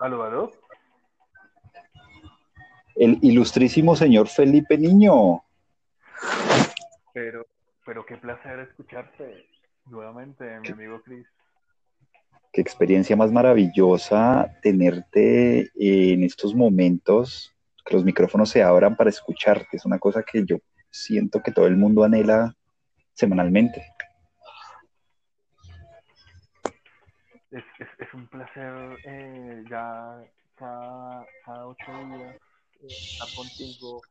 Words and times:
¿Aló, 0.00 0.22
aló? 0.22 0.52
El 2.94 3.18
ilustrísimo 3.22 3.96
señor 3.96 4.28
Felipe 4.28 4.78
Niño. 4.78 5.42
Pero, 7.12 7.46
pero 7.84 8.06
qué 8.06 8.16
placer 8.16 8.60
escucharte 8.60 9.46
nuevamente, 9.86 10.60
mi 10.60 10.68
amigo 10.68 11.02
Chris. 11.04 11.26
Qué 12.52 12.60
experiencia 12.60 13.16
más 13.16 13.32
maravillosa 13.32 14.48
tenerte 14.62 15.70
en 15.74 16.22
estos 16.22 16.54
momentos, 16.54 17.54
que 17.84 17.94
los 17.94 18.04
micrófonos 18.04 18.50
se 18.50 18.62
abran 18.62 18.96
para 18.96 19.10
escucharte. 19.10 19.76
Es 19.76 19.84
una 19.84 19.98
cosa 19.98 20.22
que 20.22 20.44
yo 20.44 20.58
siento 20.90 21.42
que 21.42 21.50
todo 21.52 21.66
el 21.66 21.76
mundo 21.76 22.04
anhela 22.04 22.54
semanalmente. 23.14 23.84
Es, 27.50 27.64
es, 27.78 27.88
es 27.98 28.14
un 28.14 28.26
placer 28.28 28.98
eh, 29.04 29.64
ya 29.70 30.22
cada, 30.56 31.26
cada 31.44 31.66
ocho 31.66 31.92
días 31.92 32.36
eh, 32.80 32.86
estar 32.86 33.28
contigo 33.34 34.02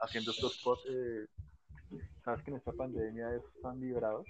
haciendo 0.00 0.30
estos 0.30 0.60
posts. 0.64 0.88
Eh, 0.90 1.26
Sabes 2.24 2.42
que 2.42 2.50
en 2.50 2.56
esta 2.56 2.72
pandemia 2.72 3.28
están 3.54 3.80
liberados. 3.80 4.26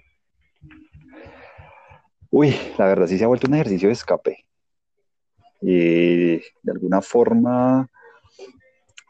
Uy, 2.29 2.55
la 2.77 2.85
verdad 2.85 3.07
sí 3.07 3.17
se 3.17 3.23
ha 3.23 3.27
vuelto 3.27 3.47
un 3.47 3.55
ejercicio 3.55 3.87
de 3.87 3.93
escape. 3.93 4.45
Eh, 5.61 6.41
de 6.61 6.71
alguna 6.71 7.01
forma, 7.01 7.89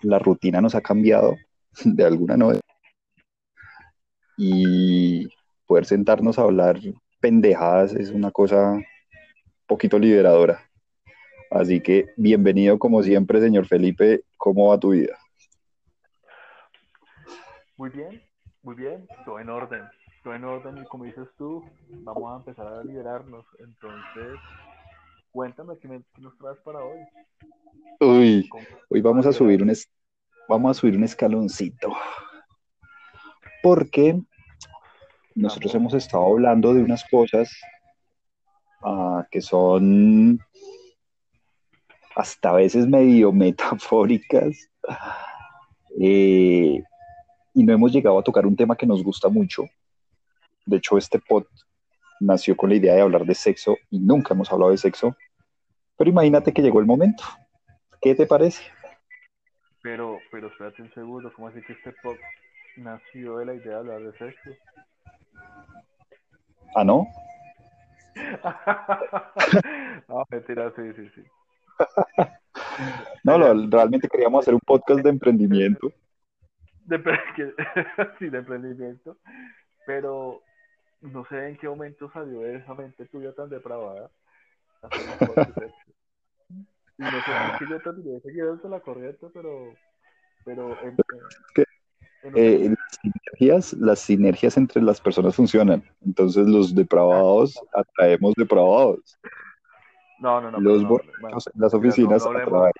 la 0.04 0.20
rutina 0.20 0.62
nos 0.62 0.76
ha 0.76 0.82
cambiado, 0.82 1.36
de 1.84 2.06
alguna 2.06 2.38
no. 2.38 2.54
Y 4.38 5.28
poder 5.66 5.86
sentarnos 5.86 6.40
a 6.40 6.44
hablar 6.44 6.80
pendejadas 7.20 7.94
es 7.94 8.12
una 8.12 8.32
cosa 8.32 8.80
poquito 9.68 10.00
liberadora. 10.00 10.64
Así 11.52 11.82
que 11.82 12.08
bienvenido 12.16 12.80
como 12.80 13.04
siempre, 13.04 13.42
señor 13.42 13.68
Felipe. 13.68 14.24
¿Cómo 14.38 14.70
va 14.70 14.80
tu 14.80 14.92
vida? 14.92 15.18
Muy 17.76 17.90
bien, 17.90 18.22
muy 18.64 18.76
bien, 18.76 19.08
todo 19.26 19.40
en 19.40 19.50
orden. 19.50 19.84
Todo 20.24 20.34
en 20.34 20.44
orden 20.44 20.78
y 20.78 20.86
como 20.86 21.04
dices 21.04 21.28
tú, 21.38 21.64
vamos 21.90 22.34
a 22.34 22.38
empezar 22.38 22.68
a 22.68 22.84
liberarnos. 22.84 23.46
Entonces, 23.60 24.40
cuéntame 25.32 25.78
qué, 25.80 25.88
me, 25.88 26.02
qué 26.16 26.22
nos 26.22 26.38
traes 26.38 26.58
para 26.60 26.80
hoy. 26.80 27.00
Uy, 28.00 28.50
hoy 28.90 29.02
vamos 29.02 29.26
a 29.26 29.34
subir 29.34 29.62
un, 29.62 29.70
es, 29.70 29.90
vamos 30.50 30.72
a 30.72 30.80
subir 30.80 30.98
un 30.98 31.04
escaloncito. 31.04 31.94
Porque 33.62 34.20
nosotros 35.36 35.74
hemos 35.76 35.94
estado 35.94 36.26
hablando 36.26 36.74
de 36.74 36.84
unas 36.84 37.04
cosas 37.10 37.52
uh, 38.82 39.24
que 39.32 39.42
son 39.42 40.40
hasta 42.16 42.50
a 42.50 42.54
veces 42.54 42.88
medio 42.88 43.32
metafóricas. 43.34 44.70
Eh, 46.00 46.82
y 47.54 47.64
no 47.64 47.74
hemos 47.74 47.92
llegado 47.92 48.20
a 48.20 48.24
tocar 48.24 48.46
un 48.46 48.56
tema 48.56 48.76
que 48.76 48.86
nos 48.86 49.04
gusta 49.04 49.30
mucho. 49.30 49.64
De 50.66 50.78
hecho, 50.78 50.98
este 50.98 51.20
pod 51.20 51.46
nació 52.20 52.56
con 52.58 52.70
la 52.70 52.76
idea 52.76 52.94
de 52.94 53.02
hablar 53.02 53.26
de 53.26 53.36
sexo 53.36 53.78
y 53.90 54.00
nunca 54.00 54.34
hemos 54.34 54.52
hablado 54.52 54.72
de 54.72 54.78
sexo. 54.78 55.16
Pero 55.98 56.10
imagínate 56.10 56.54
que 56.54 56.62
llegó 56.62 56.80
el 56.80 56.86
momento. 56.86 57.24
¿Qué 58.02 58.14
te 58.14 58.28
parece? 58.28 58.64
Pero, 59.82 60.20
pero 60.32 60.48
espérate 60.48 60.82
un 60.82 60.94
segundo, 60.94 61.32
¿cómo 61.34 61.48
así 61.48 61.62
que 61.62 61.74
este 61.74 61.94
pod 62.04 62.18
nació 62.76 63.38
de 63.38 63.46
la 63.46 63.54
idea 63.56 63.74
de 63.74 63.76
hablar 63.76 64.02
de 64.02 64.18
sexo? 64.18 64.50
¿Ah, 66.76 66.84
no? 66.84 67.08
no, 70.08 70.26
mentira, 70.30 70.72
sí, 70.76 70.94
sí, 70.96 71.10
sí. 71.16 71.24
no, 73.24 73.38
lo, 73.38 73.70
realmente 73.70 74.08
queríamos 74.08 74.44
hacer 74.44 74.54
un 74.54 74.62
podcast 74.66 75.02
de 75.02 75.10
emprendimiento. 75.10 75.92
De, 76.86 76.98
sí, 78.20 78.30
de 78.30 78.38
emprendimiento. 78.38 79.18
Pero 79.86 80.42
no 81.02 81.26
sé 81.26 81.50
en 81.50 81.58
qué 81.58 81.68
momento 81.68 82.10
salió 82.12 82.42
de 82.42 82.58
esa 82.58 82.74
mente 82.74 83.06
tuya 83.06 83.34
tan 83.34 83.50
depravada. 83.50 84.10
Y 86.98 87.04
no 87.04 87.12
sé 87.12 87.32
qué 87.60 87.66
yo 87.70 87.82
terminé 87.82 88.20
seguido 88.22 88.60
la 88.70 88.80
corriente, 88.80 89.28
pero. 89.34 89.74
pero 90.44 90.72
en, 90.82 90.90
en, 90.90 91.67
eh, 92.24 92.70
las, 92.70 93.00
sinergias, 93.02 93.74
las 93.74 94.00
sinergias 94.00 94.58
entre 94.58 94.82
las 94.82 95.00
personas 95.00 95.36
funcionan. 95.36 95.84
Entonces, 96.06 96.48
los 96.48 96.74
depravados 96.74 97.60
atraemos 97.74 98.34
depravados. 98.36 99.18
No, 100.20 100.42
no, 100.42 100.52
no. 100.52 100.60
Los 100.60 100.84
no, 100.84 100.90
bueno, 100.90 101.38
en 101.54 101.62
las 101.62 101.74
oficinas 101.74 102.26
no, 102.26 102.32
no 102.32 102.40
hablemos, 102.40 102.72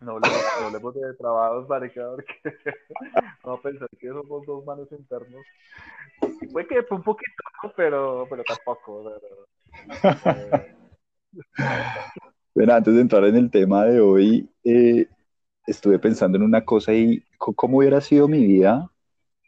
no 0.00 0.12
hablemos, 0.12 0.42
no 0.60 0.66
hablemos 0.66 0.94
de 0.94 1.14
trabajados, 1.14 1.68
marica, 1.68 2.10
porque 2.10 2.34
a 3.44 3.56
pensar 3.62 3.88
que 3.98 4.08
somos 4.08 4.46
dos 4.46 4.64
manos 4.64 4.90
internos. 4.92 5.44
Puede 6.52 6.66
que 6.66 6.82
fue 6.82 6.96
un 6.96 7.02
poquito, 7.02 7.42
pero, 7.76 8.26
pero 8.28 8.42
tampoco. 8.44 9.12
Pero, 10.02 10.16
eh... 10.52 10.76
bueno, 12.54 12.74
antes 12.74 12.94
de 12.94 13.00
entrar 13.00 13.24
en 13.24 13.36
el 13.36 13.50
tema 13.50 13.84
de 13.84 14.00
hoy, 14.00 14.50
eh, 14.64 15.06
estuve 15.66 15.98
pensando 15.98 16.36
en 16.38 16.44
una 16.44 16.64
cosa 16.64 16.92
y 16.92 17.22
cómo 17.52 17.78
hubiera 17.78 18.00
sido 18.00 18.28
mi 18.28 18.46
vida 18.46 18.90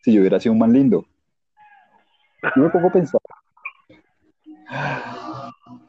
si 0.02 0.12
yo 0.12 0.20
hubiera 0.20 0.38
sido 0.38 0.52
un 0.52 0.58
man 0.58 0.72
lindo. 0.72 1.06
Yo 2.54 2.62
me 2.62 2.70
pongo 2.70 2.88
a 2.88 2.92
pensar. 2.92 3.20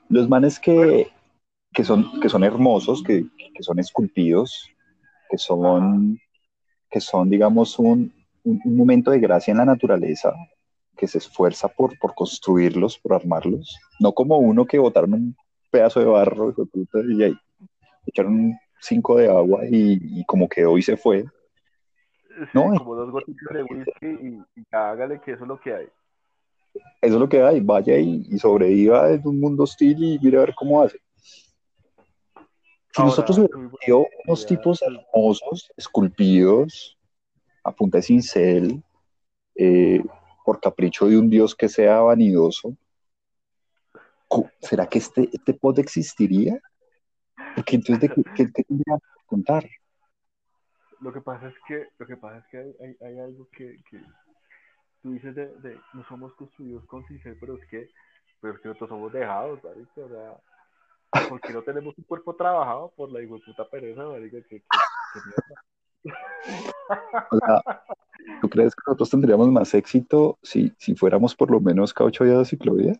Los 0.10 0.30
manes 0.30 0.60
que, 0.60 1.12
que, 1.74 1.84
son, 1.84 2.20
que 2.20 2.30
son 2.30 2.44
hermosos, 2.44 3.04
que, 3.04 3.26
que 3.54 3.64
son 3.64 3.80
esculpidos, 3.80 4.70
que 5.30 5.38
son, 5.38 6.20
que 6.90 7.02
son 7.02 7.30
digamos, 7.30 7.78
un, 7.78 8.14
un, 8.44 8.62
un, 8.64 8.78
momento 8.78 9.12
de 9.12 9.20
gracia 9.20 9.52
en 9.52 9.58
la 9.58 9.66
naturaleza, 9.66 10.34
que 10.96 11.08
se 11.08 11.18
esfuerza 11.18 11.68
por, 11.68 11.98
por 12.00 12.16
construirlos, 12.16 12.98
por 12.98 13.14
armarlos, 13.14 13.78
no 14.00 14.14
como 14.14 14.38
uno 14.38 14.66
que 14.66 14.80
botaron 14.80 15.14
un 15.14 15.36
pedazo 15.70 16.00
de 16.00 16.06
barro 16.06 16.50
hijo 16.50 16.64
de 16.64 16.72
puta, 16.72 17.00
y 17.08 17.24
ahí 17.24 17.38
echaron 18.06 18.58
cinco 18.80 19.18
de 19.18 19.28
agua 19.28 19.66
y, 19.70 20.20
y 20.20 20.26
como 20.26 20.48
que 20.48 20.66
hoy 20.66 20.82
se 20.82 20.98
fue. 20.98 21.26
Sí, 22.38 22.50
no, 22.54 22.74
como 22.78 22.96
dos 22.96 23.12
gotitas 23.12 23.54
de 23.54 23.64
whisky 23.64 24.06
y, 24.06 24.60
y 24.60 24.64
hágale 24.72 25.20
que 25.22 25.32
eso 25.32 25.44
es 25.44 25.48
lo 25.48 25.60
que 25.60 25.74
hay 25.74 25.88
eso 27.02 27.16
es 27.16 27.20
lo 27.20 27.30
que 27.30 27.42
hay, 27.42 27.60
vaya 27.60 27.98
y, 27.98 28.26
y 28.30 28.38
sobreviva 28.38 29.12
en 29.12 29.28
un 29.28 29.40
mundo 29.40 29.64
hostil 29.64 30.04
y 30.04 30.20
mire 30.20 30.38
a 30.38 30.42
ver 30.42 30.56
cómo 30.56 30.82
hace. 30.82 31.00
Si 32.36 33.02
Ahora, 33.02 33.10
nosotros 33.10 33.38
hubiéramos 33.38 33.80
tenido 33.80 34.08
unos 34.26 34.46
tipos 34.46 34.82
hermosos, 34.82 35.72
esculpidos, 35.78 36.98
a 37.64 37.72
punta 37.72 38.00
de 38.00 38.04
cincel, 38.04 38.84
eh, 39.56 40.04
por 40.44 40.60
capricho 40.60 41.08
de 41.08 41.18
un 41.18 41.30
dios 41.30 41.56
que 41.56 41.70
sea 41.70 42.00
vanidoso, 42.00 42.76
¿será 44.62 44.88
que 44.88 45.00
este, 45.00 45.30
este 45.32 45.54
pod 45.54 45.80
existiría? 45.80 46.60
Porque 47.56 47.76
entonces, 47.76 48.10
¿de 48.10 48.16
qué, 48.16 48.24
qué, 48.36 48.52
qué 48.52 48.64
tendría 48.64 48.98
que 48.98 49.26
contar? 49.26 49.70
Lo 51.02 51.14
que 51.14 51.22
pasa 51.22 51.48
es 51.48 51.56
que, 51.68 51.88
lo 51.98 52.08
que, 52.08 52.18
pasa 52.18 52.40
es 52.40 52.48
que 52.48 52.58
hay, 52.58 52.76
hay, 52.82 53.08
hay 53.08 53.20
algo 53.20 53.48
que, 53.52 53.78
que 53.90 54.02
tú 55.02 55.12
dices 55.12 55.36
de, 55.36 55.48
de, 55.60 55.80
no 55.94 56.04
somos 56.08 56.34
construidos 56.34 56.86
con 56.86 57.06
cincel, 57.06 57.38
pero 57.40 57.58
es 57.58 57.68
que, 57.70 57.90
pero 58.42 58.54
es 58.54 58.60
que 58.60 58.68
nosotros 58.70 58.90
somos 58.90 59.14
dejados, 59.14 59.62
¿sabes? 59.62 59.88
O 59.96 60.10
sea, 60.10 60.38
porque 61.30 61.54
no 61.54 61.62
tenemos 61.62 61.98
un 61.98 62.04
cuerpo 62.04 62.36
trabajado 62.36 62.92
por 62.96 63.12
la 63.12 63.22
hijo 63.22 63.40
puta 63.46 63.70
pereza, 63.70 64.06
marica, 64.06 64.38
que, 64.50 64.60
que, 64.60 64.66
que 66.04 66.12
o 67.32 67.38
sea, 67.38 67.62
¿tú 68.42 68.50
crees 68.50 68.76
que 68.76 68.82
nosotros 68.88 69.10
tendríamos 69.10 69.50
más 69.50 69.74
éxito 69.74 70.38
si, 70.42 70.74
si 70.78 70.96
fuéramos 70.96 71.36
por 71.36 71.52
lo 71.52 71.60
menos 71.60 71.94
caucho 71.94 72.26
y 72.26 72.30
de 72.30 72.46
ciclovía? 72.46 72.94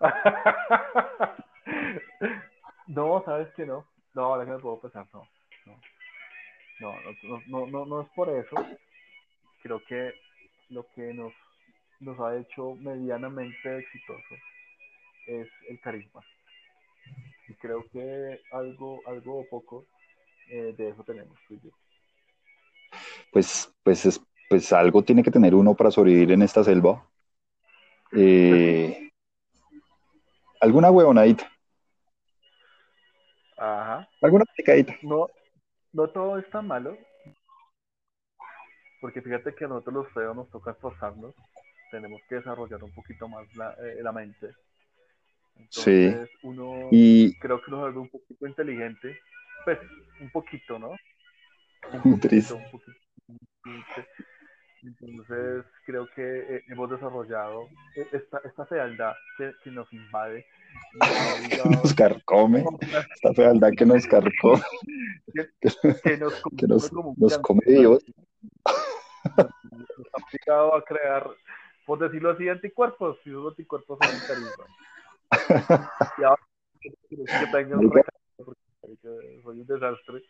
no, 2.88 3.22
sabes 3.24 3.48
que 3.54 3.64
no. 3.66 3.86
No, 4.14 4.24
ahora 4.24 4.44
que 4.44 4.52
me 4.52 4.58
puedo 4.58 4.80
pensar, 4.80 5.06
no. 5.12 5.22
No, 6.80 6.94
no, 7.22 7.42
no, 7.46 7.66
no, 7.66 7.86
no 7.86 8.00
es 8.02 8.08
por 8.14 8.28
eso. 8.30 8.56
Creo 9.62 9.82
que 9.84 10.14
lo 10.70 10.86
que 10.94 11.12
nos, 11.12 11.32
nos 12.00 12.18
ha 12.20 12.36
hecho 12.36 12.74
medianamente 12.76 13.78
exitosos 13.78 14.38
es 15.26 15.48
el 15.68 15.80
carisma. 15.80 16.22
Y 17.48 17.54
creo 17.54 17.84
que 17.92 18.40
algo, 18.52 19.00
algo 19.06 19.40
o 19.40 19.48
poco 19.48 19.86
eh, 20.48 20.74
de 20.76 20.88
eso 20.88 21.04
tenemos 21.04 21.38
tú 21.46 21.54
y 21.54 21.60
yo. 21.60 21.70
Pues, 23.30 23.72
pues, 23.82 24.06
es, 24.06 24.20
pues 24.48 24.72
algo 24.72 25.02
tiene 25.02 25.22
que 25.22 25.30
tener 25.30 25.54
uno 25.54 25.74
para 25.74 25.90
sobrevivir 25.90 26.32
en 26.32 26.42
esta 26.42 26.64
selva. 26.64 27.06
Eh, 28.12 29.10
¿Alguna 30.60 30.90
huevonadita? 30.90 31.50
Ajá. 33.56 34.08
¿Alguna 34.22 34.44
picadita? 34.56 34.96
No, 35.02 35.28
no 35.92 36.08
todo 36.10 36.38
es 36.38 36.48
tan 36.50 36.66
malo. 36.66 36.96
Porque 39.00 39.22
fíjate 39.22 39.54
que 39.54 39.64
a 39.64 39.68
nosotros 39.68 40.04
los 40.04 40.12
feos 40.12 40.36
nos 40.36 40.50
toca 40.50 40.72
esforzarnos. 40.72 41.34
Tenemos 41.90 42.20
que 42.28 42.36
desarrollar 42.36 42.82
un 42.84 42.92
poquito 42.92 43.28
más 43.28 43.46
la, 43.56 43.72
eh, 43.72 44.02
la 44.02 44.12
mente. 44.12 44.50
Entonces, 45.56 46.30
uno, 46.42 46.88
y... 46.90 47.38
creo 47.38 47.60
que 47.60 47.70
uno 47.70 47.88
es 47.88 47.96
un 47.96 48.08
poquito 48.08 48.46
inteligente, 48.46 49.18
pues, 49.64 49.78
un 50.20 50.30
poquito, 50.30 50.78
¿no? 50.78 50.90
Un 51.92 52.20
poquito, 52.20 52.56
un 52.56 52.70
poquito. 52.70 52.98
Entonces, 54.82 55.64
creo 55.84 56.08
que 56.14 56.56
eh, 56.56 56.64
hemos 56.68 56.90
desarrollado 56.90 57.68
e-, 57.96 58.08
esta, 58.12 58.40
esta 58.44 58.64
fealdad 58.66 59.12
que, 59.36 59.52
que 59.62 59.70
nos 59.70 59.92
invade. 59.92 60.46
Nos, 61.82 61.94
carcome, 61.94 62.64
esta 63.14 63.34
fealdad 63.34 63.70
que 63.76 63.84
nos 63.84 64.06
carcome. 64.06 64.62
que, 66.04 66.16
nos, 66.16 66.42
que 66.56 66.66
nos, 66.68 66.92
nos 67.16 67.38
come 67.38 67.60
Dios. 67.66 68.04
Nos, 68.64 69.36
ha 69.36 70.24
obligado 70.24 70.76
a 70.76 70.84
crear, 70.84 71.28
por 71.84 71.98
decirlo 71.98 72.30
así, 72.30 72.48
anticuerpos. 72.48 73.18
Y 73.24 73.30
esos 73.30 73.50
anticuerpos 73.50 73.98
son 74.00 74.14
un 74.14 74.20
carisma. 74.20 74.64
y 76.18 76.22
ahora 76.22 76.42
que 76.80 77.46
tengo 77.52 77.78
un 77.80 77.90
porque 78.80 79.40
soy 79.42 79.60
un 79.60 79.66
desastre. 79.66 80.22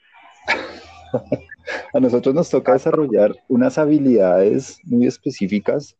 A 1.94 2.00
nosotros 2.00 2.34
nos 2.34 2.50
toca 2.50 2.72
desarrollar 2.72 3.34
unas 3.48 3.78
habilidades 3.78 4.78
muy 4.84 5.06
específicas 5.06 5.96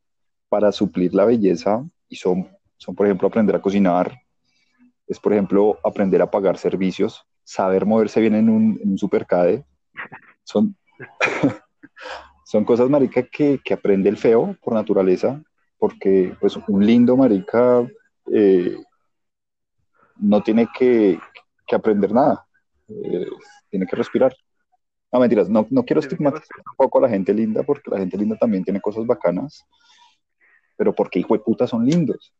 para 0.48 0.72
suplir 0.72 1.14
la 1.14 1.24
belleza 1.24 1.84
y 2.08 2.16
son, 2.16 2.48
son, 2.76 2.94
por 2.94 3.06
ejemplo, 3.06 3.28
aprender 3.28 3.54
a 3.54 3.62
cocinar, 3.62 4.12
es, 5.06 5.18
por 5.18 5.32
ejemplo, 5.32 5.78
aprender 5.84 6.22
a 6.22 6.30
pagar 6.30 6.56
servicios, 6.56 7.24
saber 7.44 7.84
moverse 7.84 8.20
bien 8.20 8.34
en 8.34 8.48
un, 8.48 8.98
supercade. 8.98 9.64
Son, 10.44 10.76
son 12.44 12.64
cosas, 12.64 12.88
marica, 12.88 13.22
que, 13.22 13.60
que, 13.64 13.74
aprende 13.74 14.08
el 14.08 14.16
feo 14.16 14.56
por 14.62 14.74
naturaleza, 14.74 15.42
porque 15.78 16.36
pues 16.40 16.56
un 16.68 16.84
lindo 16.84 17.16
marica 17.16 17.88
eh, 18.32 18.76
no 20.16 20.42
tiene 20.42 20.68
que, 20.78 21.18
que 21.66 21.74
aprender 21.74 22.12
nada, 22.12 22.46
eh, 22.88 23.26
tiene 23.68 23.86
que 23.86 23.96
respirar. 23.96 24.32
No, 25.12 25.20
mentiras, 25.20 25.48
no, 25.48 25.66
no 25.70 25.84
quiero 25.84 26.00
estigmatizar 26.00 26.58
un 26.58 26.76
poco 26.76 26.98
a 26.98 27.02
la 27.02 27.08
gente 27.08 27.34
linda, 27.34 27.62
porque 27.64 27.90
la 27.90 27.98
gente 27.98 28.16
linda 28.16 28.36
también 28.36 28.64
tiene 28.64 28.80
cosas 28.80 29.06
bacanas, 29.06 29.66
pero 30.76 30.94
porque 30.94 31.18
hijo 31.18 31.34
de 31.34 31.40
puta 31.40 31.66
son 31.66 31.84
lindos. 31.84 32.32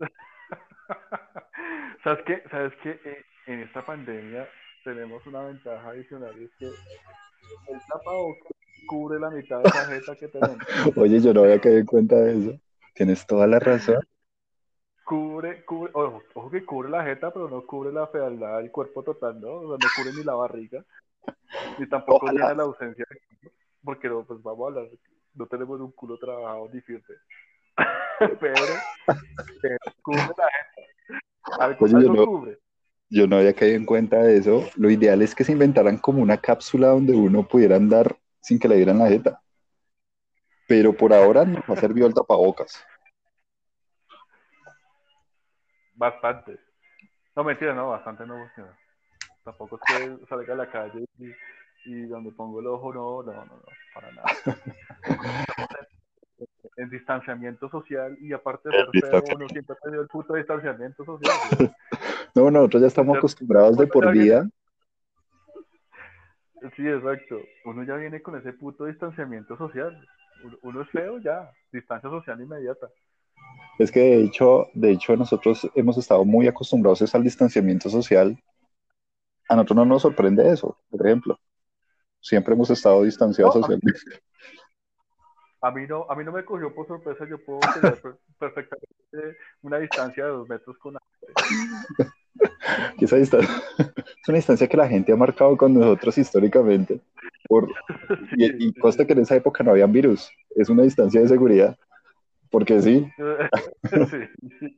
¿Sabes 2.04 2.24
qué? 2.26 2.42
¿Sabes 2.50 2.72
qué? 2.82 2.90
Eh, 2.90 3.24
en 3.46 3.60
esta 3.60 3.84
pandemia 3.84 4.46
tenemos 4.84 5.26
una 5.26 5.42
ventaja 5.42 5.88
adicional, 5.88 6.34
es 6.40 6.50
que 6.58 6.66
el 6.66 7.80
tapabocas 7.88 8.52
cubre 8.86 9.18
la 9.18 9.30
mitad 9.30 9.58
de 9.58 9.64
la 9.64 9.86
jeta 9.86 10.16
que 10.16 10.28
tenemos. 10.28 10.58
Oye, 10.96 11.20
yo 11.20 11.34
no 11.34 11.42
había 11.42 11.60
caído 11.60 11.78
en 11.78 11.86
cuenta 11.86 12.16
de 12.16 12.38
eso. 12.38 12.60
Tienes 12.94 13.26
toda 13.26 13.46
la 13.46 13.58
razón. 13.58 13.98
Cubre, 15.04 15.64
cubre, 15.64 15.92
ojo, 15.94 16.22
ojo 16.34 16.50
que 16.50 16.64
cubre 16.64 16.88
la 16.88 17.04
jeta, 17.04 17.32
pero 17.32 17.48
no 17.48 17.64
cubre 17.66 17.92
la 17.92 18.06
fealdad 18.08 18.58
del 18.58 18.70
cuerpo 18.70 19.02
total, 19.02 19.40
¿no? 19.40 19.54
O 19.54 19.68
sea, 19.68 19.78
no 19.80 19.88
cubre 19.96 20.16
ni 20.16 20.24
la 20.24 20.34
barriga. 20.34 20.84
Ni 21.78 21.88
tampoco 21.88 22.28
tiene 22.30 22.54
la 22.54 22.62
ausencia 22.62 23.04
de 23.08 23.20
culo, 23.38 23.52
porque 23.84 24.08
no, 24.08 24.24
pues 24.24 24.42
vamos 24.42 24.64
a 24.64 24.68
hablar, 24.68 24.92
no 25.34 25.46
tenemos 25.46 25.80
un 25.80 25.92
culo 25.92 26.18
trabajado 26.18 26.68
ni 26.72 26.80
firme. 26.80 27.14
pero, 28.40 28.54
pero 29.60 29.76
cubre 30.02 30.20
la. 30.36 31.64
Algo, 31.64 31.84
Oye, 31.84 31.96
algo 31.96 32.14
yo 32.14 32.14
no- 32.14 32.26
cubre. 32.26 32.58
Yo 33.08 33.26
no 33.28 33.36
había 33.36 33.54
caído 33.54 33.76
en 33.76 33.86
cuenta 33.86 34.16
de 34.18 34.36
eso. 34.38 34.68
Lo 34.74 34.90
ideal 34.90 35.22
es 35.22 35.32
que 35.32 35.44
se 35.44 35.52
inventaran 35.52 35.96
como 35.96 36.20
una 36.20 36.38
cápsula 36.38 36.88
donde 36.88 37.14
uno 37.14 37.46
pudiera 37.46 37.76
andar 37.76 38.16
sin 38.40 38.58
que 38.58 38.66
le 38.66 38.76
dieran 38.76 38.98
la 38.98 39.08
jeta. 39.08 39.40
Pero 40.66 40.92
por 40.92 41.12
ahora 41.12 41.44
nos 41.44 41.68
ha 41.68 41.76
servido 41.76 42.08
el 42.08 42.14
tapabocas. 42.14 42.84
Bastante. 45.94 46.58
No, 47.36 47.44
mentira, 47.44 47.74
no, 47.74 47.90
bastante 47.90 48.26
no 48.26 48.36
funciona. 48.38 48.76
Tampoco 49.46 49.76
es 49.76 49.96
que 49.96 50.26
salga 50.26 50.52
a 50.52 50.56
la 50.56 50.70
calle 50.70 51.06
y, 51.18 51.30
y 51.86 52.06
donde 52.06 52.32
pongo 52.32 52.60
el 52.60 52.66
ojo, 52.66 52.92
no, 52.92 53.22
no, 53.22 53.32
no, 53.32 53.44
no, 53.44 53.62
para 53.94 54.12
nada. 54.12 54.26
en 56.76 56.90
distanciamiento 56.90 57.70
social 57.70 58.18
y 58.20 58.32
aparte 58.32 58.68
de 58.68 58.76
ser 58.76 59.10
feo, 59.10 59.36
uno 59.36 59.48
siempre 59.48 59.76
ha 59.76 59.82
tenido 59.82 60.02
el 60.02 60.08
puto 60.08 60.34
distanciamiento 60.34 61.04
social. 61.04 61.36
No, 62.34 62.50
nosotros 62.50 62.82
ya 62.82 62.88
estamos 62.88 63.16
acostumbrados 63.16 63.78
de 63.78 63.86
por 63.86 64.12
vida. 64.12 64.48
Sí, 66.74 66.88
exacto. 66.88 67.38
Uno 67.64 67.84
ya 67.84 67.94
viene 67.94 68.20
con 68.22 68.34
ese 68.34 68.52
puto 68.52 68.86
distanciamiento 68.86 69.56
social. 69.56 70.04
Uno, 70.62 70.82
es 70.82 70.90
feo 70.90 71.18
ya, 71.18 71.48
distancia 71.70 72.10
social 72.10 72.40
inmediata. 72.40 72.88
Es 73.78 73.92
que 73.92 74.00
de 74.00 74.24
hecho, 74.24 74.66
de 74.74 74.90
hecho 74.90 75.16
nosotros 75.16 75.70
hemos 75.76 75.96
estado 75.96 76.24
muy 76.24 76.48
acostumbrados 76.48 77.14
al 77.14 77.22
distanciamiento 77.22 77.88
social. 77.88 78.36
A 79.48 79.54
nosotros 79.56 79.76
no 79.76 79.84
nos 79.84 80.02
sorprende 80.02 80.48
eso, 80.50 80.78
por 80.90 81.06
ejemplo. 81.06 81.38
Siempre 82.20 82.54
hemos 82.54 82.70
estado 82.70 83.02
distanciados 83.02 83.54
No, 83.56 83.62
socialmente. 83.62 84.00
A 85.62 85.70
mí 85.72 85.84
no, 85.88 86.06
a 86.08 86.14
mí 86.14 86.22
no 86.22 86.30
me 86.32 86.44
cogió 86.44 86.72
por 86.72 86.86
sorpresa, 86.86 87.26
yo 87.28 87.42
puedo 87.44 87.58
tener 87.74 88.00
per- 88.00 88.18
perfectamente 88.38 89.38
una 89.62 89.78
distancia 89.78 90.24
de 90.24 90.30
dos 90.30 90.48
metros 90.48 90.76
con. 90.78 90.94
Y 92.98 93.04
esa 93.04 93.16
distancia 93.16 93.50
es 93.78 94.28
una 94.28 94.36
distancia 94.36 94.68
que 94.68 94.76
la 94.76 94.86
gente 94.86 95.12
ha 95.12 95.16
marcado 95.16 95.56
con 95.56 95.74
nosotros 95.74 96.18
históricamente. 96.18 97.00
Por, 97.48 97.68
y, 98.36 98.68
y 98.68 98.74
consta 98.74 99.06
que 99.06 99.14
en 99.14 99.20
esa 99.20 99.34
época 99.34 99.64
no 99.64 99.72
habían 99.72 99.90
virus. 99.90 100.30
Es 100.54 100.68
una 100.68 100.82
distancia 100.84 101.20
de 101.22 101.28
seguridad. 101.28 101.76
Porque 102.50 102.80
sí, 102.80 103.10
sí, 103.90 103.98
sí. 104.10 104.76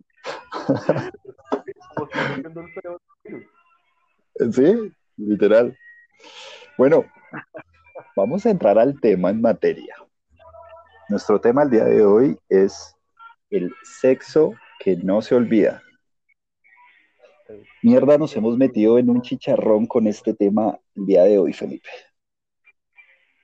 Como 1.95 2.09
sigue 2.11 2.35
siendo 2.41 2.61
el 2.61 2.73
feo 2.73 3.01
del 3.25 3.35
virus. 3.35 3.51
Sí, 4.53 4.93
literal. 5.17 5.77
Bueno, 6.77 7.05
vamos 8.17 8.47
a 8.47 8.51
entrar 8.51 8.79
al 8.79 9.01
tema 9.01 9.31
en 9.31 9.41
materia. 9.41 9.97
Nuestro 11.09 11.41
tema 11.41 11.63
el 11.63 11.71
día 11.71 11.85
de 11.85 12.05
hoy 12.05 12.39
es 12.49 12.95
el 13.51 13.75
sexo 13.83 14.55
que 14.79 14.97
no 14.97 15.23
se 15.23 15.35
olvida. 15.35 15.83
Mierda, 17.83 18.19
nos 18.19 18.37
hemos 18.37 18.59
metido 18.59 18.99
en 18.99 19.09
un 19.09 19.23
chicharrón 19.23 19.87
con 19.87 20.07
este 20.07 20.35
tema 20.35 20.79
el 20.95 21.07
día 21.07 21.23
de 21.25 21.39
hoy, 21.39 21.53
Felipe. 21.53 21.89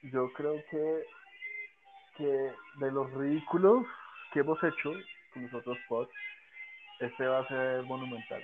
Yo 0.03 0.31
creo 0.35 0.63
que, 0.71 1.03
que 2.19 2.53
de 2.81 2.93
los 2.93 3.11
ridículos 3.15 3.87
que 4.33 4.41
hemos 4.41 4.63
hecho 4.63 4.93
con 5.33 5.45
nosotros 5.45 5.79
pod, 5.89 6.09
este 7.01 7.27
va 7.27 7.41
a 7.41 7.49
ser 7.49 7.83
monumental. 7.85 8.43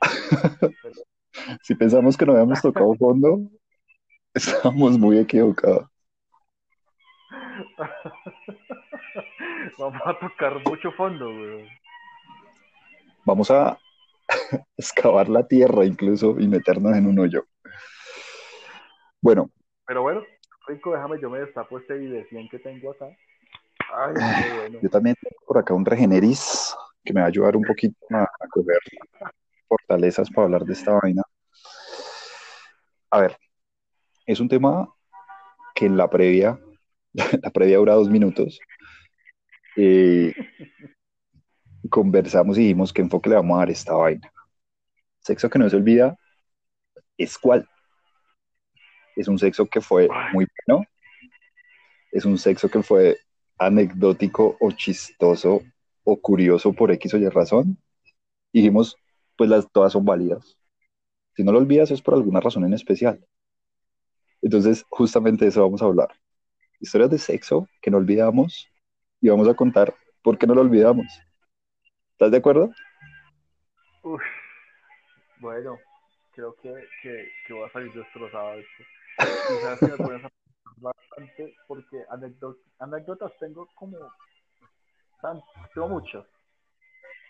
Si 1.62 1.74
pensamos 1.74 2.16
que 2.16 2.26
no 2.26 2.32
habíamos 2.32 2.62
tocado 2.62 2.94
fondo, 2.94 3.40
estamos 4.34 4.98
muy 4.98 5.18
equivocados. 5.18 5.88
Vamos 9.78 10.02
a 10.04 10.18
tocar 10.18 10.60
mucho 10.66 10.90
fondo, 10.92 11.26
güey. 11.26 11.68
Vamos 13.24 13.50
a 13.50 13.78
excavar 14.76 15.28
la 15.28 15.46
tierra 15.46 15.84
incluso 15.84 16.38
y 16.38 16.48
meternos 16.48 16.96
en 16.96 17.06
un 17.06 17.18
hoyo. 17.18 17.44
Bueno, 19.20 19.50
Pero 19.86 20.02
bueno, 20.02 20.22
rico, 20.66 20.92
déjame, 20.92 21.20
yo 21.20 21.30
me 21.30 21.40
destapo 21.40 21.78
este 21.78 21.94
video 21.94 22.24
que 22.50 22.58
tengo 22.58 22.90
acá. 22.90 23.06
Ay, 23.94 24.14
qué 24.14 24.58
bueno. 24.58 24.78
yo 24.82 24.90
también 24.90 25.16
tengo 25.20 25.36
por 25.46 25.58
acá 25.58 25.74
un 25.74 25.84
regeneris 25.84 26.74
que 27.04 27.12
me 27.12 27.20
va 27.20 27.26
a 27.26 27.28
ayudar 27.28 27.56
un 27.56 27.62
poquito 27.62 27.96
a, 28.10 28.22
a 28.22 28.48
coger 28.50 28.78
fortalezas 29.74 30.30
para 30.30 30.44
hablar 30.46 30.64
de 30.64 30.72
esta 30.72 30.92
vaina. 30.92 31.22
A 33.10 33.20
ver, 33.20 33.36
es 34.26 34.40
un 34.40 34.48
tema 34.48 34.88
que 35.74 35.86
en 35.86 35.96
la 35.96 36.08
previa, 36.08 36.58
la 37.42 37.50
previa 37.50 37.78
dura 37.78 37.94
dos 37.94 38.08
minutos, 38.08 38.58
eh, 39.76 40.32
conversamos 41.90 42.56
y 42.56 42.62
dijimos 42.62 42.92
qué 42.92 43.02
enfoque 43.02 43.30
le 43.30 43.36
vamos 43.36 43.56
a 43.56 43.58
dar 43.60 43.68
a 43.68 43.72
esta 43.72 43.94
vaina. 43.94 44.32
Sexo 45.20 45.50
que 45.50 45.58
no 45.58 45.68
se 45.68 45.76
olvida 45.76 46.16
es 47.18 47.38
cuál. 47.38 47.68
Es 49.16 49.28
un 49.28 49.38
sexo 49.38 49.66
que 49.66 49.80
fue 49.80 50.08
muy 50.32 50.46
bueno. 50.66 50.84
Es 52.12 52.24
un 52.24 52.38
sexo 52.38 52.68
que 52.68 52.82
fue 52.82 53.18
anecdótico 53.58 54.56
o 54.60 54.70
chistoso 54.72 55.62
o 56.04 56.20
curioso 56.20 56.72
por 56.72 56.90
X 56.92 57.14
o 57.14 57.18
Y 57.18 57.28
razón. 57.28 57.78
Dijimos, 58.52 58.96
pues 59.36 59.50
las 59.50 59.70
todas 59.70 59.92
son 59.92 60.04
válidas. 60.04 60.56
Si 61.34 61.42
no 61.42 61.52
lo 61.52 61.58
olvidas 61.58 61.90
es 61.90 62.02
por 62.02 62.14
alguna 62.14 62.40
razón 62.40 62.64
en 62.64 62.74
especial. 62.74 63.24
Entonces, 64.42 64.84
justamente 64.88 65.44
de 65.44 65.50
eso 65.50 65.62
vamos 65.62 65.82
a 65.82 65.86
hablar. 65.86 66.08
Historias 66.80 67.10
de 67.10 67.18
sexo 67.18 67.68
que 67.80 67.90
no 67.90 67.96
olvidamos 67.96 68.68
y 69.20 69.28
vamos 69.28 69.48
a 69.48 69.54
contar 69.54 69.94
por 70.22 70.38
qué 70.38 70.46
no 70.46 70.54
lo 70.54 70.60
olvidamos. 70.60 71.06
¿Estás 72.12 72.30
de 72.30 72.36
acuerdo? 72.36 72.70
Uf, 74.02 74.22
bueno, 75.40 75.78
creo 76.32 76.54
que, 76.56 76.72
que, 77.02 77.28
que 77.46 77.54
va 77.54 77.66
a 77.66 77.72
salir 77.72 77.92
destrozado 77.92 78.60
esto. 78.60 78.84
Quizás 79.48 79.82
me 79.82 79.96
pones 79.96 80.24
a 80.24 80.30
bastante 80.76 81.54
porque 81.66 82.04
anécdotas 82.78 83.32
tengo 83.38 83.68
como 83.74 83.96
tan, 85.22 85.40
tengo 85.72 85.88
muchas. 85.88 86.24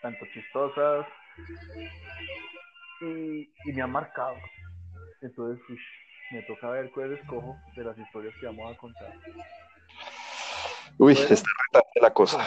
tanto 0.01 0.25
chistosas, 0.33 1.07
y, 3.01 3.73
me 3.73 3.81
han 3.81 3.91
marcado. 3.91 4.35
Entonces, 5.21 5.63
me 6.31 6.41
toca 6.43 6.69
ver 6.69 6.91
cuál 6.91 7.13
escojo 7.13 7.57
de 7.75 7.83
las 7.83 7.97
historias 7.97 8.33
que 8.39 8.45
vamos 8.47 8.73
a 8.73 8.77
contar. 8.77 9.13
Uy, 10.97 11.13
está 11.13 11.49
retante 11.67 11.99
la 12.01 12.13
cosa. 12.13 12.45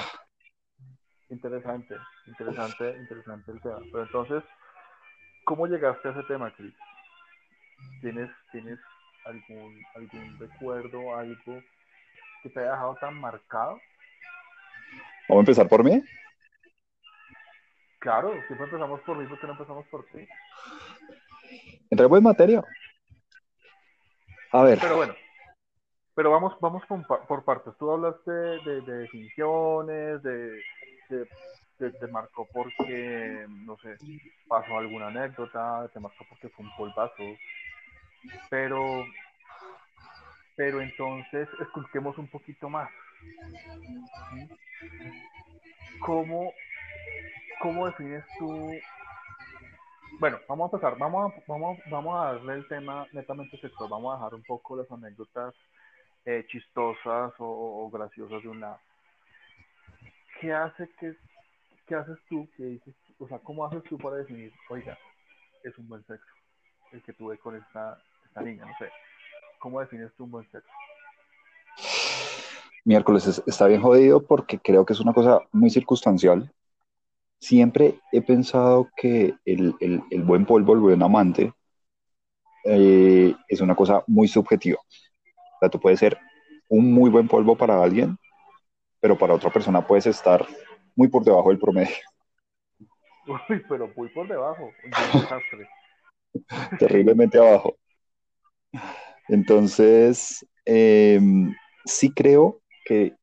Interesante, 1.31 1.95
interesante, 2.27 2.97
interesante 2.99 3.53
el 3.53 3.61
tema. 3.61 3.79
Pero 3.93 4.03
entonces, 4.05 4.43
¿cómo 5.45 5.67
llegaste 5.67 6.09
a 6.09 6.13
ese 6.13 6.23
tema, 6.23 6.53
Chris? 6.57 6.75
¿Tienes, 8.01 8.31
tienes 8.51 8.79
algún, 9.27 9.83
algún 9.95 10.39
recuerdo, 10.39 11.17
algo 11.17 11.63
que 12.43 12.49
te 12.49 12.61
haya 12.61 12.71
dejado 12.71 12.95
tan 13.01 13.21
marcado? 13.21 13.79
¿Vamos 15.29 15.41
a 15.41 15.45
empezar 15.45 15.69
por 15.69 15.85
mí? 15.85 16.03
Claro, 17.99 18.33
siempre 18.47 18.67
empezamos 18.67 19.01
por 19.01 19.17
mí, 19.17 19.27
porque 19.27 19.47
no 19.47 19.53
empezamos 19.53 19.87
por 19.89 20.05
ti? 20.07 20.27
Entremos 21.91 22.19
en 22.19 22.25
materia. 22.25 22.65
A 24.53 24.63
ver. 24.63 24.79
Pero 24.81 24.97
bueno, 24.97 25.15
pero 26.19 26.33
vamos, 26.33 26.57
vamos 26.61 26.83
por, 27.29 27.45
partes. 27.45 27.75
Tú 27.79 27.93
hablaste 27.93 28.31
de, 28.31 28.81
definiciones, 28.81 30.21
de, 30.23 30.61
de, 31.11 31.93
te 31.93 32.07
marcó 32.09 32.45
porque, 32.53 33.47
no 33.49 33.77
sé, 33.79 33.97
pasó 34.49 34.79
alguna 34.79 35.07
anécdota, 35.07 35.89
te 35.95 36.01
marcó 36.01 36.25
porque 36.29 36.49
fue 36.49 36.65
un 36.65 36.77
polvazo. 36.77 37.23
Pero, 38.51 39.05
pero 40.57 40.81
entonces 40.81 41.49
esculquemos 41.61 42.19
un 42.19 42.27
poquito 42.27 42.69
más. 42.69 42.91
¿Cómo, 46.01 46.53
¿Cómo 47.61 47.87
defines 47.87 48.25
tú? 48.39 48.71
Bueno, 50.21 50.39
vamos 50.49 50.73
a 50.73 50.77
empezar, 50.77 50.99
vamos 50.99 51.33
a, 51.33 51.43
vamos, 51.49 51.79
vamos 51.91 52.15
a 52.15 52.33
darle 52.33 52.55
el 52.55 52.69
tema 52.69 53.07
netamente 53.13 53.59
sexual, 53.59 53.91
vamos 53.91 54.13
a 54.13 54.17
dejar 54.17 54.35
un 54.35 54.43
poco 54.45 54.77
las 54.77 54.91
anécdotas 54.91 55.55
eh, 56.25 56.47
chistosas 56.49 57.33
o, 57.39 57.91
graciosas 57.93 58.43
de 58.43 58.49
un 58.49 58.61
lado. 58.61 58.79
¿Qué 60.41 60.53
hace 60.53 60.89
que, 61.01 61.17
qué 61.87 61.95
haces 61.97 62.19
tú, 62.29 62.49
que 62.57 62.65
dices, 62.65 62.95
o 63.19 63.27
sea, 63.27 63.41
cómo 63.41 63.65
haces 63.67 63.83
tú 63.85 63.99
para 63.99 64.17
definir, 64.17 64.53
oiga, 64.71 64.97
es 65.65 65.77
un 65.79 65.89
buen 65.89 66.05
sexo, 66.07 66.31
el 66.93 67.03
que 67.03 67.13
tuve 67.13 67.39
con 67.39 67.57
esta, 67.57 68.01
esta 68.25 68.41
niña, 68.41 68.67
no 68.67 68.73
sé, 68.79 68.89
¿cómo 69.59 69.81
defines 69.81 70.13
tú 70.15 70.25
un 70.25 70.31
buen 70.31 70.49
sexo? 70.51 70.71
Miércoles 72.85 73.43
está 73.47 73.67
bien 73.67 73.83
jodido 73.83 74.25
porque 74.25 74.61
creo 74.61 74.87
que 74.87 74.93
es 74.93 75.01
una 75.01 75.13
cosa 75.13 75.41
muy 75.53 75.71
circunstancial 75.71 76.53
siempre 77.39 78.01
he 78.13 78.21
pensado 78.23 78.89
que 78.97 79.35
el, 79.45 79.75
buen 80.25 80.45
polvo, 80.45 80.75
el 80.75 80.81
buen 80.81 81.03
amante, 81.03 81.53
eh, 82.65 83.35
es 83.49 83.61
una 83.61 83.75
cosa 83.75 84.03
muy 84.07 84.29
subjetiva. 84.29 84.79
O 84.79 85.59
sea, 85.61 85.69
tú 85.69 85.81
puedes 85.81 86.01
ser 86.01 86.19
un 86.69 86.93
muy 86.93 87.11
buen 87.11 87.29
polvo 87.29 87.57
para 87.57 87.83
alguien, 87.83 88.19
pero 89.01 89.17
para 89.17 89.35
otra 89.35 89.51
persona 89.51 89.87
puedes 89.87 90.07
estar 90.07 90.47
muy 90.95 91.09
por 91.09 91.25
debajo 91.25 91.49
del 91.51 91.59
promedio. 91.59 91.97
Uy, 93.27 93.63
pero 93.69 93.91
muy 93.97 94.09
por 94.09 94.27
debajo. 94.27 94.71
Terriblemente 96.79 97.39
abajo. 97.39 97.77
Entonces, 99.29 100.47
em, 100.65 101.55
sí 101.85 102.13
creo 102.13 102.61
que, 102.85 103.15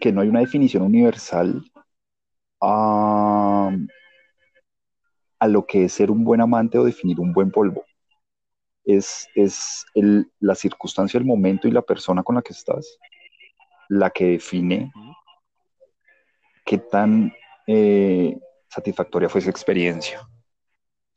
que 0.00 0.12
no 0.12 0.20
hay 0.20 0.28
una 0.28 0.40
definición 0.40 0.82
universal 0.82 1.62
a, 2.60 3.70
lo 5.46 5.66
que 5.66 5.84
es 5.84 5.92
ser 5.92 6.10
un 6.10 6.24
buen 6.24 6.40
amante 6.40 6.78
o 6.78 6.84
definir 6.84 7.20
un 7.20 7.32
buen 7.32 7.50
polvo. 7.50 7.84
Es, 8.84 9.28
es 9.34 9.84
la 10.40 10.54
circunstancia, 10.54 11.18
el 11.18 11.24
momento 11.24 11.68
y 11.68 11.70
la 11.70 11.82
persona 11.82 12.22
con 12.22 12.36
la 12.36 12.42
que 12.42 12.52
estás 12.52 12.98
la 13.88 14.10
que 14.10 14.26
define 14.26 14.92
qué 16.64 16.78
tan 16.78 17.32
eh, 17.66 18.38
satisfactoria 18.68 19.28
fue 19.28 19.40
esa 19.40 19.50
experiencia. 19.50 20.20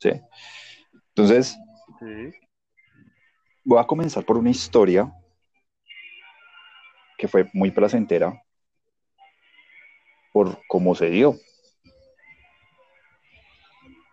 ¿Sí? 0.00 0.10
Entonces, 1.08 1.56
voy 3.62 3.78
a 3.78 3.84
comenzar 3.84 4.24
por 4.24 4.38
una 4.38 4.50
historia 4.50 5.12
que 7.18 7.28
fue 7.28 7.48
muy 7.52 7.70
placentera 7.70 8.42
por 10.32 10.58
cómo 10.66 10.94
se 10.94 11.10
dio. 11.10 11.34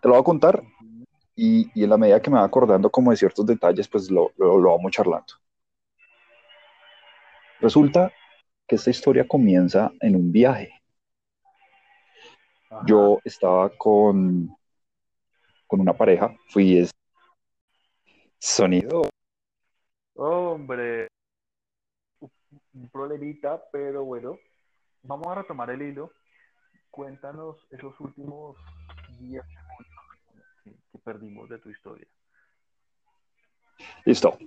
Te 0.01 0.07
lo 0.07 0.13
voy 0.13 0.21
a 0.21 0.23
contar 0.23 0.63
y, 1.35 1.71
en 1.81 1.89
la 1.89 1.97
medida 1.97 2.21
que 2.21 2.29
me 2.29 2.38
va 2.38 2.43
acordando 2.43 2.89
como 2.89 3.11
de 3.11 3.17
ciertos 3.17 3.45
detalles, 3.45 3.88
pues 3.88 4.11
lo, 4.11 4.31
lo, 4.38 4.61
vamos 4.61 4.91
charlando. 4.91 5.33
Resulta 7.61 8.11
que 8.67 8.75
esta 8.75 8.89
historia 8.89 9.27
comienza 9.27 9.91
en 10.01 10.15
un 10.15 10.31
viaje. 10.31 10.69
Yo 12.85 13.19
estaba 13.23 13.69
con, 13.69 14.55
con 15.65 15.81
una 15.81 15.93
pareja, 15.93 16.35
fui 16.49 16.77
es 16.77 16.91
sonido. 18.38 19.03
Hombre, 20.15 21.07
un 22.19 22.89
problemita, 22.89 23.63
pero 23.71 24.03
bueno, 24.03 24.38
vamos 25.03 25.27
a 25.27 25.35
retomar 25.35 25.69
el 25.69 25.81
hilo. 25.81 26.11
Cuéntanos 26.89 27.57
esos 27.69 27.99
últimos 27.99 28.57
10 29.19 29.43
segundos 29.43 30.45
que, 30.63 30.99
perdimos 31.03 31.49
de 31.49 31.59
tu 31.59 31.69
historia. 31.69 32.07
Listo. 34.05 34.37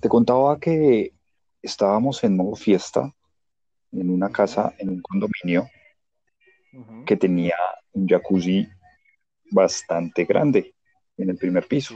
Te 0.00 0.08
contaba 0.08 0.58
que 0.58 1.12
estábamos 1.62 2.22
en 2.24 2.36
modo 2.36 2.56
fiesta 2.56 3.12
en 3.92 4.10
una 4.10 4.30
casa, 4.30 4.74
en 4.78 4.90
un 4.90 5.02
condominio 5.02 5.68
que 7.06 7.16
tenía 7.16 7.56
un 7.92 8.06
jacuzzi 8.06 8.68
bastante 9.50 10.24
grande 10.24 10.74
en 11.16 11.30
el 11.30 11.36
primer 11.36 11.66
piso. 11.66 11.94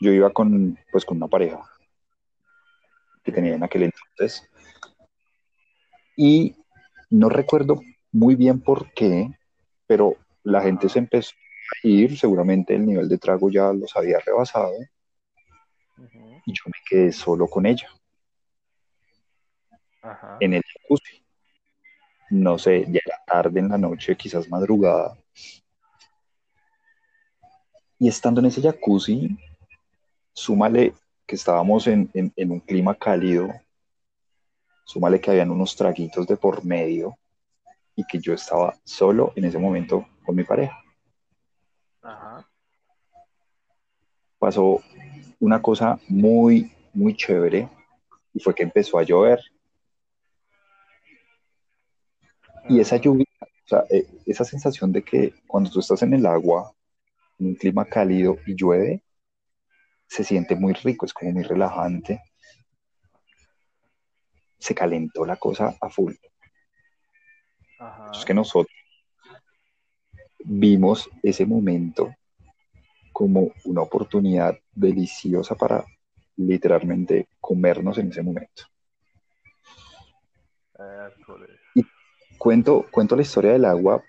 Yo 0.00 0.12
iba 0.12 0.30
con, 0.30 0.78
pues, 0.92 1.04
con 1.04 1.16
una 1.16 1.28
pareja 1.28 1.60
que 3.28 3.32
tenía 3.32 3.54
en 3.54 3.62
aquel 3.62 3.82
entonces. 3.82 4.48
Y 6.16 6.56
no 7.10 7.28
recuerdo 7.28 7.80
muy 8.10 8.36
bien 8.36 8.58
por 8.60 8.90
qué, 8.94 9.30
pero 9.86 10.16
la 10.44 10.62
gente 10.62 10.88
se 10.88 10.98
empezó 10.98 11.32
a 11.34 11.86
ir, 11.86 12.18
seguramente 12.18 12.74
el 12.74 12.86
nivel 12.86 13.06
de 13.06 13.18
trago 13.18 13.50
ya 13.50 13.70
los 13.74 13.94
había 13.96 14.18
rebasado, 14.20 14.72
y 16.46 16.52
yo 16.52 16.62
me 16.66 16.78
quedé 16.88 17.12
solo 17.12 17.46
con 17.46 17.66
ella. 17.66 17.88
En 20.40 20.54
el 20.54 20.62
jacuzzi. 20.62 21.22
No 22.30 22.58
sé, 22.58 22.86
ya 22.88 23.00
era 23.04 23.22
tarde 23.26 23.60
en 23.60 23.68
la 23.68 23.76
noche, 23.76 24.16
quizás 24.16 24.48
madrugada. 24.48 25.18
Y 27.98 28.08
estando 28.08 28.40
en 28.40 28.46
ese 28.46 28.62
jacuzzi, 28.62 29.36
súmale 30.32 30.94
que 31.28 31.36
estábamos 31.36 31.86
en, 31.86 32.10
un 32.38 32.60
clima 32.60 32.94
cálido, 32.94 33.52
súmale 34.86 35.20
que 35.20 35.30
habían 35.30 35.50
unos 35.50 35.76
traguitos 35.76 36.26
de 36.26 36.38
por 36.38 36.64
medio 36.64 37.18
y 37.94 38.02
que 38.04 38.18
yo 38.18 38.32
estaba 38.32 38.74
solo 38.82 39.34
en 39.36 39.44
ese 39.44 39.58
momento 39.58 40.08
con 40.24 40.34
mi 40.34 40.42
pareja. 40.42 40.82
Pasó 44.38 44.80
una 45.38 45.60
cosa 45.60 46.00
muy, 46.08 46.72
muy 46.94 47.14
chévere 47.14 47.68
y 48.32 48.40
fue 48.40 48.54
que 48.54 48.62
empezó 48.62 48.98
a 48.98 49.02
llover. 49.02 49.38
Y 52.70 52.80
esa 52.80 52.96
lluvia, 52.96 53.26
o 53.42 53.68
sea, 53.68 53.84
eh, 53.90 54.06
esa 54.24 54.44
sensación 54.44 54.92
de 54.92 55.02
que 55.02 55.34
cuando 55.46 55.68
tú 55.68 55.80
estás 55.80 56.00
en 56.00 56.14
el 56.14 56.24
agua, 56.24 56.72
en 57.38 57.48
un 57.48 57.54
clima 57.54 57.84
cálido 57.84 58.38
y 58.46 58.54
llueve, 58.54 59.02
se 60.08 60.24
siente 60.24 60.56
muy 60.56 60.72
rico, 60.72 61.06
es 61.06 61.12
como 61.12 61.32
muy 61.32 61.42
relajante. 61.42 62.22
Se 64.58 64.74
calentó 64.74 65.24
la 65.24 65.36
cosa 65.36 65.76
a 65.80 65.88
full. 65.88 66.14
Es 68.12 68.24
que 68.24 68.34
nosotros 68.34 68.74
vimos 70.40 71.08
ese 71.22 71.46
momento 71.46 72.14
como 73.12 73.52
una 73.64 73.82
oportunidad 73.82 74.58
deliciosa 74.72 75.54
para 75.54 75.84
literalmente 76.36 77.28
comernos 77.40 77.98
en 77.98 78.08
ese 78.08 78.22
momento. 78.22 78.64
Y 81.74 81.84
cuento, 82.38 82.86
cuento 82.90 83.14
la 83.14 83.22
historia 83.22 83.52
del 83.52 83.64
agua 83.64 84.02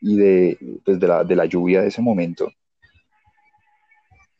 y 0.00 0.16
de, 0.16 0.80
pues, 0.84 1.00
la, 1.00 1.24
de 1.24 1.36
la 1.36 1.46
lluvia 1.46 1.80
de 1.82 1.88
ese 1.88 2.02
momento, 2.02 2.50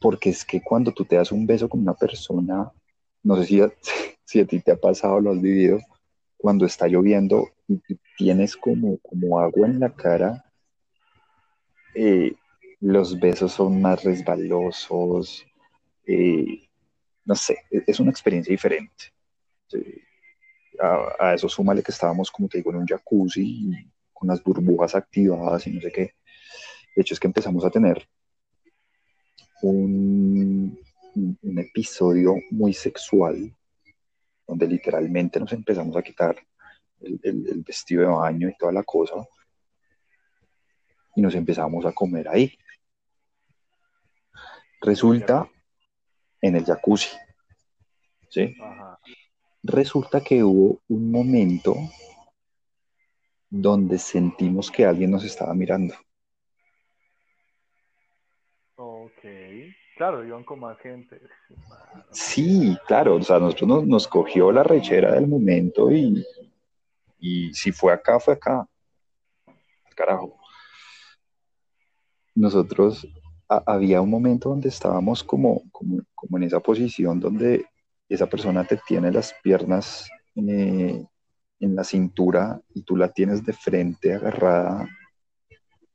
porque 0.03 0.31
es 0.31 0.45
que 0.45 0.61
cuando 0.61 0.93
tú 0.93 1.05
te 1.05 1.17
das 1.17 1.33
un 1.33 1.47
beso 1.47 1.69
con 1.69 1.81
una 1.81 1.95
persona, 1.95 2.71
no 3.23 3.37
sé 3.37 3.47
si 3.47 3.61
a, 3.61 3.73
si 4.25 4.41
a 4.41 4.47
ti 4.47 4.61
te 4.61 4.73
ha 4.73 4.77
pasado, 4.77 5.21
lo 5.21 5.31
has 5.31 5.41
vivido, 5.41 5.79
cuando 6.37 6.67
está 6.67 6.89
lloviendo 6.89 7.49
y, 7.69 7.81
tienes 8.19 8.57
como, 8.57 8.99
como 8.99 9.41
agua 9.41 9.67
en 9.67 9.81
la 9.81 9.91
cara, 9.95 10.45
eh, 11.95 12.35
los 12.81 13.19
besos 13.19 13.53
son 13.53 13.81
más 13.81 14.03
resbalosos, 14.03 15.47
eh, 16.07 16.69
no 17.25 17.35
sé, 17.35 17.59
e, 17.71 17.85
es 17.87 18.01
una 18.01 18.11
experiencia 18.11 18.51
diferente. 18.51 19.13
A, 20.81 21.35
eso 21.35 21.49
súmale 21.49 21.83
que 21.83 21.93
estábamos, 21.93 22.31
como 22.31 22.49
te 22.49 22.59
digo, 22.59 22.71
en 22.71 22.79
un 22.79 22.87
jacuzzi 22.87 23.71
con 24.13 24.29
las 24.29 24.43
burbujas 24.43 24.95
activadas 24.95 25.67
y 25.67 25.73
no 25.73 25.81
sé 25.81 25.93
qué. 25.93 26.15
De 26.95 27.03
hecho, 27.03 27.15
es 27.15 27.21
que 27.21 27.29
empezamos 27.29 27.65
a 27.65 27.71
tener 27.71 28.07
un, 29.63 30.79
un 31.15 31.59
episodio 31.59 32.37
muy 32.51 32.73
sexual, 32.73 33.55
donde 34.47 34.67
literalmente 34.67 35.41
nos 35.41 35.53
empezamos 35.53 35.97
a 35.97 36.03
quitar 36.03 36.37
el, 37.01 37.21
el, 37.23 37.63
vestido 37.63 38.03
de 38.03 38.09
baño 38.09 38.49
y 38.49 38.57
toda 38.57 38.73
la 38.73 38.83
cosa, 38.83 39.15
y 41.15 41.21
nos 41.21 41.35
empezamos 41.35 41.85
a 41.85 41.93
comer 41.93 42.29
ahí. 42.29 42.53
Resulta 44.81 45.49
en 46.41 46.57
el 46.57 46.65
jacuzzi. 46.65 47.17
¿sí? 48.29 48.57
Resulta 49.63 50.21
que 50.21 50.43
hubo 50.43 50.81
un 50.89 51.11
momento 51.11 51.77
donde 53.49 53.99
sentimos 53.99 54.71
que 54.71 54.85
alguien 54.85 55.11
nos 55.11 55.25
estaba 55.25 55.55
mirando. 55.55 55.95
Claro, 60.03 60.25
iban 60.25 60.43
con 60.43 60.59
más 60.59 60.77
gente. 60.81 61.21
Sí, 62.11 62.77
claro, 62.89 63.15
o 63.15 63.23
sea, 63.23 63.39
nosotros 63.39 63.87
nos, 63.87 64.09
cogió 64.09 64.51
la 64.51 64.65
rechera 64.65 65.13
del 65.15 65.29
momento 65.29 65.93
y, 65.93 66.27
y 67.21 67.55
si 67.55 67.71
fue 67.71 67.93
acá, 67.93 68.19
fue 68.19 68.35
acá. 68.35 68.67
Carajo. 69.95 70.37
Nosotros 72.35 73.07
había 73.47 74.01
un 74.01 74.11
momento 74.11 74.49
donde 74.49 74.71
estábamos 74.71 75.23
como, 75.23 75.63
como, 75.71 76.37
en 76.37 76.43
esa 76.43 76.59
posición 76.59 77.21
donde 77.21 77.65
esa 78.09 78.27
persona 78.27 78.65
te 78.65 78.81
tiene 78.85 79.13
las 79.13 79.33
piernas 79.41 80.11
eh, 80.35 81.07
en 81.61 81.77
la 81.77 81.85
cintura 81.85 82.61
y 82.75 82.83
tú 82.83 82.97
la 82.97 83.13
tienes 83.13 83.45
de 83.45 83.53
frente 83.53 84.15
agarrada 84.15 84.89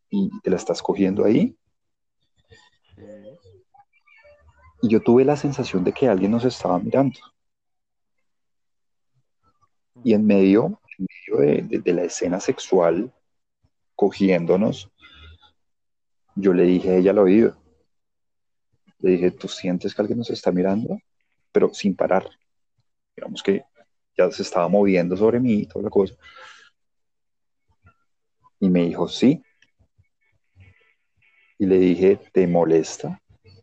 y 0.10 0.30
te 0.40 0.50
la 0.50 0.56
estás 0.56 0.82
cogiendo 0.82 1.26
ahí. 1.26 1.58
Y 4.82 4.90
yo 4.90 5.02
tuve 5.02 5.26
la 5.26 5.36
sensación 5.36 5.84
de 5.84 5.94
que 5.94 6.08
alguien 6.08 6.32
nos 6.32 6.46
estaba 6.46 6.78
mirando. 6.80 7.20
Y 10.04 10.14
en 10.14 10.26
medio, 10.26 10.80
de, 11.28 11.94
la 11.94 12.04
escena 12.04 12.40
sexual, 12.40 13.12
cogiéndonos, 13.96 14.90
yo 16.36 16.54
le 16.54 16.64
dije 16.64 16.92
a 16.92 16.96
ella 16.98 17.12
al 17.12 17.18
oído, 17.20 17.58
le 19.00 19.12
dije, 19.12 19.32
¿tú 19.32 19.48
sientes 19.48 19.94
que 19.94 20.02
alguien 20.02 20.20
nos 20.20 20.30
está 20.30 20.52
mirando? 20.52 21.00
Pero 21.52 21.74
sin 21.74 21.96
parar. 21.96 22.30
Digamos 23.16 23.42
que 23.42 23.64
ya 24.16 24.32
se 24.32 24.44
estaba 24.44 24.68
moviendo 24.68 25.18
sobre 25.18 25.40
mí 25.40 25.54
y 25.54 25.66
toda 25.66 25.84
la 25.84 25.90
cosa. 25.90 26.14
Y 28.60 28.70
me 28.70 28.86
dijo, 28.86 29.08
sí. 29.08 29.44
Y 31.58 31.66
le 31.66 31.80
dije, 31.80 32.20
¿te 32.32 32.46
molesta? 32.46 33.22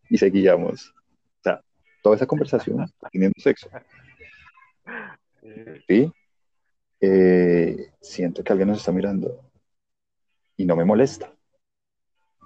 Y 0.08 0.18
seguíamos 0.18 0.94
toda 2.04 2.16
esa 2.16 2.26
conversación 2.26 2.86
teniendo 3.10 3.34
sexo. 3.40 3.68
Sí. 5.88 6.12
Eh, 7.00 7.92
siento 8.00 8.44
que 8.44 8.52
alguien 8.52 8.68
nos 8.68 8.78
está 8.78 8.92
mirando 8.92 9.40
y 10.56 10.66
no 10.66 10.76
me 10.76 10.84
molesta. 10.84 11.32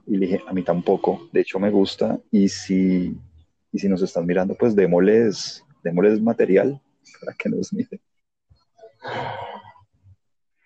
Y 0.07 0.17
le 0.17 0.27
dije, 0.27 0.41
a 0.47 0.53
mí 0.53 0.63
tampoco, 0.63 1.29
de 1.33 1.41
hecho 1.41 1.59
me 1.59 1.71
gusta 1.71 2.21
y 2.31 2.49
si, 2.49 3.19
y 3.73 3.79
si 3.79 3.89
nos 3.89 4.01
están 4.01 4.27
mirando, 4.27 4.55
pues 4.55 4.77
démosles, 4.77 5.65
démosles 5.83 6.23
material 6.23 6.81
para 7.21 7.35
que 7.37 7.49
nos 7.49 7.73
miren. 7.73 8.01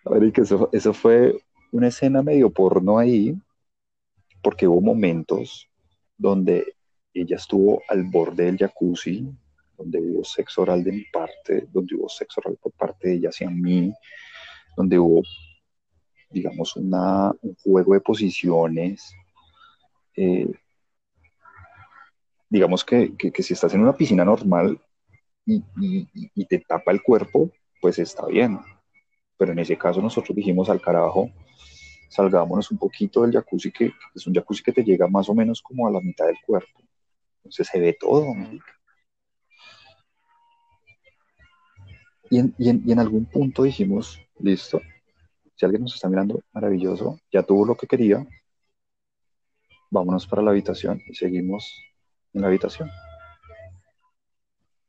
A 0.04 0.10
ver, 0.10 0.32
que 0.32 0.42
eso, 0.42 0.68
eso 0.72 0.92
fue 0.92 1.34
una 1.70 1.88
escena 1.88 2.22
medio 2.22 2.50
porno 2.50 2.98
ahí, 2.98 3.34
porque 4.42 4.68
hubo 4.68 4.82
momentos 4.82 5.68
donde 6.18 6.76
ella 7.14 7.36
estuvo 7.36 7.82
al 7.88 8.04
borde 8.04 8.44
del 8.44 8.56
jacuzzi, 8.56 9.28
donde 9.76 10.00
hubo 10.00 10.24
sexo 10.24 10.62
oral 10.62 10.82
de 10.84 10.92
mi 10.92 11.04
parte, 11.04 11.66
donde 11.70 11.94
hubo 11.94 12.08
sexo 12.08 12.40
oral 12.40 12.56
por 12.60 12.72
parte 12.72 13.08
de 13.08 13.14
ella 13.14 13.28
hacia 13.28 13.50
mí, 13.50 13.92
donde 14.76 14.98
hubo, 14.98 15.22
digamos, 16.30 16.76
una, 16.76 17.32
un 17.42 17.54
juego 17.62 17.94
de 17.94 18.00
posiciones. 18.00 19.14
Eh, 20.16 20.50
digamos 22.48 22.84
que, 22.84 23.12
si 23.38 23.52
estás 23.52 23.74
en 23.74 23.80
una 23.80 23.96
piscina 23.96 24.24
normal 24.24 24.78
y, 25.46 25.62
y, 26.34 26.44
te 26.46 26.58
tapa 26.60 26.92
el 26.92 27.02
cuerpo, 27.02 27.50
pues 27.80 27.98
está 27.98 28.26
bien. 28.26 28.58
Pero 29.36 29.52
en 29.52 29.58
ese 29.58 29.76
caso 29.76 30.00
nosotros 30.00 30.36
dijimos 30.36 30.68
al 30.68 30.80
carajo, 30.80 31.30
salgámonos 32.08 32.70
un 32.70 32.78
poquito 32.78 33.22
del 33.22 33.32
jacuzzi, 33.32 33.72
que 33.72 33.92
es 34.14 34.26
un 34.26 34.34
jacuzzi 34.34 34.62
que 34.62 34.72
te 34.72 34.84
llega 34.84 35.08
más 35.08 35.28
o 35.28 35.34
menos 35.34 35.60
como 35.60 35.88
a 35.88 35.90
la 35.90 36.00
mitad 36.00 36.26
del 36.26 36.36
cuerpo. 36.46 36.80
Entonces 37.42 37.68
se 37.68 37.80
ve 37.80 37.96
todo. 37.98 38.24
Y 42.30 42.38
en, 42.38 42.54
y, 42.56 42.92
en, 42.92 42.98
algún 42.98 43.26
punto 43.26 43.64
dijimos, 43.64 44.18
listo, 44.38 44.80
si 45.54 45.66
alguien 45.66 45.82
nos 45.82 45.94
está 45.94 46.08
mirando, 46.08 46.40
maravilloso, 46.52 47.18
ya 47.30 47.42
tuvo 47.42 47.66
lo 47.66 47.76
que 47.76 47.86
quería, 47.86 48.26
vámonos 49.90 50.26
para 50.26 50.40
la 50.40 50.52
habitación 50.52 51.02
y 51.06 51.14
seguimos 51.14 51.78
en 52.32 52.40
la 52.40 52.46
habitación. 52.46 52.90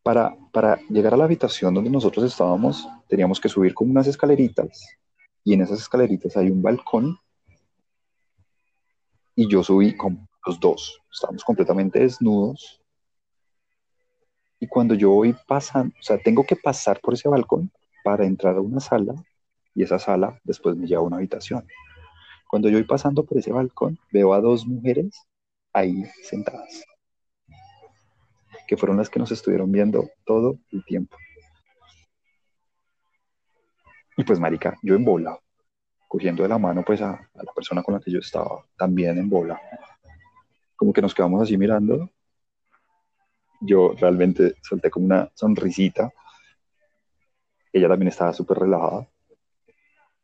Para, 0.04 0.38
para 0.54 0.80
llegar 0.90 1.14
a 1.14 1.18
la 1.18 1.26
habitación 1.26 1.74
donde 1.74 1.90
nosotros 1.90 2.24
estábamos, 2.24 2.88
teníamos 3.10 3.42
que 3.42 3.50
subir 3.50 3.74
como 3.74 3.92
unas 3.92 4.08
escaleritas 4.08 4.86
y 5.44 5.54
en 5.54 5.62
esas 5.62 5.80
escaleritas 5.80 6.38
hay 6.38 6.50
un 6.50 6.62
balcón 6.62 7.18
y 9.36 9.50
yo 9.50 9.64
subí 9.64 9.98
con 9.98 10.28
los 10.46 10.60
dos, 10.60 11.02
estábamos 11.12 11.44
completamente 11.44 12.00
desnudos. 12.00 12.82
Y 14.60 14.68
cuando 14.68 14.94
yo 14.94 15.12
voy 15.12 15.36
pasando, 15.48 15.94
o 16.00 16.04
sea, 16.04 16.18
tengo 16.18 16.46
que 16.46 16.56
pasar 16.56 17.00
por 17.02 17.14
ese 17.14 17.30
balcón 17.30 17.72
para 18.04 18.26
entrar 18.26 18.56
a 18.56 18.62
una 18.62 18.80
sala 18.80 19.14
y 19.76 19.84
esa 19.84 20.00
sala 20.00 20.40
después 20.44 20.76
me 20.76 20.88
lleva 20.88 21.02
a 21.02 21.06
una 21.06 21.18
habitación. 21.18 21.68
Cuando 22.50 22.70
yo 22.70 22.78
voy 22.78 22.84
pasando 22.84 23.26
por 23.26 23.38
ese 23.38 23.52
balcón, 23.52 23.98
veo 24.12 24.34
a 24.34 24.42
dos 24.42 24.66
mujeres 24.66 25.18
ahí 25.74 26.04
sentadas, 26.22 26.84
que 28.68 28.78
fueron 28.78 28.98
las 28.98 29.10
que 29.10 29.20
nos 29.20 29.32
estuvieron 29.32 29.72
viendo 29.72 30.10
todo 30.24 30.60
el 30.72 30.86
tiempo. 30.86 31.18
Y 34.16 34.24
pues, 34.24 34.40
marica, 34.40 34.78
yo 34.84 34.94
en 34.94 35.04
bola, 35.04 35.40
cogiendo 36.08 36.44
de 36.44 36.50
la 36.50 36.60
mano 36.60 36.84
pues 36.86 37.02
a 37.02 37.28
la 37.34 37.54
persona 37.54 37.82
con 37.82 37.96
la 37.96 38.00
que 38.00 38.12
yo 38.12 38.20
estaba, 38.20 38.64
también 38.78 39.18
en 39.18 39.28
bola 39.28 39.60
como 40.84 40.92
que 40.92 41.02
nos 41.02 41.16
quedamos 41.16 41.42
así 41.42 41.58
mirando. 41.58 42.10
Yo 43.62 43.94
realmente 43.94 44.56
solté 44.62 44.90
como 44.90 45.06
una 45.06 45.32
sonrisita. 45.34 46.12
Ella 47.72 47.88
también 47.88 48.10
estaba 48.10 48.34
súper 48.34 48.58
relajada. 48.58 49.08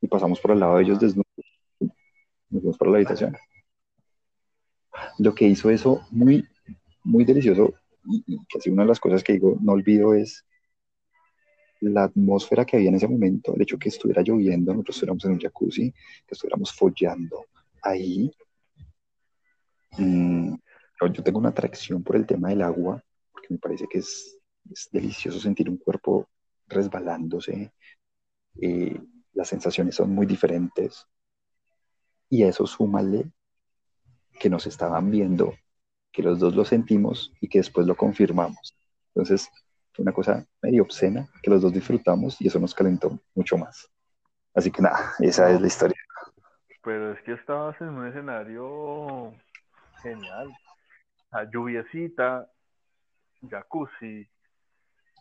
Y 0.02 0.08
pasamos 0.10 0.38
por 0.42 0.52
el 0.52 0.60
lado 0.60 0.76
de 0.76 0.84
ellos 0.84 1.00
desnudos. 1.00 1.26
Nos 1.80 2.62
fuimos 2.62 2.78
para 2.78 2.92
la 2.92 2.98
habitación. 2.98 3.38
Lo 5.20 5.34
que 5.34 5.48
hizo 5.48 5.70
eso 5.70 6.06
muy, 6.12 6.46
muy 7.06 7.24
delicioso 7.24 7.74
y, 8.04 8.38
casi 8.52 8.70
una 8.70 8.84
de 8.84 8.90
las 8.90 9.00
cosas 9.00 9.24
que 9.24 9.34
digo, 9.34 9.58
no 9.62 9.72
olvido 9.72 10.14
es 10.14 10.46
la 11.80 12.04
atmósfera 12.04 12.66
que 12.66 12.76
había 12.76 12.90
en 12.90 12.96
ese 12.96 13.08
momento, 13.08 13.56
el 13.56 13.62
hecho 13.62 13.80
que 13.80 13.88
estuviera 13.88 14.22
lloviendo, 14.22 14.74
nosotros 14.74 14.98
estuviéramos 14.98 15.24
en 15.24 15.32
un 15.32 15.40
jacuzzi, 15.40 15.92
que 15.92 16.34
estuviéramos 16.34 16.74
follando 16.74 17.46
ahí, 17.82 18.30
Mm, 19.98 20.56
yo 21.14 21.24
tengo 21.24 21.40
una 21.40 21.50
atracción 21.50 22.04
por 22.04 22.16
el 22.16 22.26
tema 22.26 22.50
del 22.50 22.62
agua, 22.62 23.04
porque 23.32 23.48
me 23.50 23.58
parece 23.58 23.88
que 23.88 24.00
es, 24.00 24.36
delicioso 24.92 25.40
sentir 25.40 25.70
un 25.70 25.78
cuerpo 25.78 26.28
resbalándose. 26.68 27.74
Eh, 28.62 29.02
las 29.34 29.48
sensaciones 29.48 29.96
son 29.96 30.14
muy 30.14 30.26
diferentes. 30.26 31.08
Y 32.30 32.44
a 32.44 32.50
eso 32.50 32.68
súmale 32.68 33.32
que 34.40 34.50
nos 34.50 34.68
estaban 34.68 35.10
viendo, 35.10 35.56
que 36.12 36.22
los 36.22 36.40
dos 36.40 36.56
lo 36.56 36.66
sentimos 36.66 37.34
y 37.42 37.48
que 37.48 37.60
después 37.60 37.88
lo 37.88 37.96
confirmamos. 37.96 38.76
Entonces, 39.16 39.50
fue 39.94 40.04
una 40.04 40.14
cosa 40.14 40.46
medio 40.62 40.84
obscena 40.84 41.28
que 41.42 41.50
los 41.50 41.62
dos 41.62 41.74
disfrutamos 41.74 42.40
y 42.40 42.48
eso 42.48 42.60
nos 42.60 42.76
calentó 42.76 43.20
mucho 43.34 43.58
más. 43.58 43.90
Así 44.54 44.72
que 44.72 44.82
nada, 44.82 45.14
esa 45.20 45.52
es 45.52 45.60
la 45.60 45.68
historia. 45.68 45.98
Pero 46.84 47.14
es 47.14 47.22
que 47.24 47.34
estabas 47.34 47.80
en 47.82 47.90
un 47.90 48.08
escenario 48.08 49.34
genial. 50.02 50.50
La 51.32 51.50
lluviecita, 51.50 52.50
jacuzzi. 53.50 54.28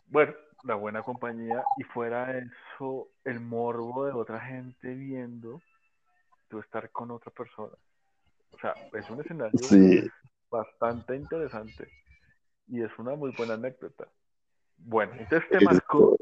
Bueno, 0.07 0.33
la 0.63 0.75
buena 0.75 1.03
compañía 1.03 1.63
y 1.77 1.83
fuera 1.83 2.37
eso 2.37 3.09
el 3.23 3.39
morbo 3.39 4.05
de 4.05 4.11
otra 4.11 4.39
gente 4.39 4.93
viendo 4.93 5.61
tú 6.47 6.59
estar 6.59 6.89
con 6.91 7.11
otra 7.11 7.31
persona. 7.31 7.73
O 8.51 8.59
sea, 8.59 8.75
es 8.93 9.09
un 9.09 9.21
escenario 9.21 9.59
bastante 10.49 11.15
interesante 11.15 11.87
y 12.67 12.81
es 12.81 12.91
una 12.97 13.15
muy 13.15 13.31
buena 13.37 13.53
anécdota. 13.53 14.07
Bueno, 14.77 15.13
entonces 15.17 15.47
te 15.49 15.63
marcó, 15.63 16.17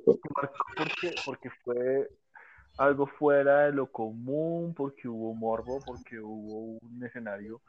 porque, 0.76 1.16
porque 1.26 1.50
fue 1.64 2.10
algo 2.78 3.08
fuera 3.08 3.66
de 3.66 3.72
lo 3.72 3.92
común, 3.92 4.74
porque 4.76 5.08
hubo 5.08 5.34
morbo, 5.34 5.80
porque 5.86 6.20
hubo 6.20 6.78
un 6.82 7.04
escenario 7.04 7.62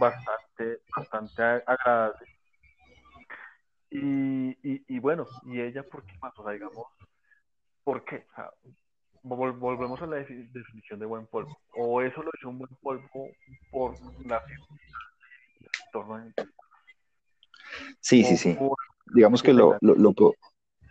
bastante, 0.00 0.82
bastante 0.96 1.42
agradable. 1.42 2.26
Y, 3.90 4.50
y, 4.62 4.84
y 4.86 4.98
bueno, 4.98 5.26
y 5.46 5.60
ella, 5.60 5.82
¿por 5.82 6.04
qué 6.04 6.12
más? 6.20 6.38
O 6.38 6.44
sea, 6.44 6.52
digamos, 6.52 6.86
¿por 7.84 8.04
qué? 8.04 8.26
O 8.32 8.34
sea, 8.34 8.50
volvemos 9.22 10.00
a 10.02 10.06
la 10.06 10.16
definición 10.16 10.98
de 10.98 11.06
buen 11.06 11.26
polvo. 11.26 11.58
O 11.74 12.02
eso 12.02 12.22
lo 12.22 12.30
hizo 12.38 12.48
un 12.48 12.58
buen 12.58 12.74
polvo 12.82 13.28
por 13.70 13.94
la 14.26 14.42
Sí, 18.00 18.24
sí, 18.24 18.36
sí. 18.36 18.58
Digamos 19.14 19.42
que 19.42 19.52
lo, 19.52 19.76
lo, 19.80 19.94
lo, 19.94 20.14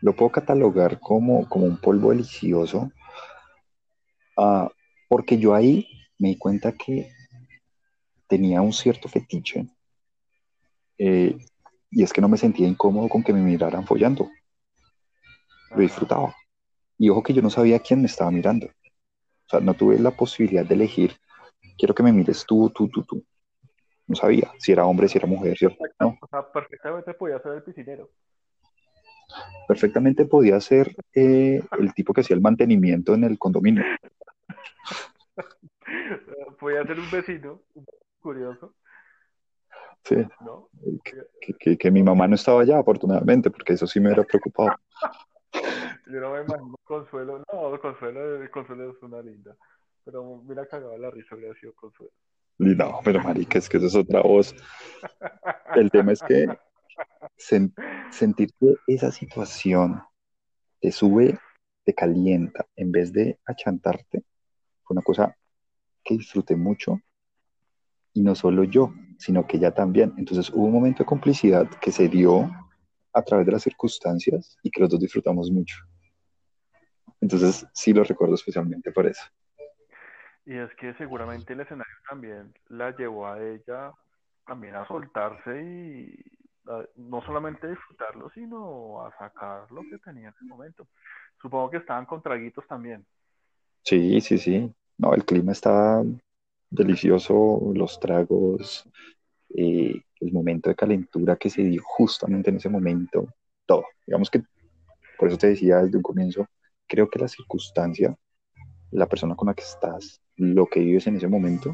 lo, 0.01 0.13
puedo 0.13 0.31
catalogar 0.31 0.99
como, 0.99 1.47
como 1.47 1.65
un 1.65 1.77
polvo 1.77 2.09
delicioso, 2.09 2.91
uh, 4.37 4.67
porque 5.07 5.37
yo 5.37 5.53
ahí 5.53 5.87
me 6.17 6.29
di 6.29 6.37
cuenta 6.37 6.71
que 6.71 7.11
tenía 8.27 8.61
un 8.61 8.73
cierto 8.73 9.07
fetiche, 9.09 9.67
eh, 10.97 11.37
y 11.89 12.03
es 12.03 12.11
que 12.11 12.21
no 12.21 12.29
me 12.29 12.37
sentía 12.37 12.67
incómodo 12.67 13.07
con 13.09 13.23
que 13.23 13.33
me 13.33 13.41
miraran 13.41 13.85
follando. 13.85 14.29
Lo 15.71 15.81
disfrutaba. 15.81 16.35
Y 16.97 17.09
ojo 17.09 17.23
que 17.23 17.33
yo 17.33 17.41
no 17.41 17.49
sabía 17.49 17.79
quién 17.79 18.01
me 18.01 18.07
estaba 18.07 18.31
mirando. 18.31 18.67
O 18.67 19.49
sea, 19.49 19.59
no 19.59 19.73
tuve 19.73 19.97
la 19.99 20.11
posibilidad 20.11 20.65
de 20.65 20.75
elegir, 20.75 21.15
quiero 21.77 21.95
que 21.95 22.03
me 22.03 22.11
mires 22.11 22.45
tú, 22.45 22.69
tú, 22.75 22.89
tú, 22.89 23.03
tú. 23.03 23.23
No 24.07 24.15
sabía 24.15 24.51
si 24.57 24.71
era 24.71 24.85
hombre, 24.85 25.07
si 25.07 25.17
era 25.17 25.27
mujer, 25.27 25.57
¿cierto? 25.57 25.83
No. 25.99 26.17
O 26.21 26.27
sea, 26.27 26.51
perfectamente 26.51 27.13
podía 27.13 27.39
ser 27.39 27.53
el 27.53 27.63
piscinero. 27.63 28.09
Perfectamente 29.67 30.25
podía 30.25 30.59
ser 30.61 30.95
eh, 31.13 31.61
el 31.77 31.93
tipo 31.93 32.13
que 32.13 32.21
hacía 32.21 32.35
el 32.35 32.41
mantenimiento 32.41 33.13
en 33.13 33.25
el 33.25 33.37
condominio. 33.37 33.83
podía 36.59 36.85
ser 36.85 36.99
un 36.99 37.11
vecino, 37.11 37.61
curioso. 38.27 38.75
Sí. 40.03 40.15
¿No? 40.41 40.69
Que, 41.41 41.53
que, 41.57 41.77
que, 41.77 41.91
mi 41.91 42.03
mamá 42.03 42.27
no 42.27 42.35
estaba 42.35 42.61
allá, 42.61 42.79
afortunadamente, 42.79 43.49
porque 43.49 43.73
eso 43.73 43.87
sí 43.87 44.01
me 44.01 44.07
hubiera 44.07 44.23
preocupado. 44.23 44.71
Yo 46.07 46.19
no 46.19 46.33
me 46.33 46.41
imagino 46.41 46.75
Consuelo. 46.83 47.43
No, 47.51 47.79
Consuelo, 47.79 48.51
Consuelo 48.51 48.91
es 48.91 49.01
una 49.01 49.21
linda. 49.21 49.55
Pero 50.03 50.43
mira, 50.45 50.65
cagaba 50.65 50.97
la 50.97 51.09
risa, 51.09 51.35
habría 51.35 51.53
sido 51.55 51.73
Consuelo. 51.73 52.11
No, 52.57 52.99
pero 53.03 53.21
marica, 53.21 53.59
es 53.59 53.69
que 53.69 53.77
eso 53.77 53.87
es 53.87 53.95
otra 53.95 54.21
voz. 54.21 54.53
El 55.75 55.89
tema 55.89 56.11
es 56.11 56.21
que 56.21 56.47
sentir 58.09 58.49
que 58.59 58.75
esa 58.87 59.11
situación 59.11 60.01
te 60.81 60.91
sube, 60.91 61.39
te 61.85 61.93
calienta, 61.93 62.65
en 62.75 62.91
vez 62.91 63.13
de 63.13 63.39
achantarte, 63.45 64.23
fue 64.83 64.95
una 64.95 65.01
cosa 65.01 65.33
que 66.03 66.17
disfruté 66.17 66.55
mucho. 66.55 66.99
Y 68.17 68.23
no 68.23 68.33
solo 68.33 68.63
yo, 68.63 68.91
sino 69.19 69.45
que 69.45 69.57
ella 69.57 69.71
también. 69.71 70.11
Entonces 70.17 70.49
hubo 70.49 70.65
un 70.65 70.73
momento 70.73 71.03
de 71.03 71.05
complicidad 71.05 71.69
que 71.79 71.91
se 71.91 72.07
dio 72.07 72.49
a 73.13 73.21
través 73.21 73.45
de 73.45 73.51
las 73.51 73.61
circunstancias 73.61 74.57
y 74.63 74.71
que 74.71 74.81
los 74.81 74.89
dos 74.89 74.99
disfrutamos 74.99 75.51
mucho. 75.51 75.77
Entonces 77.21 77.67
sí 77.73 77.93
lo 77.93 78.03
recuerdo 78.03 78.33
especialmente 78.33 78.91
por 78.91 79.05
eso. 79.05 79.21
Y 80.47 80.57
es 80.57 80.73
que 80.79 80.95
seguramente 80.95 81.53
el 81.53 81.59
escenario 81.59 81.93
también 82.09 82.51
la 82.69 82.89
llevó 82.97 83.27
a 83.27 83.39
ella 83.39 83.91
también 84.47 84.73
a 84.73 84.87
soltarse 84.87 85.61
y 85.61 86.19
no 86.95 87.21
solamente 87.21 87.69
disfrutarlo, 87.69 88.31
sino 88.31 89.05
a 89.05 89.15
sacar 89.19 89.71
lo 89.71 89.81
que 89.83 89.99
tenía 89.99 90.29
en 90.29 90.33
ese 90.33 90.45
momento. 90.45 90.87
Supongo 91.39 91.69
que 91.69 91.77
estaban 91.77 92.07
con 92.07 92.23
traguitos 92.23 92.65
también. 92.65 93.05
Sí, 93.83 94.19
sí, 94.21 94.39
sí. 94.39 94.73
No, 94.97 95.13
el 95.13 95.23
clima 95.23 95.51
estaba 95.51 96.03
delicioso, 96.69 97.71
los 97.73 97.99
tragos, 97.99 98.87
eh, 99.55 100.01
el 100.19 100.31
momento 100.31 100.69
de 100.69 100.75
calentura 100.75 101.35
que 101.35 101.49
se 101.49 101.63
dio 101.63 101.81
justamente 101.83 102.49
en 102.49 102.57
ese 102.57 102.69
momento, 102.69 103.27
todo. 103.65 103.85
Digamos 104.05 104.29
que, 104.29 104.41
por 105.17 105.27
eso 105.27 105.37
te 105.37 105.47
decía 105.47 105.77
desde 105.77 105.97
un 105.97 106.03
comienzo, 106.03 106.47
creo 106.87 107.09
que 107.09 107.19
la 107.19 107.27
circunstancia, 107.27 108.15
la 108.91 109.07
persona 109.07 109.35
con 109.35 109.47
la 109.47 109.53
que 109.53 109.63
estás, 109.63 110.21
lo 110.35 110.65
que 110.67 110.79
vives 110.79 111.07
en 111.07 111.17
ese 111.17 111.27
momento, 111.27 111.73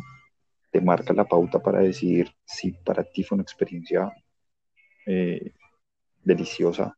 te 0.71 0.81
marca 0.81 1.13
la 1.13 1.25
pauta 1.25 1.61
para 1.61 1.79
decidir 1.79 2.31
si 2.45 2.71
para 2.71 3.03
ti 3.03 3.23
fue 3.23 3.35
una 3.35 3.43
experiencia 3.43 4.11
eh, 5.05 5.53
deliciosa, 6.23 6.97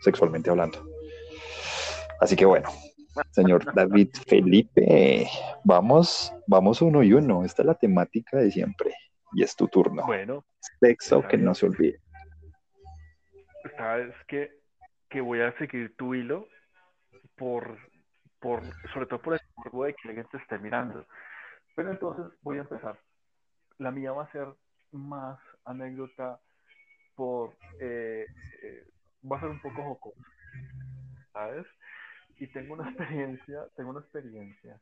sexualmente 0.00 0.50
hablando. 0.50 0.84
Así 2.20 2.36
que 2.36 2.44
bueno, 2.44 2.68
señor 3.30 3.74
David 3.74 4.10
Felipe, 4.26 5.28
vamos, 5.64 6.32
vamos 6.46 6.82
uno 6.82 7.02
y 7.02 7.12
uno. 7.12 7.44
Esta 7.44 7.62
es 7.62 7.66
la 7.66 7.74
temática 7.74 8.38
de 8.38 8.50
siempre 8.50 8.94
y 9.32 9.42
es 9.42 9.54
tu 9.56 9.68
turno. 9.68 10.04
Bueno, 10.06 10.44
sexo 10.80 11.22
que 11.22 11.36
no 11.36 11.54
se 11.54 11.66
olvide. 11.66 12.00
Sabes 13.76 14.14
que, 14.28 14.50
que 15.08 15.20
voy 15.20 15.40
a 15.40 15.56
seguir 15.58 15.94
tu 15.96 16.14
hilo 16.14 16.48
por, 17.36 17.78
por, 18.40 18.62
sobre 18.92 19.06
todo 19.06 19.20
por 19.20 19.34
el 19.34 19.40
morbo 19.56 19.84
de 19.84 19.94
que 19.94 20.08
alguien 20.08 20.26
te 20.30 20.38
esté 20.38 20.58
mirando. 20.58 21.06
Pero 21.74 21.90
entonces 21.90 22.26
voy 22.42 22.58
a 22.58 22.62
empezar. 22.62 22.98
La 23.78 23.90
mía 23.90 24.12
va 24.12 24.24
a 24.24 24.32
ser 24.32 24.48
más 24.92 25.38
anécdota 25.64 26.38
por, 27.16 27.56
eh, 27.80 28.26
eh, 28.62 28.84
va 29.30 29.38
a 29.38 29.40
ser 29.40 29.48
un 29.48 29.60
poco 29.60 29.82
jocosa, 29.82 30.20
¿sabes? 31.32 31.66
Y 32.38 32.46
tengo 32.48 32.74
una 32.74 32.88
experiencia, 32.90 33.66
tengo 33.76 33.90
una 33.90 34.00
experiencia 34.00 34.80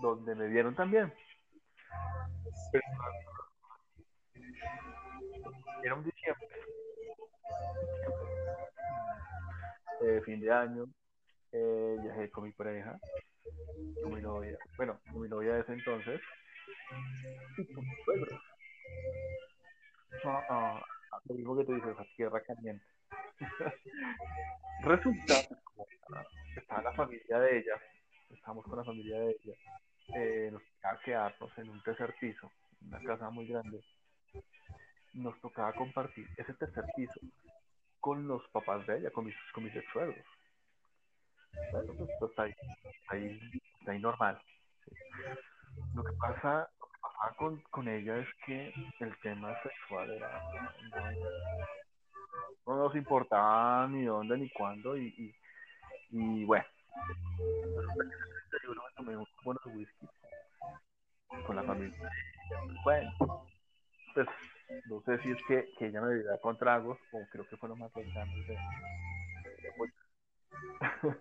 donde 0.00 0.34
me 0.34 0.48
vieron 0.48 0.74
también. 0.74 1.12
Era 5.82 5.94
un 5.94 6.04
diciembre 6.04 6.48
eh, 10.02 10.20
fin 10.24 10.40
de 10.40 10.50
año, 10.50 10.86
eh, 11.52 11.96
viajé 12.02 12.30
con 12.30 12.44
mi 12.44 12.52
pareja, 12.52 12.98
con 14.02 14.14
mi 14.14 14.20
novia, 14.20 14.58
bueno, 14.76 15.00
con 15.10 15.22
mi 15.22 15.28
novia 15.28 15.54
de 15.54 15.60
ese 15.60 15.72
entonces, 15.72 16.20
y 17.58 17.72
con 17.72 17.84
mi 17.84 17.96
suegro. 18.04 18.40
Ah, 20.24 20.44
ah, 20.50 20.82
ah, 21.12 21.20
lo 21.24 21.34
mismo 21.34 21.56
que 21.56 21.64
tú 21.64 21.74
dices, 21.74 21.96
tierra 22.16 22.42
caliente. 22.42 22.84
Resulta 24.84 25.34
que 26.54 26.60
estaba 26.60 26.82
la 26.82 26.92
familia 26.92 27.38
de 27.38 27.58
ella, 27.58 27.80
estamos 28.30 28.64
con 28.64 28.76
la 28.76 28.84
familia 28.84 29.20
de 29.20 29.30
ella, 29.30 29.54
eh, 30.16 30.50
nos 30.52 30.62
tocaba 30.62 31.00
quedarnos 31.00 31.58
en 31.58 31.70
un 31.70 31.82
tercer 31.82 32.14
piso, 32.20 32.50
una 32.82 33.02
casa 33.02 33.30
muy 33.30 33.46
grande. 33.46 33.82
Nos 35.14 35.38
tocaba 35.40 35.72
compartir 35.74 36.26
ese 36.36 36.54
tercer 36.54 36.84
piso 36.96 37.20
con 38.00 38.26
los 38.26 38.46
papás 38.48 38.86
de 38.86 38.98
ella, 38.98 39.10
con 39.10 39.26
mis, 39.26 39.34
con 39.54 39.64
mis 39.64 39.76
ex 39.76 39.86
Bueno, 39.94 40.14
pues 41.96 42.30
está 42.30 42.42
ahí, 42.42 42.54
ahí, 43.08 43.40
ahí 43.86 43.98
normal. 44.00 44.40
Lo 45.94 46.02
que 46.02 46.12
pasa, 46.14 46.68
lo 46.80 46.86
que 46.86 47.36
con, 47.36 47.60
con 47.70 47.88
ella 47.88 48.18
es 48.18 48.28
que 48.44 48.72
el 49.00 49.16
tema 49.20 49.54
sexual 49.62 50.10
era 50.10 50.31
importaba 53.22 53.88
ni 53.88 54.04
dónde 54.04 54.36
ni 54.38 54.50
cuándo 54.50 54.96
y, 54.96 55.06
y, 55.18 55.34
y 56.10 56.44
bueno 56.44 56.64
tomé 58.96 59.16
whisky 59.16 60.06
con 61.46 61.56
la 61.56 61.62
familia 61.62 62.10
bueno 62.84 63.10
pues 64.14 64.28
no 64.86 65.00
sé 65.02 65.18
si 65.22 65.30
es 65.30 65.38
que, 65.46 65.68
que 65.78 65.86
ella 65.86 66.00
me 66.00 66.14
viera 66.14 66.38
con 66.38 66.56
tragos, 66.56 66.98
o 67.12 67.18
creo 67.30 67.46
que 67.48 67.56
fue 67.56 67.68
lo 67.68 67.76
más 67.76 67.92
cercano 67.92 68.32
de, 68.46 68.58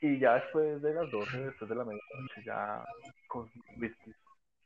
y 0.00 0.18
ya 0.18 0.34
después 0.34 0.82
de 0.82 0.94
las 0.94 1.10
12, 1.10 1.38
después 1.38 1.68
de 1.68 1.76
la 1.76 1.84
medianoche, 1.84 2.42
ya 2.44 2.84
con 3.28 3.50
whisky, 3.78 4.12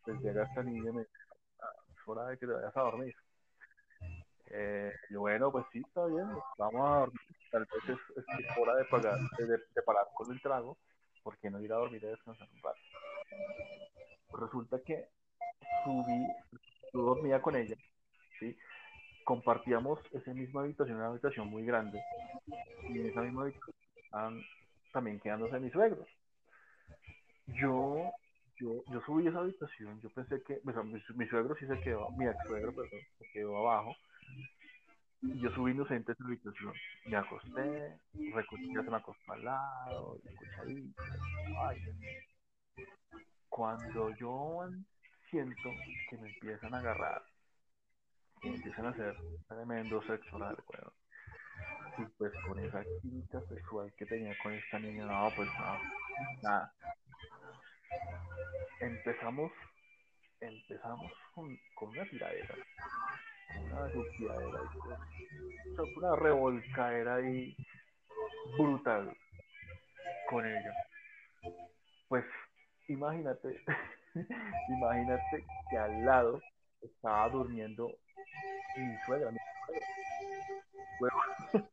pues 0.04 0.20
llega 0.20 0.44
esta 0.44 0.62
niña 0.62 0.90
y 0.90 0.92
me 0.92 1.00
dice, 1.00 1.12
ah, 1.60 1.72
es 1.90 2.08
hora 2.08 2.26
de 2.28 2.38
que 2.38 2.46
te 2.46 2.52
vayas 2.52 2.76
a 2.76 2.80
dormir. 2.80 3.14
Eh, 4.50 4.92
y 5.10 5.14
bueno, 5.14 5.52
pues 5.52 5.66
sí, 5.72 5.82
está 5.86 6.06
bien, 6.06 6.26
vamos 6.58 6.88
a 6.88 6.98
dormir. 7.00 7.20
Tal 7.50 7.66
vez 7.66 7.98
es, 7.98 8.58
hora 8.58 8.74
de, 8.74 8.84
pagar, 8.84 9.18
de, 9.38 9.46
de, 9.46 9.82
parar 9.84 10.06
con 10.14 10.30
el 10.32 10.40
trago, 10.40 10.76
porque 11.22 11.50
no 11.50 11.60
ir 11.60 11.72
a 11.72 11.76
dormir 11.76 12.02
y 12.02 12.06
descansar 12.06 12.48
un 12.52 12.62
rato. 12.62 12.80
Resulta 14.32 14.78
que 14.84 15.08
subí 15.84 16.26
yo 16.92 17.02
dormía 17.02 17.40
con 17.42 17.56
ella, 17.56 17.76
¿sí? 18.38 18.56
compartíamos 19.24 20.00
esa 20.12 20.32
misma 20.32 20.62
habitación, 20.62 20.96
una 20.96 21.08
habitación 21.08 21.48
muy 21.48 21.64
grande, 21.64 22.02
y 22.88 22.98
en 22.98 23.06
esa 23.06 23.20
misma 23.20 23.42
habitación 23.42 23.74
también 24.90 25.20
quedándose 25.20 25.60
mis 25.60 25.72
suegros. 25.72 26.08
Yo, 27.48 28.10
yo, 28.56 28.82
yo 28.90 29.02
subí 29.04 29.26
a 29.26 29.30
esa 29.30 29.40
habitación, 29.40 30.00
yo 30.00 30.08
pensé 30.10 30.42
que, 30.42 30.60
o 30.66 30.72
sea, 30.72 30.82
mi, 30.82 30.98
mi 31.14 31.26
suegro 31.28 31.54
sí 31.56 31.66
se 31.66 31.78
quedó, 31.80 32.08
mi 32.12 32.26
ex 32.26 32.36
suegro, 32.46 32.72
se 32.72 33.30
quedó 33.32 33.58
abajo, 33.58 33.94
y 35.20 35.40
yo 35.40 35.50
subí 35.50 35.72
inocente 35.72 36.12
a 36.12 36.14
esa 36.14 36.24
habitación, 36.24 36.72
me 37.06 37.16
acosté, 37.16 38.00
ya 38.14 38.82
se 38.82 38.90
me 38.90 38.96
acostó 38.96 39.32
al 39.32 39.44
lado, 39.44 40.18
escuché 40.24 40.60
ahí, 40.60 40.94
ay, 41.58 41.78
cuando 43.48 44.14
yo 44.16 44.68
siento 45.30 45.70
que 46.08 46.16
me 46.18 46.28
empiezan 46.28 46.74
a 46.74 46.78
agarrar, 46.78 47.22
que 48.40 48.50
me 48.50 48.56
empiezan 48.56 48.86
a 48.86 48.90
hacer 48.90 49.16
tremendo 49.48 50.00
sexo 50.02 50.36
oral, 50.36 50.56
weón. 50.68 50.92
Y 51.98 52.04
pues 52.16 52.32
con 52.46 52.58
esa 52.60 52.84
química 53.02 53.40
sexual 53.48 53.92
que 53.96 54.06
tenía 54.06 54.32
con 54.40 54.52
esta 54.52 54.78
niña, 54.78 55.04
no, 55.04 55.28
pues 55.34 55.48
no, 55.58 55.78
nada. 56.42 56.72
Empezamos, 58.80 59.50
empezamos 60.38 61.12
con 61.34 61.58
una 61.88 62.04
tiradera, 62.04 62.54
una 63.56 63.88
sea, 63.88 65.04
una 65.96 66.16
revolcadera 66.16 67.16
ahí 67.16 67.56
brutal 68.56 69.16
con 70.28 70.46
ella. 70.46 70.72
Pues 72.08 72.24
imagínate, 72.88 73.60
imagínate 74.68 75.44
que 75.70 75.78
al 75.78 76.04
lado 76.04 76.40
estaba 76.82 77.28
durmiendo 77.28 77.92
mi 78.76 78.96
suegra, 79.06 79.32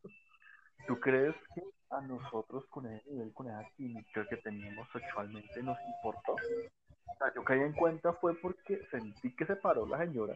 ¿Tú 0.87 0.99
crees 0.99 1.35
que 1.53 1.63
a 1.89 2.01
nosotros 2.01 2.65
con 2.69 2.85
ese 2.85 3.09
nivel, 3.09 3.33
con 3.33 3.47
esa 3.47 3.67
química 3.75 4.25
que 4.29 4.37
teníamos 4.37 4.87
sexualmente 4.91 5.63
nos 5.63 5.77
importó? 5.81 6.33
O 6.33 7.17
sea, 7.17 7.33
yo 7.33 7.43
caí 7.43 7.59
en 7.59 7.73
cuenta 7.73 8.13
fue 8.13 8.35
porque 8.35 8.85
sentí 8.91 9.35
que 9.35 9.45
se 9.45 9.55
paró 9.55 9.85
la 9.87 9.97
señora, 9.99 10.35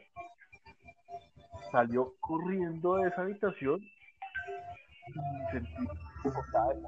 salió 1.71 2.15
corriendo 2.19 2.95
de 2.95 3.09
esa 3.09 3.21
habitación 3.21 3.79
y 3.81 5.51
sentí 5.51 5.71
de. 5.71 6.31
Salió. 6.51 6.87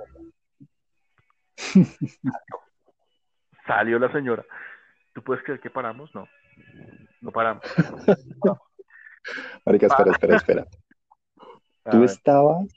Salió 3.65 3.99
la 3.99 4.11
señora. 4.11 4.45
¿Tú 5.13 5.23
puedes 5.23 5.43
creer 5.43 5.59
que 5.59 5.69
paramos? 5.69 6.13
No. 6.15 6.27
No 7.21 7.31
paramos. 7.31 7.63
Marica, 9.65 9.87
espera, 9.87 10.11
espera, 10.11 10.35
espera. 10.37 10.67
A 11.85 11.91
Tú 11.91 12.03
estabas 12.03 12.67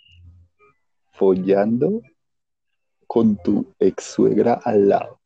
follando 1.12 2.02
con 3.06 3.36
tu 3.36 3.74
ex 3.78 4.04
suegra 4.04 4.60
al 4.64 4.88
lado. 4.88 5.20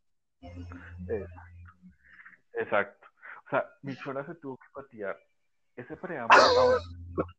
Exacto. 2.55 3.09
O 3.47 3.51
sea, 3.51 3.65
mi 3.83 3.95
suegra 3.95 4.27
se 4.27 4.35
tuvo 4.37 4.57
que 4.57 4.67
patear. 4.73 5.17
Ese 5.79 5.97
preámbulo, 5.97 6.43
ahora, 6.43 6.79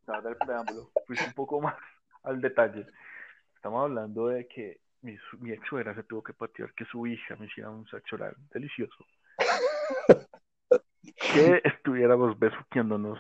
a 0.08 0.22
dar 0.22 0.32
el 0.32 0.38
preámbulo, 0.38 0.92
fuiste 1.06 1.26
un 1.26 1.34
poco 1.34 1.60
más 1.60 1.76
al 2.24 2.40
detalle. 2.40 2.88
Estamos 3.54 3.84
hablando 3.84 4.28
de 4.28 4.48
que 4.48 4.80
mi, 5.02 5.18
mi 5.40 5.52
ex 5.52 5.68
suegra 5.68 5.94
se 5.94 6.04
tuvo 6.04 6.24
que 6.24 6.32
patear 6.32 6.74
que 6.74 6.86
su 6.86 7.06
hija 7.06 7.36
me 7.36 7.48
hiciera 7.48 7.70
un 7.70 7.86
sexo 7.90 8.18
delicioso. 8.54 9.06
Que 11.34 11.62
estuviéramos 11.66 12.40
besuqueándonos, 12.40 13.20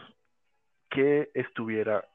que 0.89 1.29
estuviera 1.33 2.07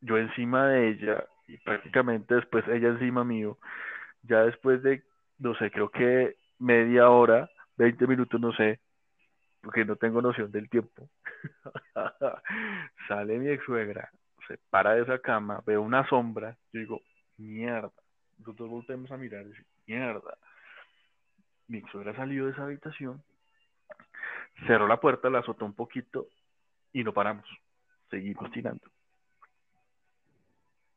yo 0.00 0.16
encima 0.16 0.68
de 0.68 0.90
ella 0.90 1.26
y 1.48 1.58
prácticamente 1.58 2.36
después 2.36 2.64
ella 2.68 2.90
encima 2.90 3.24
mío. 3.24 3.58
Ya 4.22 4.44
después 4.44 4.80
de, 4.84 5.02
no 5.40 5.56
sé, 5.56 5.72
creo 5.72 5.90
que 5.90 6.36
media 6.60 7.10
hora, 7.10 7.50
20 7.78 8.06
minutos, 8.06 8.40
no 8.40 8.52
sé, 8.52 8.78
porque 9.62 9.84
no 9.84 9.96
tengo 9.96 10.22
noción 10.22 10.50
del 10.50 10.68
tiempo. 10.68 11.08
Sale 13.08 13.38
mi 13.38 13.48
ex 13.50 13.64
suegra, 13.64 14.10
se 14.46 14.58
para 14.70 14.94
de 14.94 15.02
esa 15.02 15.18
cama, 15.20 15.62
veo 15.66 15.82
una 15.82 16.06
sombra, 16.08 16.56
yo 16.72 16.80
digo, 16.80 17.00
mierda. 17.36 17.92
Nosotros 18.38 18.68
volvemos 18.68 19.10
a 19.10 19.16
mirar 19.16 19.42
y 19.42 19.52
digo, 19.52 19.68
mierda. 19.86 20.38
Mi 21.66 21.78
ex 21.78 21.90
suegra 21.90 22.14
salió 22.14 22.46
de 22.46 22.52
esa 22.52 22.64
habitación, 22.64 23.22
cerró 24.66 24.86
la 24.88 25.00
puerta, 25.00 25.30
la 25.30 25.40
azotó 25.40 25.64
un 25.64 25.74
poquito 25.74 26.28
y 26.92 27.04
no 27.04 27.12
paramos. 27.12 27.46
Seguimos 28.10 28.50
tirando. 28.52 28.90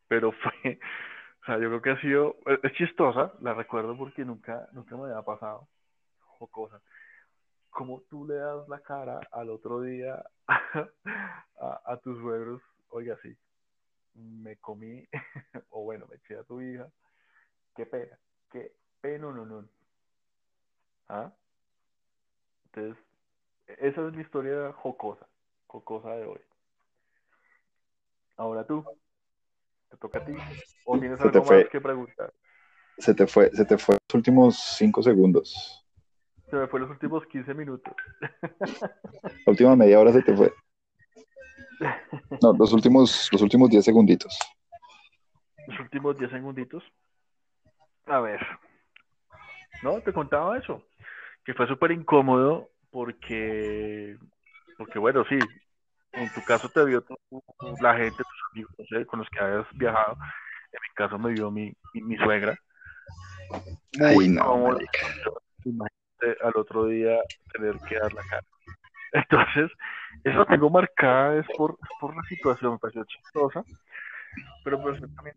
Pero 0.07 0.31
fue, 0.31 0.79
o 1.41 1.45
sea, 1.45 1.57
yo 1.57 1.67
creo 1.67 1.81
que 1.81 1.89
ha 1.91 2.01
sido, 2.01 2.37
es 2.63 2.73
chistosa, 2.73 3.33
la 3.41 3.53
recuerdo 3.53 3.97
porque 3.97 4.23
nunca, 4.23 4.67
nunca 4.73 4.95
me 4.95 5.03
había 5.03 5.21
pasado, 5.21 5.67
jocosa. 6.19 6.81
Como 7.71 8.01
tú 8.01 8.27
le 8.27 8.35
das 8.35 8.67
la 8.67 8.79
cara 8.79 9.19
al 9.31 9.49
otro 9.49 9.81
día 9.81 10.23
a, 10.47 11.81
a 11.85 11.97
tus 11.97 12.19
suegros, 12.19 12.61
oiga, 12.89 13.17
sí, 13.23 13.35
me 14.13 14.57
comí, 14.57 15.07
o 15.69 15.83
bueno, 15.83 16.05
me 16.07 16.17
eché 16.17 16.37
a 16.37 16.43
tu 16.43 16.61
hija, 16.61 16.87
qué 17.75 17.85
pena, 17.85 18.17
qué 18.51 18.73
pena, 19.01 19.31
no, 19.31 19.45
no. 19.45 19.67
¿Ah? 21.07 21.31
Entonces, 22.65 23.03
esa 23.67 24.07
es 24.07 24.13
mi 24.13 24.21
historia 24.21 24.71
jocosa, 24.73 25.27
jocosa 25.67 26.11
de 26.15 26.25
hoy. 26.25 26.39
Ahora 28.37 28.65
tú, 28.65 28.83
te 29.89 29.97
toca 29.97 30.19
a 30.19 30.25
ti, 30.25 30.33
o 30.85 30.97
tienes 30.99 31.19
Se 31.19 31.27
algo 31.27 31.43
fue. 31.43 31.61
más 31.61 31.69
que 31.69 31.81
preguntar. 31.81 32.33
Se 32.97 33.13
te 33.13 33.27
fue, 33.27 33.49
se 33.51 33.65
te 33.65 33.77
fue 33.77 33.95
los 33.95 34.15
últimos 34.15 34.59
cinco 34.77 35.01
segundos. 35.01 35.80
Se 36.51 36.57
me 36.57 36.67
fue 36.67 36.81
los 36.81 36.89
últimos 36.89 37.25
15 37.27 37.53
minutos. 37.53 37.93
La 38.59 39.47
última 39.47 39.75
media 39.75 39.99
hora 39.99 40.11
se 40.11 40.21
te 40.21 40.35
fue. 40.35 40.53
No, 42.41 42.53
los 42.53 42.73
últimos, 42.73 43.29
los 43.31 43.41
últimos 43.41 43.69
diez 43.69 43.85
segunditos. 43.85 44.37
Los 45.67 45.79
últimos 45.79 46.17
10 46.17 46.29
segunditos. 46.29 46.83
A 48.05 48.19
ver. 48.19 48.39
No, 49.81 50.01
te 50.01 50.11
contaba 50.11 50.57
eso. 50.57 50.83
Que 51.45 51.53
fue 51.53 51.67
súper 51.67 51.91
incómodo 51.91 52.69
porque, 52.91 54.17
porque 54.77 54.99
bueno, 54.99 55.23
sí, 55.29 55.39
en 56.11 56.33
tu 56.33 56.43
caso 56.43 56.69
te 56.69 56.83
vio 56.83 57.01
tu- 57.01 57.15
la 57.81 57.95
gente, 57.95 58.17
tus 58.17 58.43
amigos, 58.51 58.71
no 58.77 58.85
sé, 58.85 59.05
con 59.05 59.19
los 59.19 59.29
que 59.29 59.39
habías 59.39 59.65
viajado. 59.77 60.17
En 60.73 60.79
mi 60.81 60.93
caso 60.95 61.17
me 61.17 61.31
vio 61.31 61.49
mi, 61.49 61.73
mi, 61.93 62.01
mi 62.01 62.17
suegra. 62.17 62.57
Ay, 64.03 64.15
Muy 64.15 64.27
no, 64.27 64.41
incómodo. 64.41 64.79
Al 66.43 66.53
otro 66.55 66.85
día 66.85 67.17
tener 67.53 67.75
que 67.87 67.99
dar 67.99 68.13
la 68.13 68.23
cara. 68.23 68.45
Entonces, 69.13 69.71
eso 70.23 70.45
tengo 70.45 70.69
marcada 70.69 71.39
es 71.39 71.47
por, 71.57 71.71
es 71.71 71.89
por 71.99 72.15
la 72.15 72.23
situación, 72.23 72.73
me 72.73 72.79
pareció 72.79 73.03
chistosa, 73.05 73.63
pero 74.63 74.81
pues 74.81 74.99
también 75.15 75.35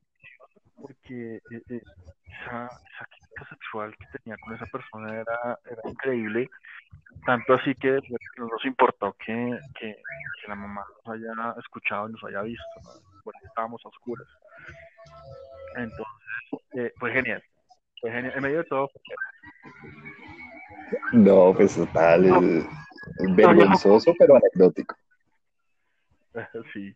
porque 0.81 1.37
eh, 1.37 1.63
eh, 1.71 1.83
esa, 2.27 2.67
esa 2.67 3.07
química 3.11 3.49
sexual 3.49 3.97
que 3.97 4.19
tenía 4.19 4.37
con 4.39 4.55
esa 4.55 4.67
persona 4.67 5.15
era, 5.15 5.59
era 5.65 5.83
increíble, 5.91 6.51
tanto 7.25 7.55
así 7.55 7.75
que 7.77 8.01
pues, 8.07 8.21
no 8.37 8.47
nos 8.49 8.65
importó 8.65 9.17
que, 9.25 9.59
que, 9.79 9.97
la 10.47 10.55
mamá 10.55 10.85
nos 11.07 11.15
haya 11.15 11.55
escuchado 11.59 12.07
y 12.09 12.13
nos 12.13 12.25
haya 12.25 12.43
visto. 12.43 12.65
Bueno, 13.25 13.41
estábamos 13.47 13.81
a 13.87 13.89
oscuras. 13.89 14.29
Entonces, 15.77 16.07
eh, 16.75 16.93
fue 16.99 17.13
genial, 17.13 17.43
fue 17.99 18.13
genial, 18.13 18.35
en 18.37 18.43
medio 18.43 18.59
de 18.59 18.65
todo 18.65 18.89
fue 18.89 19.01
No, 21.13 21.55
pues 21.55 21.75
total, 21.75 22.23
No. 22.29 23.37
vergonzoso, 23.37 24.15
pero 24.19 24.37
anecdótico. 24.37 24.97
sí. 26.73 26.95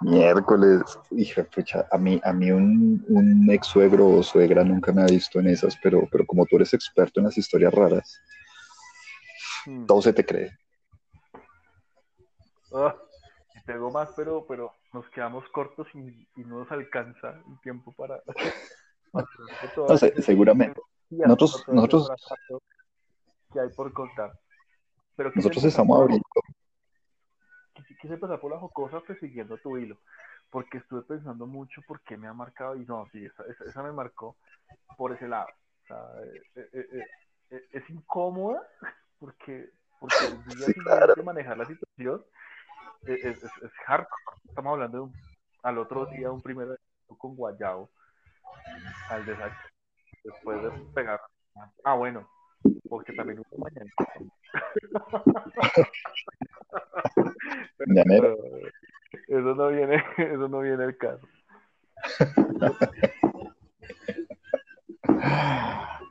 Miércoles, 0.00 0.82
hija, 1.12 1.44
pucha, 1.44 1.86
a 1.90 1.96
mí, 1.96 2.20
a 2.24 2.32
mí 2.32 2.50
un, 2.50 3.04
un 3.08 3.50
ex 3.50 3.68
suegro 3.68 4.08
o 4.08 4.22
suegra 4.22 4.64
nunca 4.64 4.92
me 4.92 5.02
ha 5.02 5.06
visto 5.06 5.38
en 5.38 5.46
esas, 5.46 5.76
pero, 5.82 6.08
pero 6.10 6.26
como 6.26 6.44
tú 6.44 6.56
eres 6.56 6.74
experto 6.74 7.20
en 7.20 7.26
las 7.26 7.38
historias 7.38 7.72
raras, 7.72 8.20
Mm. 9.66 9.86
todo 9.86 10.02
se 10.02 10.12
te 10.12 10.26
cree. 10.26 10.50
Ah, 12.70 12.94
tengo 13.64 13.90
más, 13.90 14.10
pero, 14.14 14.44
pero 14.46 14.72
nos 14.92 15.08
quedamos 15.08 15.48
cortos 15.48 15.86
y, 15.94 16.28
y 16.36 16.44
no 16.44 16.58
nos 16.58 16.70
alcanza 16.70 17.30
el 17.48 17.58
tiempo 17.62 17.92
para. 17.92 18.20
para 19.12 19.26
hacer 19.26 19.74
todo 19.74 19.88
No 19.88 19.96
sé, 19.96 20.20
seguramente. 20.20 20.78
Y 21.10 21.16
Nosotros- 21.16 21.56
este 21.60 21.72
nosotros- 21.72 22.08
que 23.52 23.60
hay 23.60 23.68
por 23.70 23.92
contar. 23.92 24.32
Pero 25.16 25.30
Nosotros 25.34 25.64
estamos 25.64 26.00
abriendo. 26.00 26.24
quise- 27.74 27.96
quise 28.00 28.14
empezar 28.14 28.40
por 28.40 28.50
la 28.52 28.58
jocosa, 28.58 29.00
pues 29.06 29.18
siguiendo 29.20 29.58
tu 29.58 29.76
hilo, 29.78 29.98
porque 30.50 30.78
estuve 30.78 31.02
pensando 31.02 31.46
mucho 31.46 31.82
por 31.86 32.00
qué 32.02 32.16
me 32.16 32.26
ha 32.28 32.32
marcado, 32.32 32.76
y 32.76 32.84
no, 32.84 33.06
sí, 33.12 33.24
esa, 33.24 33.44
esa, 33.44 33.64
esa 33.64 33.82
me 33.82 33.92
marcó 33.92 34.36
por 34.96 35.12
ese 35.12 35.28
lado. 35.28 35.48
O 35.82 35.86
sea, 35.86 36.22
eh, 36.24 36.42
eh, 36.56 36.68
eh, 36.72 37.06
eh, 37.50 37.68
es 37.72 37.90
incómoda 37.90 38.66
porque, 39.20 39.70
porque 40.00 40.16
Sí, 40.74 40.74
claro. 40.84 41.14
manejar 41.24 41.58
la 41.58 41.66
situación 41.66 42.24
es, 43.06 43.24
es, 43.24 43.44
es 43.44 43.72
hardcore. 43.86 44.36
Estamos 44.48 44.72
hablando 44.72 44.98
de 44.98 45.04
un, 45.04 45.14
al 45.62 45.78
otro 45.78 46.06
día 46.06 46.30
un 46.30 46.42
primer 46.42 46.78
con 47.18 47.36
guayabo 47.36 47.90
al 49.10 49.24
desayuno. 49.26 49.60
Después 50.24 50.62
de 50.62 50.70
pegar. 50.94 51.20
Ah, 51.84 51.94
bueno, 51.94 52.26
porque 52.88 53.12
también 53.12 53.38
hubo 53.40 53.58
mañana. 53.58 53.90
Pero, 58.06 58.36
eso 59.28 59.54
no 59.54 59.68
viene, 59.68 60.02
eso 60.16 60.48
no 60.48 60.60
viene 60.60 60.84
el 60.84 60.96
caso. 60.96 61.26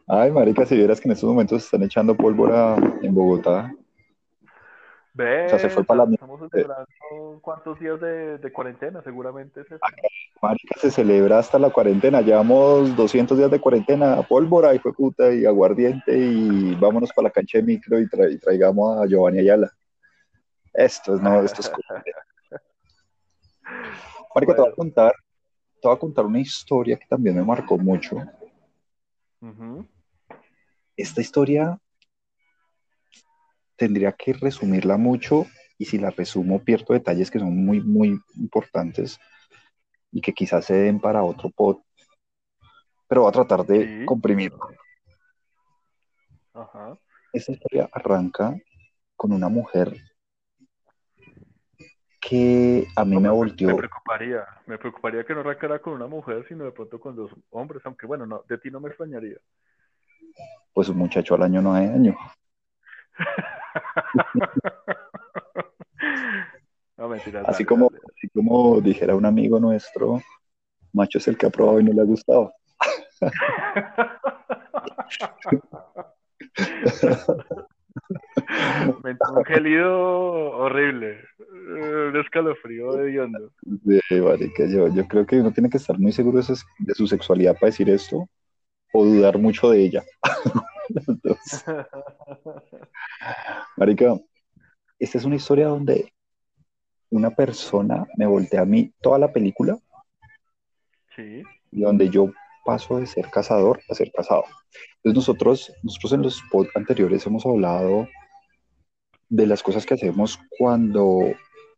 Ay, 0.08 0.32
marica, 0.32 0.66
si 0.66 0.76
vieras 0.76 1.02
que 1.02 1.08
en 1.08 1.14
estos 1.14 1.30
momentos 1.30 1.64
están 1.64 1.84
echando 1.84 2.16
pólvora 2.16 2.76
en 3.02 3.14
Bogotá. 3.14 3.74
Ve, 5.16 5.46
o 5.46 5.50
sea, 5.50 5.60
se 5.60 5.70
fue 5.70 5.84
para 5.84 6.06
la... 6.06 6.12
estamos 6.12 6.42
celebrando 6.50 6.88
cuántos 7.42 7.80
días 7.80 8.02
de, 8.02 8.40
de 8.40 8.52
cuarentena, 8.52 9.04
seguramente 9.04 9.62
es 9.62 9.68
eso. 9.68 9.80
Marica, 10.42 10.80
se 10.80 10.90
celebra 10.90 11.38
hasta 11.38 11.60
la 11.60 11.70
cuarentena, 11.70 12.22
llevamos 12.22 12.96
200 12.96 13.38
días 13.38 13.52
de 13.52 13.62
cuarentena, 13.62 14.24
pólvora 14.24 14.74
y 14.74 14.80
fue 14.80 14.92
puta 14.92 15.32
y 15.32 15.46
aguardiente 15.46 16.18
y 16.18 16.74
vámonos 16.76 17.14
para 17.14 17.28
la 17.28 17.32
cancha 17.32 17.60
de 17.60 17.64
micro 17.64 18.00
y, 18.00 18.10
traigamos 18.40 19.00
a 19.00 19.06
Giovanni 19.06 19.38
Ayala. 19.40 19.72
Esto 20.74 21.16
es, 21.16 21.22
no, 21.22 21.44
esto 21.44 21.62
es... 21.62 21.72
Marica, 24.36 24.56
te 24.56 24.62
voy 24.62 24.72
a 24.72 24.76
contar, 24.76 25.14
te 25.80 25.88
voy 25.88 25.96
a 25.96 26.00
contar 26.00 26.26
una 26.26 26.40
historia 26.40 26.98
que 26.98 27.06
también 27.06 27.36
me 27.36 27.44
marcó 27.44 27.78
mucho. 27.78 28.18
Esta 30.98 31.22
historia 31.22 31.78
tendría 33.76 34.12
que 34.12 34.34
resumirla 34.34 34.98
mucho 34.98 35.46
y 35.78 35.86
si 35.86 35.98
la 35.98 36.12
resumo 36.12 36.64
pierdo 36.64 36.94
detalles 36.94 37.32
que 37.32 37.40
son 37.40 37.66
muy, 37.66 37.82
muy 37.82 38.20
importantes 38.36 39.20
y 40.12 40.22
que 40.22 40.34
quizás 40.34 40.66
se 40.66 40.76
den 40.76 41.00
para 41.00 41.24
otro 41.24 41.50
pod, 41.50 41.78
pero 43.08 43.22
voy 43.22 43.30
a 43.30 43.34
tratar 43.34 43.66
de 43.66 44.06
comprimirlo. 44.06 44.70
Esta 47.34 47.52
historia 47.52 47.90
arranca 47.92 48.56
con 49.16 49.32
una 49.32 49.50
mujer 49.50 49.96
que 52.20 52.88
a 52.96 53.04
mí 53.04 53.20
me, 53.20 53.30
volteó. 53.30 53.70
Me 53.70 53.76
preocuparía, 53.76 54.46
me 54.66 54.78
preocuparía 54.78 55.26
que 55.26 55.34
no 55.34 55.42
arrancara 55.42 55.80
con 55.80 55.94
una 55.94 56.08
mujer, 56.08 56.46
sino 56.48 56.64
de 56.64 56.72
pronto 56.72 57.00
con 57.00 57.16
dos 57.16 57.32
hombres, 57.50 57.82
aunque 57.86 58.06
bueno, 58.06 58.26
no, 58.26 58.44
de 58.48 58.58
ti 58.58 58.72
no 58.72 58.80
me 58.80 58.90
extrañaría. 58.90 59.38
Pues 60.74 60.90
un 60.90 60.98
muchacho 60.98 61.36
al 61.36 61.44
año 61.44 61.62
no 61.62 61.74
hay 61.74 61.88
año. 61.88 62.16
así, 67.48 67.66
como, 67.66 67.90
así 68.16 68.30
como 68.30 68.80
dijera 68.82 69.16
un 69.16 69.26
amigo 69.26 69.60
nuestro, 69.60 70.22
macho 70.94 71.18
es 71.18 71.28
el 71.28 71.38
que 71.38 71.48
ha 71.48 71.50
probado 71.50 71.80
y 71.80 71.84
no 71.84 71.94
le 71.94 72.02
ha 72.02 72.06
gustado. 72.06 72.54
Un 79.36 79.46
gelido 79.46 80.52
horrible. 80.52 81.20
Un 81.50 82.16
escalofrío 82.18 82.94
de 82.94 83.20
hondo. 83.20 83.52
Sí, 84.08 84.22
marica, 84.22 84.66
yo, 84.66 84.88
yo 84.94 85.08
creo 85.08 85.26
que 85.26 85.40
uno 85.40 85.52
tiene 85.52 85.70
que 85.70 85.78
estar 85.78 85.98
muy 86.00 86.12
seguro 86.12 86.38
de 86.38 86.44
su, 86.44 86.56
de 86.80 86.94
su 86.94 87.08
sexualidad 87.08 87.54
para 87.54 87.68
decir 87.68 87.90
esto 87.90 88.28
o 88.94 89.06
dudar 89.06 89.38
mucho 89.38 89.70
de 89.70 89.84
ella. 89.84 90.04
Marica, 93.84 94.18
esta 94.98 95.18
es 95.18 95.26
una 95.26 95.36
historia 95.36 95.68
donde 95.68 96.14
una 97.10 97.32
persona 97.32 98.08
me 98.16 98.26
voltea 98.26 98.62
a 98.62 98.66
mí 98.66 98.94
toda 99.02 99.20
la 99.20 99.34
película. 99.34 99.78
Sí. 101.14 101.44
Y 101.70 101.82
donde 101.82 102.08
yo 102.08 102.32
paso 102.64 103.00
de 103.00 103.08
ser 103.08 103.30
cazador 103.30 103.82
a 103.90 103.94
ser 103.94 104.10
casado. 104.14 104.46
Entonces 104.96 105.16
nosotros, 105.16 105.74
nosotros 105.84 106.14
en 106.14 106.22
los 106.22 106.42
podcasts 106.50 106.78
anteriores 106.78 107.26
hemos 107.26 107.46
hablado 107.46 108.08
de 109.28 109.48
las 109.48 109.62
cosas 109.62 109.86
que 109.86 109.96
hacemos 109.96 110.40
cuando 110.58 111.34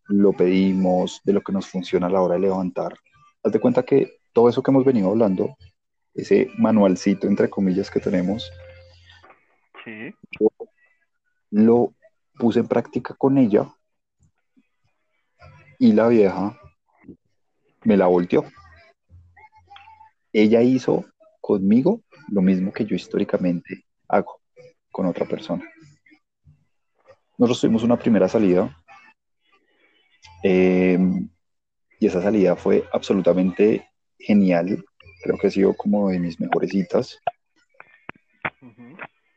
lo 0.08 0.32
pedimos, 0.34 1.22
de 1.24 1.34
lo 1.34 1.41
que 1.41 1.54
nos 1.54 1.65
funciona 1.65 2.06
a 2.06 2.12
la 2.12 2.22
hora 2.22 2.36
de 2.36 2.41
levantar. 2.41 2.94
Haz 3.41 3.52
de 3.52 3.60
cuenta 3.60 3.82
que 3.82 4.20
todo 4.32 4.48
eso 4.48 4.62
que 4.62 4.70
hemos 4.70 4.86
venido 4.86 5.10
hablando, 5.10 5.58
ese 6.13 6.52
manualcito 6.60 7.26
entre 7.26 7.50
comillas 7.50 7.89
que 7.89 8.00
tenemos, 8.00 8.52
sí. 9.84 10.13
lo 11.50 11.94
puse 12.38 12.60
en 12.60 12.67
práctica 12.67 13.13
con 13.13 13.38
ella 13.38 13.69
y 15.80 15.91
la 15.93 16.08
vieja 16.08 16.60
me 17.84 17.98
la 17.98 18.08
volteó. 18.08 18.45
Ella 20.34 20.62
hizo 20.62 21.06
conmigo 21.39 22.02
lo 22.30 22.41
mismo 22.41 22.74
que 22.74 22.86
yo 22.86 22.95
históricamente 22.95 23.86
hago 24.08 24.41
con 24.91 25.06
otra 25.06 25.26
persona. 25.26 25.63
Nosotros 27.38 27.62
tuvimos 27.62 27.84
una 27.84 28.00
primera 28.00 28.28
salida 28.28 28.76
eh, 30.43 30.98
y 32.00 32.08
esa 32.08 32.21
salida 32.21 32.56
fue 32.56 32.84
absolutamente 32.91 33.89
genial. 34.17 34.84
Creo 35.24 35.38
que 35.38 35.48
ha 35.48 35.52
sido 35.52 35.76
como 35.76 36.10
de 36.10 36.19
mis 36.19 36.39
mejores 36.39 36.71
citas. 36.71 37.19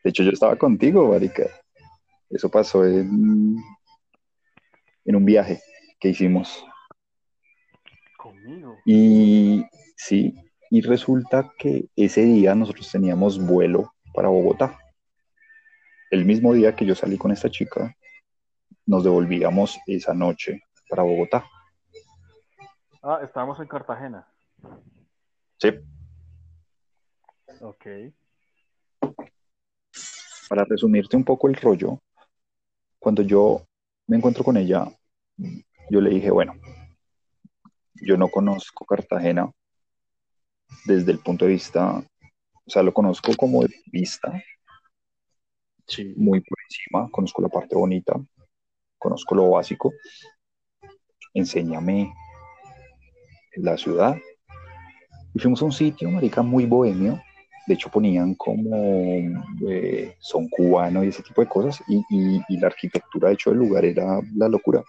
De 0.05 0.11
hecho, 0.11 0.23
yo 0.23 0.31
estaba 0.31 0.57
contigo, 0.57 1.09
Marica. 1.09 1.45
Eso 2.31 2.51
pasó 2.51 2.85
en, 2.85 3.57
en 5.05 5.17
un 5.17 5.25
viaje 5.25 5.61
que 5.99 6.11
hicimos. 6.11 6.65
Conmigo. 8.17 8.77
Y 8.85 9.65
sí, 9.97 10.35
y 10.71 10.83
resulta 10.83 11.53
que 11.59 11.89
ese 11.97 12.23
día 12.23 12.55
nosotros 12.55 12.91
teníamos 12.91 13.39
vuelo 13.45 13.95
para 14.13 14.29
Bogotá. 14.29 14.79
El 16.11 16.25
mismo 16.25 16.53
día 16.53 16.75
que 16.75 16.85
yo 16.85 16.95
salí 16.95 17.17
con 17.17 17.31
esta 17.31 17.51
chica, 17.51 17.95
nos 18.87 19.05
devolvíamos 19.05 19.79
esa 19.87 20.15
noche 20.15 20.63
para 20.89 21.03
Bogotá. 21.03 21.45
Ah, 23.03 23.21
estábamos 23.23 23.61
en 23.61 23.69
Cartagena. 23.69 24.27
Sí. 25.59 25.69
Ok. 27.61 27.87
Para 30.49 30.65
resumirte 30.65 31.17
un 31.17 31.25
poco 31.25 31.49
el 31.49 31.55
rollo, 31.55 32.01
cuando 32.99 33.23
yo 33.23 33.65
me 34.07 34.17
encuentro 34.17 34.45
con 34.45 34.57
ella, 34.57 34.87
yo 35.91 36.01
le 36.01 36.11
dije, 36.11 36.31
bueno, 36.31 36.55
yo 37.95 38.17
no 38.17 38.29
conozco 38.29 38.85
Cartagena 38.85 39.51
desde 40.85 41.13
el 41.13 41.19
punto 41.19 41.45
de 41.45 41.53
vista, 41.53 41.99
o 41.99 42.71
sea, 42.71 42.83
lo 42.83 42.93
conozco 42.93 43.35
como 43.37 43.63
de 43.63 43.75
vista, 43.87 44.33
sí. 45.87 46.15
muy 46.17 46.41
por 46.41 46.59
encima, 46.65 47.11
conozco 47.11 47.43
la 47.43 47.49
parte 47.49 47.75
bonita, 47.75 48.15
conozco 48.99 49.35
lo 49.35 49.51
básico, 49.51 49.93
enséñame 51.35 52.13
la 53.57 53.77
ciudad. 53.77 54.17
Y 55.35 55.39
fuimos 55.39 55.63
a 55.63 55.67
un 55.67 55.73
sitio, 55.73 56.11
marica, 56.11 56.43
muy 56.43 56.67
bohemio, 56.67 57.21
de 57.69 57.75
hecho 57.75 57.91
ponían 57.91 58.35
como 58.35 58.75
eh, 59.69 60.17
son 60.21 60.49
cubano 60.49 61.05
y 61.05 61.09
ese 61.09 61.23
tipo 61.23 61.43
de 61.43 61.49
cosas, 61.49 61.83
y, 61.87 62.03
y, 62.49 62.57
la 62.57 62.69
arquitectura, 62.69 63.29
de 63.29 63.35
hecho, 63.35 63.51
del 63.51 63.59
lugar 63.59 63.85
era 63.85 64.21
la 64.35 64.49
locura. 64.49 64.83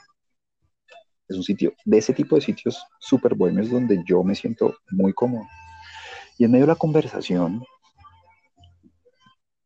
Es 1.27 1.35
un 1.35 1.43
sitio, 1.43 1.73
de 1.83 1.97
ese 1.97 2.13
tipo 2.13 2.35
de 2.37 2.41
sitios 2.41 2.81
súper 2.99 3.35
bohemios 3.35 3.69
donde 3.69 4.01
yo 4.05 4.23
me 4.23 4.33
siento 4.33 4.77
muy 4.91 5.11
cómodo. 5.11 5.45
Y 6.37 6.45
en 6.45 6.51
medio 6.51 6.65
de 6.65 6.71
la 6.71 6.77
conversación, 6.77 7.65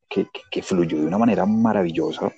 que, 0.10 0.28
que, 0.50 0.64
fluyó 0.64 1.00
de 1.00 1.06
una 1.06 1.20
manera 1.20 1.46
maravillosa, 1.46 2.34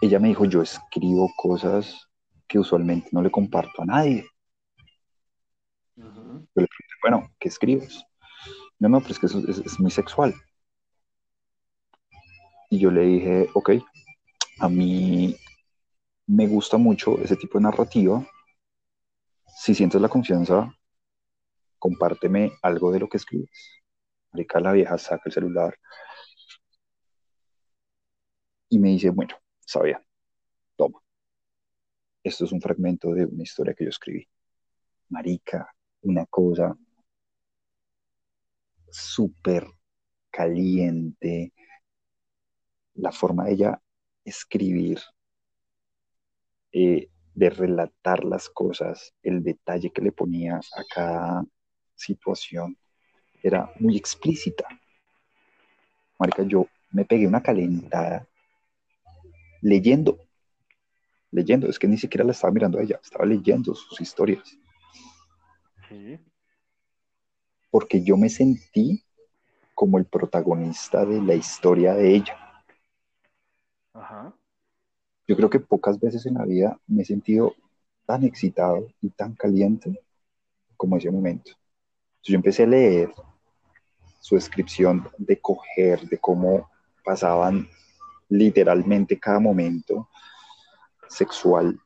ella 0.00 0.18
me 0.18 0.28
dijo, 0.28 0.46
yo 0.46 0.62
escribo 0.62 1.30
cosas 1.36 2.08
que 2.48 2.58
usualmente 2.58 3.10
no 3.12 3.20
le 3.20 3.30
comparto 3.30 3.82
a 3.82 3.86
nadie. 3.86 4.26
Yo 5.94 6.04
le 6.04 6.46
pregunté, 6.54 6.94
bueno, 7.02 7.30
¿qué 7.38 7.48
escribes? 7.48 8.02
No, 8.78 8.88
no, 8.88 9.00
pero 9.00 9.12
es 9.12 9.18
que 9.18 9.26
eso 9.26 9.38
es, 9.48 9.58
es, 9.58 9.80
muy 9.80 9.90
sexual. 9.90 10.34
Y 12.70 12.78
yo 12.78 12.90
le 12.90 13.02
dije, 13.02 13.48
ok, 13.54 13.70
a 14.60 14.68
mí 14.68 15.36
me 16.26 16.46
gusta 16.46 16.76
mucho 16.76 17.18
ese 17.20 17.36
tipo 17.36 17.58
de 17.58 17.64
narrativa. 17.64 18.26
Si 19.46 19.74
sientes 19.74 20.00
la 20.00 20.08
confianza, 20.08 20.72
compárteme 21.78 22.52
algo 22.62 22.92
de 22.92 23.00
lo 23.00 23.08
que 23.08 23.16
escribes. 23.16 23.50
Marica, 24.32 24.60
la 24.60 24.72
vieja 24.72 24.98
saca 24.98 25.22
el 25.26 25.32
celular 25.32 25.78
y 28.68 28.78
me 28.78 28.90
dice, 28.90 29.10
bueno, 29.10 29.36
sabía, 29.60 30.04
toma. 30.76 31.00
Esto 32.22 32.44
es 32.44 32.52
un 32.52 32.60
fragmento 32.60 33.12
de 33.14 33.24
una 33.24 33.42
historia 33.42 33.74
que 33.74 33.84
yo 33.84 33.90
escribí. 33.90 34.28
Marica, 35.08 35.72
una 36.02 36.26
cosa 36.26 36.76
súper 38.96 39.66
caliente. 40.30 41.52
La 42.94 43.12
forma 43.12 43.44
de 43.44 43.52
ella 43.52 43.82
escribir 44.24 45.00
eh, 46.72 47.08
de 47.34 47.50
relatar 47.50 48.24
las 48.24 48.48
cosas, 48.48 49.14
el 49.22 49.42
detalle 49.42 49.90
que 49.90 50.02
le 50.02 50.12
ponía 50.12 50.56
a 50.56 50.84
cada 50.92 51.44
situación, 51.94 52.76
era 53.42 53.70
muy 53.78 53.96
explícita. 53.96 54.66
Marica, 56.18 56.42
yo 56.44 56.66
me 56.90 57.04
pegué 57.04 57.26
una 57.26 57.42
calentada 57.42 58.26
leyendo, 59.60 60.18
leyendo, 61.30 61.68
es 61.68 61.78
que 61.78 61.88
ni 61.88 61.98
siquiera 61.98 62.24
la 62.24 62.32
estaba 62.32 62.52
mirando 62.52 62.78
a 62.78 62.82
ella, 62.82 62.98
estaba 63.02 63.26
leyendo 63.26 63.74
sus 63.74 64.00
historias. 64.00 64.58
Sí. 65.88 66.18
Porque 67.76 68.02
yo 68.02 68.16
me 68.16 68.30
sentí 68.30 69.04
como 69.74 69.98
el 69.98 70.06
protagonista 70.06 71.04
de 71.04 71.20
la 71.20 71.34
historia 71.34 71.92
de 71.92 72.14
ella. 72.14 72.34
Ajá. 73.92 74.34
Yo 75.28 75.36
creo 75.36 75.50
que 75.50 75.60
pocas 75.60 76.00
veces 76.00 76.24
en 76.24 76.36
la 76.36 76.46
vida 76.46 76.80
me 76.86 77.02
he 77.02 77.04
sentido 77.04 77.54
tan 78.06 78.24
excitado 78.24 78.88
y 79.02 79.10
tan 79.10 79.34
caliente 79.34 80.00
como 80.74 80.96
ese 80.96 81.10
momento. 81.10 81.50
Entonces 81.50 82.22
yo 82.22 82.36
empecé 82.36 82.62
a 82.62 82.68
leer 82.68 83.12
su 84.20 84.36
descripción 84.36 85.06
de 85.18 85.38
coger, 85.38 86.08
de 86.08 86.16
cómo 86.16 86.70
pasaban 87.04 87.68
literalmente 88.30 89.20
cada 89.20 89.38
momento 89.38 90.08
sexual. 91.10 91.78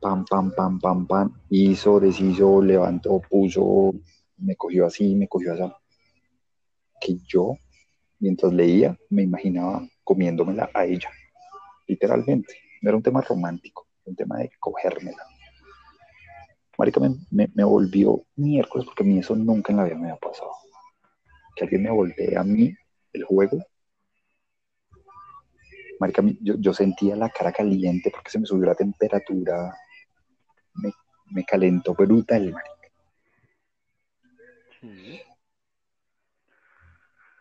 Pam, 0.00 0.24
pam, 0.24 0.50
pam, 0.56 0.80
pam, 0.80 1.06
pam. 1.06 1.40
Hizo, 1.50 2.00
deshizo, 2.00 2.62
levantó, 2.62 3.20
puso, 3.28 3.92
me 4.38 4.56
cogió 4.56 4.86
así, 4.86 5.14
me 5.14 5.28
cogió 5.28 5.52
así. 5.52 5.62
Que 7.00 7.16
yo, 7.26 7.56
mientras 8.18 8.52
leía, 8.52 8.96
me 9.10 9.22
imaginaba 9.22 9.86
comiéndomela 10.04 10.70
a 10.74 10.84
ella 10.84 11.10
literalmente. 11.88 12.54
No 12.82 12.90
era 12.90 12.96
un 12.96 13.02
tema 13.02 13.20
romántico, 13.22 13.88
un 14.04 14.14
tema 14.14 14.38
de 14.38 14.50
cogérmela. 14.60 15.24
Marica 16.76 17.00
me, 17.00 17.48
me, 17.52 17.64
volvió 17.64 18.24
miércoles 18.36 18.86
porque 18.86 19.02
a 19.02 19.06
mí 19.06 19.18
eso 19.18 19.34
nunca 19.34 19.72
en 19.72 19.78
la 19.78 19.84
vida 19.84 19.96
me 19.96 20.10
había 20.10 20.16
pasado. 20.16 20.52
Que 21.56 21.64
alguien 21.64 21.82
me 21.82 21.90
voltee 21.90 22.36
a 22.36 22.44
mí 22.44 22.72
el 23.12 23.24
juego. 23.24 23.58
Marica, 25.98 26.22
yo, 26.40 26.54
yo 26.56 26.72
sentía 26.72 27.16
la 27.16 27.30
cara 27.30 27.50
caliente 27.50 28.12
porque 28.12 28.30
se 28.30 28.38
me 28.38 28.46
subió 28.46 28.66
la 28.66 28.76
temperatura. 28.76 29.76
Me, 30.74 30.92
me 31.32 31.44
calentó 31.44 31.94
brutal, 31.94 32.52
marica. 32.52 32.77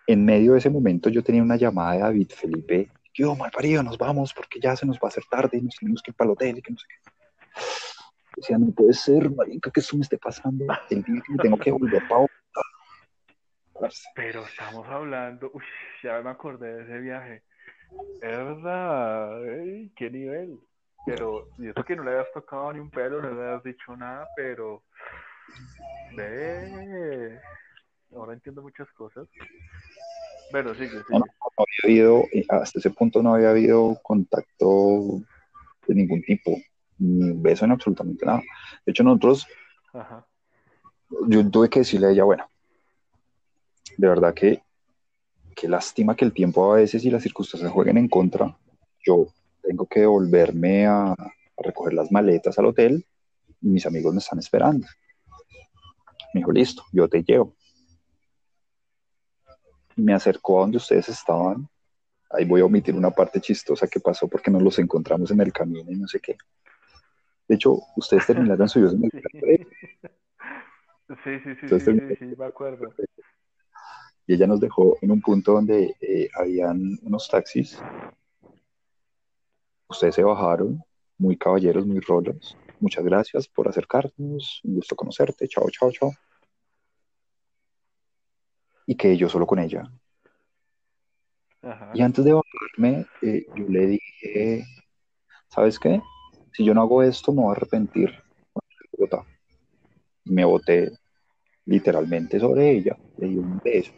En 0.08 0.26
medio 0.26 0.54
de 0.54 0.60
ese 0.60 0.70
momento 0.70 1.10
yo 1.10 1.24
tenía 1.24 1.44
una 1.44 1.58
llamada 1.58 1.94
de 1.94 2.00
David 2.00 2.32
Felipe 2.32 2.90
yo, 3.18 3.36
mal 3.36 3.50
parido, 3.50 3.82
nos 3.82 3.98
vamos 3.98 4.32
porque 4.32 4.60
ya 4.60 4.76
se 4.76 4.86
nos 4.86 4.98
va 4.98 5.06
a 5.06 5.08
hacer 5.08 5.24
tarde 5.26 5.58
y 5.58 5.62
nos 5.62 5.76
tenemos 5.76 6.04
que 6.04 6.12
ir 6.12 6.16
para 6.16 6.28
el 6.28 6.34
hotel 6.34 6.60
y 6.60 6.62
que 6.62 6.72
no 6.72 6.78
no 8.60 8.72
puede 8.72 8.94
ser, 8.94 9.32
marica, 9.32 9.72
que 9.72 9.80
eso 9.80 9.98
me 9.98 10.04
esté 10.04 10.20
pasando 10.20 10.66
tengo 11.42 11.58
que 11.58 11.72
volver 11.72 12.04
para 12.08 13.90
Pero 14.14 14.44
estamos 14.44 14.88
hablando, 14.88 15.50
uy, 15.52 15.64
ya 16.04 16.22
me 16.22 16.30
acordé 16.30 16.76
de 16.76 16.84
ese 16.84 17.00
viaje. 17.00 17.44
Verdad, 18.22 19.42
qué 19.96 20.12
nivel. 20.12 20.60
Pero, 21.08 21.50
y 21.58 21.70
eso 21.70 21.84
que 21.84 21.96
no 21.96 22.04
le 22.04 22.12
habías 22.12 22.32
tocado 22.32 22.72
ni 22.74 22.80
un 22.80 22.92
pelo, 22.92 23.20
no 23.20 23.32
le 23.32 23.42
habías 23.42 23.64
dicho 23.64 23.98
nada, 23.98 24.28
pero 24.36 24.84
ahora 28.16 28.34
entiendo 28.34 28.62
muchas 28.62 28.92
cosas. 28.92 29.28
Pero 30.52 30.74
sí, 30.76 30.88
sí. 30.88 30.96
No, 31.10 31.24
había 31.58 31.78
habido, 31.84 32.24
eh, 32.32 32.46
hasta 32.50 32.80
ese 32.80 32.90
punto 32.90 33.22
no 33.22 33.36
había 33.36 33.50
habido 33.50 34.00
contacto 34.02 35.22
de 35.88 35.96
ningún 35.96 36.22
tipo, 36.22 36.58
ni 36.98 37.34
beso 37.34 37.66
en 37.66 37.72
absolutamente 37.72 38.26
nada. 38.26 38.42
De 38.86 38.92
hecho, 38.92 39.04
nosotros, 39.04 39.48
yo 41.28 41.50
tuve 41.50 41.70
que 41.70 41.80
decirle 41.80 42.08
a 42.08 42.12
ella, 42.12 42.24
bueno, 42.24 42.50
de 43.98 44.08
verdad 44.08 44.34
que 44.34 44.62
qué 45.56 45.68
lástima 45.68 46.16
que 46.16 46.24
el 46.24 46.34
tiempo 46.34 46.72
a 46.72 46.78
veces 46.78 47.04
y 47.04 47.10
las 47.10 47.24
circunstancias 47.24 47.72
jueguen 47.72 47.98
en 47.98 48.08
contra. 48.08 48.56
Yo 49.04 49.28
tengo 49.62 49.88
que 49.88 50.06
volverme 50.06 50.86
a, 50.86 51.12
a 51.12 51.34
recoger 51.58 51.94
las 51.94 52.12
maletas 52.12 52.58
al 52.60 52.68
hotel 52.68 53.06
y 53.62 53.68
mis 53.70 53.86
amigos 53.86 54.14
me 54.14 54.20
están 54.20 54.40
esperando. 54.40 54.88
Me 56.34 56.42
dijo, 56.42 56.52
listo, 56.52 56.84
yo 56.92 57.08
te 57.08 57.24
llevo 57.24 57.56
me 59.98 60.14
acercó 60.14 60.60
a 60.60 60.62
donde 60.62 60.78
ustedes 60.78 61.10
estaban. 61.10 61.68
Ahí 62.30 62.46
voy 62.46 62.62
a 62.62 62.66
omitir 62.66 62.96
una 62.96 63.12
parte 63.12 63.42
chistosa 63.42 63.88
que 63.88 64.00
pasó 64.00 64.28
porque 64.28 64.52
nos 64.52 64.62
los 64.62 64.80
encontramos 64.80 65.32
en 65.32 65.42
el 65.42 65.52
camino 65.52 65.92
y 65.92 65.96
no 65.96 66.08
sé 66.08 66.20
qué. 66.20 66.38
De 67.48 67.56
hecho, 67.56 67.80
ustedes 67.96 68.26
terminaron 68.28 68.70
suyos 68.70 68.94
en 68.94 69.06
el 69.06 69.12
Sí, 71.24 71.40
sí, 71.40 71.56
sí, 71.56 71.80
sí, 71.80 72.16
sí, 72.20 72.36
me 72.38 72.46
acuerdo. 72.46 72.94
Y 74.26 74.34
ella 74.34 74.46
nos 74.46 74.60
dejó 74.60 74.98
en 75.02 75.12
un 75.12 75.22
punto 75.22 75.54
donde 75.54 75.96
eh, 76.02 76.28
habían 76.36 77.00
unos 77.02 77.30
taxis. 77.30 77.82
Ustedes 79.88 80.16
se 80.16 80.24
bajaron, 80.24 80.84
muy 81.18 81.38
caballeros, 81.38 81.86
muy 81.86 82.02
rolos. 82.02 82.58
Muchas 82.80 83.04
gracias 83.04 83.48
por 83.48 83.68
acercarnos. 83.68 84.62
Un 84.64 84.76
gusto 84.76 84.96
conocerte. 84.96 85.48
Chao, 85.48 85.70
chao, 85.70 85.92
chao 85.92 86.12
y 88.88 88.96
quedé 88.96 89.18
yo 89.18 89.30
solo 89.30 89.46
con 89.46 89.60
ella. 89.60 89.92
Y 91.94 92.02
antes 92.02 92.24
de 92.24 92.34
bajarme, 92.34 93.06
eh, 93.22 93.46
yo 93.56 93.68
le 93.68 93.88
dije, 93.88 94.66
¿sabes 95.50 95.78
qué? 95.78 96.02
Si 96.54 96.64
yo 96.64 96.74
no 96.74 96.82
hago 96.82 97.04
esto, 97.04 97.34
me 97.34 97.42
voy 97.42 97.50
a 97.50 97.58
arrepentir. 97.58 98.12
Y 100.26 100.32
me 100.32 100.46
boté 100.46 100.92
literalmente 101.66 102.40
sobre 102.40 102.72
ella, 102.72 102.98
le 103.18 103.28
di 103.28 103.38
un 103.38 103.60
beso. 103.60 103.92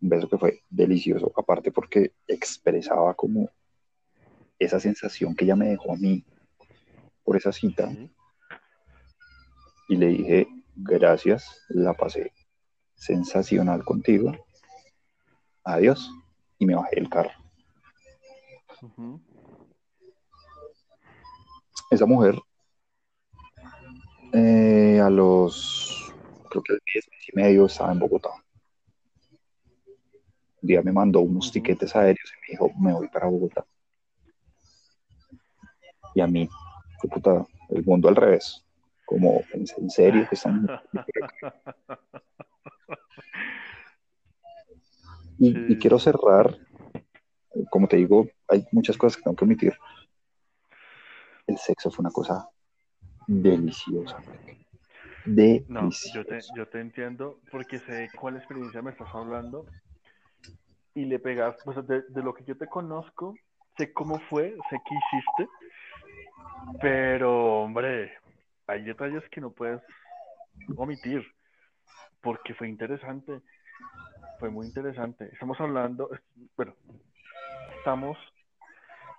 Un 0.00 0.08
beso 0.08 0.28
que 0.28 0.38
fue 0.38 0.60
delicioso, 0.70 1.32
aparte 1.36 1.72
porque 1.72 2.12
expresaba 2.28 3.14
como 3.14 3.50
esa 4.58 4.78
sensación 4.78 5.34
que 5.34 5.44
ella 5.44 5.56
me 5.56 5.68
dejó 5.68 5.92
a 5.92 5.96
mí 5.96 6.24
por 7.26 7.36
esa 7.36 7.52
cita. 7.52 7.90
Y 9.88 9.96
le 9.96 10.06
dije, 10.06 10.46
gracias, 10.76 11.64
la 11.68 11.92
pasé 11.92 12.32
sensacional 12.94 13.84
contigo. 13.84 14.32
Adiós. 15.64 16.10
Y 16.58 16.64
me 16.64 16.76
bajé 16.76 16.96
del 16.96 17.10
carro. 17.10 17.32
Esa 21.90 22.06
mujer, 22.06 22.36
eh, 24.32 25.00
a 25.02 25.10
los, 25.10 26.12
creo 26.48 26.62
que 26.62 26.72
el 26.74 26.80
mes, 26.94 27.08
y 27.28 27.36
medio, 27.36 27.66
estaba 27.66 27.92
en 27.92 27.98
Bogotá. 27.98 28.30
Un 30.62 30.68
día 30.68 30.82
me 30.82 30.92
mandó 30.92 31.20
unos 31.20 31.52
tiquetes 31.52 31.94
aéreos 31.94 32.32
y 32.32 32.40
me 32.40 32.46
dijo, 32.52 32.72
me 32.78 32.92
voy 32.92 33.08
para 33.08 33.26
Bogotá. 33.26 33.66
Y 36.14 36.20
a 36.20 36.26
mí, 36.26 36.48
puta, 37.02 37.46
el 37.70 37.84
mundo 37.84 38.08
al 38.08 38.16
revés. 38.16 38.64
Como, 39.04 39.42
en 39.52 39.90
serio 39.90 40.26
que 40.28 40.34
están... 40.34 40.66
Y, 45.38 45.76
quiero 45.78 45.98
cerrar, 45.98 46.56
como 47.70 47.88
te 47.88 47.96
digo, 47.96 48.26
hay 48.48 48.66
muchas 48.72 48.96
cosas 48.96 49.16
que 49.16 49.22
tengo 49.22 49.36
que 49.36 49.44
omitir. 49.44 49.74
El 51.46 51.58
sexo 51.58 51.90
fue 51.90 52.02
una 52.02 52.10
cosa 52.10 52.48
deliciosa. 53.26 54.18
Deliciosa. 55.24 55.68
No, 55.68 55.90
yo 56.54 56.66
te, 56.68 56.80
entiendo 56.80 57.40
porque 57.50 57.78
sé 57.80 58.08
cuál 58.18 58.36
experiencia 58.36 58.80
me 58.80 58.92
estás 58.92 59.08
hablando 59.12 59.66
y 60.94 61.04
le 61.04 61.18
pegas, 61.18 61.56
pues 61.64 61.86
de, 61.86 62.02
de, 62.08 62.22
lo 62.22 62.32
que 62.32 62.44
yo 62.44 62.56
te 62.56 62.66
conozco, 62.66 63.34
sé 63.76 63.92
cómo 63.92 64.18
fue, 64.30 64.56
sé 64.70 64.78
qué 64.88 64.94
hiciste, 64.94 65.52
pero 66.80 67.62
hombre, 67.62 68.12
hay 68.66 68.82
detalles 68.82 69.22
que 69.30 69.40
no 69.40 69.50
puedes 69.50 69.80
omitir 70.76 71.26
porque 72.20 72.54
fue 72.54 72.68
interesante 72.68 73.40
fue 74.38 74.50
muy 74.50 74.66
interesante. 74.66 75.28
Estamos 75.32 75.58
hablando, 75.60 76.10
bueno, 76.56 76.74
estamos, 77.78 78.18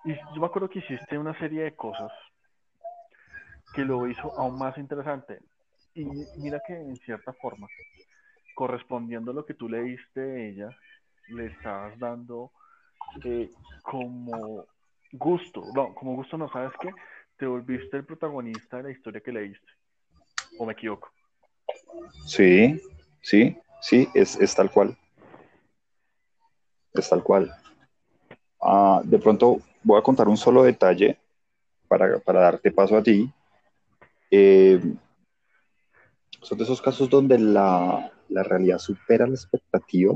y 0.06 0.14
yo 0.16 0.42
me 0.42 0.46
acuerdo 0.46 0.70
que 0.70 0.80
hiciste 0.80 1.18
una 1.18 1.38
serie 1.40 1.64
de 1.64 1.76
cosas 1.76 2.12
que 3.74 3.84
lo 3.84 4.08
hizo 4.08 4.38
aún 4.40 4.58
más 4.58 4.78
interesante. 4.78 5.40
Y 5.94 6.06
mira 6.38 6.62
que 6.66 6.74
en 6.74 6.96
cierta 6.98 7.34
forma, 7.34 7.68
correspondiendo 8.56 9.32
a 9.32 9.34
lo 9.34 9.46
que 9.46 9.56
tú 9.56 9.68
leíste 9.68 10.22
de 10.22 10.50
ella, 10.50 10.70
le 11.30 11.48
estabas 11.48 11.98
dando 12.00 12.52
eh, 13.24 13.52
como 13.82 14.66
gusto, 15.12 15.64
no, 15.74 15.94
como 15.96 16.16
gusto 16.16 16.38
no, 16.38 16.50
¿sabes 16.50 16.72
qué? 16.80 16.90
Te 17.38 17.46
volviste 17.46 17.98
el 17.98 18.06
protagonista 18.06 18.78
de 18.78 18.84
la 18.84 18.92
historia 18.92 19.22
que 19.22 19.32
leíste. 19.32 19.72
¿O 20.58 20.66
me 20.66 20.74
equivoco? 20.74 21.12
Sí, 22.26 22.82
sí, 23.22 23.58
sí, 23.82 24.08
es, 24.14 24.40
es 24.40 24.56
tal 24.56 24.72
cual 24.72 24.98
es 27.00 27.10
tal 27.10 27.24
cual. 27.24 27.52
Ah, 28.62 29.02
de 29.04 29.20
pronto 29.20 29.62
voy 29.84 30.00
a 30.00 30.04
contar 30.04 30.28
un 30.28 30.38
solo 30.38 30.64
detalle 30.64 31.18
para, 31.88 32.20
para 32.20 32.42
darte 32.42 32.72
paso 32.72 32.98
a 32.98 33.04
ti, 33.04 33.32
eh, 34.30 34.82
son 36.42 36.58
de 36.58 36.64
esos 36.64 36.82
casos 36.82 37.10
donde 37.10 37.40
la, 37.40 38.12
la, 38.30 38.44
realidad 38.44 38.78
supera 38.78 39.26
la 39.26 39.36
expectativa, 39.36 40.14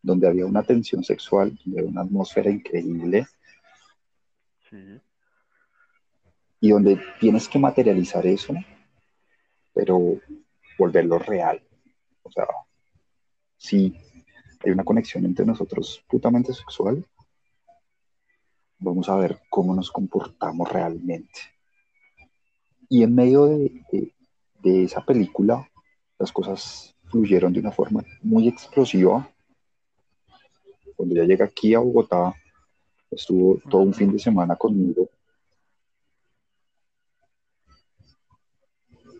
donde 0.00 0.28
había 0.28 0.46
una 0.46 0.62
tensión 0.62 1.02
sexual, 1.02 1.58
donde 1.64 1.80
había 1.80 1.90
una 1.90 2.02
atmósfera 2.02 2.50
increíble. 2.50 3.26
Sí. 4.70 5.00
Y 6.62 6.70
donde 6.70 6.96
tienes 7.18 7.48
que 7.48 7.58
materializar 7.58 8.24
eso, 8.24 8.54
pero 9.74 10.20
volverlo 10.78 11.18
real. 11.18 11.60
O 12.22 12.30
sea, 12.30 12.46
si 13.56 13.92
hay 14.64 14.70
una 14.70 14.84
conexión 14.84 15.24
entre 15.24 15.44
nosotros 15.44 16.04
putamente 16.08 16.54
sexual, 16.54 17.04
vamos 18.78 19.08
a 19.08 19.16
ver 19.16 19.40
cómo 19.50 19.74
nos 19.74 19.90
comportamos 19.90 20.70
realmente. 20.70 21.40
Y 22.88 23.02
en 23.02 23.12
medio 23.12 23.46
de, 23.46 24.14
de, 24.62 24.84
esa 24.84 25.04
película, 25.04 25.68
las 26.16 26.30
cosas 26.30 26.94
fluyeron 27.10 27.52
de 27.52 27.58
una 27.58 27.72
forma 27.72 28.04
muy 28.22 28.46
explosiva. 28.46 29.28
Cuando 30.94 31.16
ya 31.16 31.24
llega 31.24 31.46
aquí 31.46 31.74
a 31.74 31.80
Bogotá, 31.80 32.32
estuvo 33.10 33.58
todo 33.68 33.82
un 33.82 33.94
fin 33.94 34.12
de 34.12 34.20
semana 34.20 34.54
conmigo. 34.54 35.08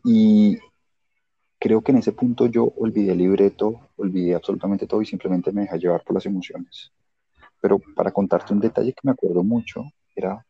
Y 0.05 0.59
creo 1.59 1.83
que 1.83 1.93
en 1.93 1.99
ese 1.99 2.13
punto 2.13 2.47
yo 2.47 2.65
olvidé 2.77 3.13
el 3.13 3.19
libreto, 3.19 3.91
olvidé 3.97 4.35
absolutamente 4.35 4.87
todo 4.87 5.01
y 5.03 5.07
simplemente 5.07 5.53
me 5.53 5.63
dejé 5.63 5.79
llevar 5.79 6.03
por 6.05 6.15
las 6.15 6.27
emociones. 6.27 6.93
Pero 7.61 7.79
para 7.95 8.11
contarte 8.11 8.53
un 8.53 8.61
detalle 8.61 8.93
que 8.93 9.01
me 9.05 9.13
acuerdo 9.13 9.45
mucho, 9.45 9.85
era 10.15 10.45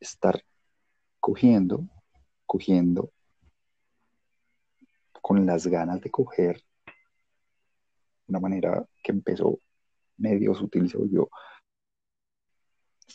estar 0.00 0.42
cogiendo, 1.20 1.86
cogiendo, 2.46 3.10
con 5.20 5.44
las 5.46 5.66
ganas 5.66 6.00
de 6.00 6.10
coger, 6.10 6.62
una 8.26 8.40
manera 8.40 8.86
que 9.02 9.12
empezó 9.12 9.58
medio 10.18 10.54
sutil, 10.54 10.88
se 10.90 10.98
volvió 10.98 11.30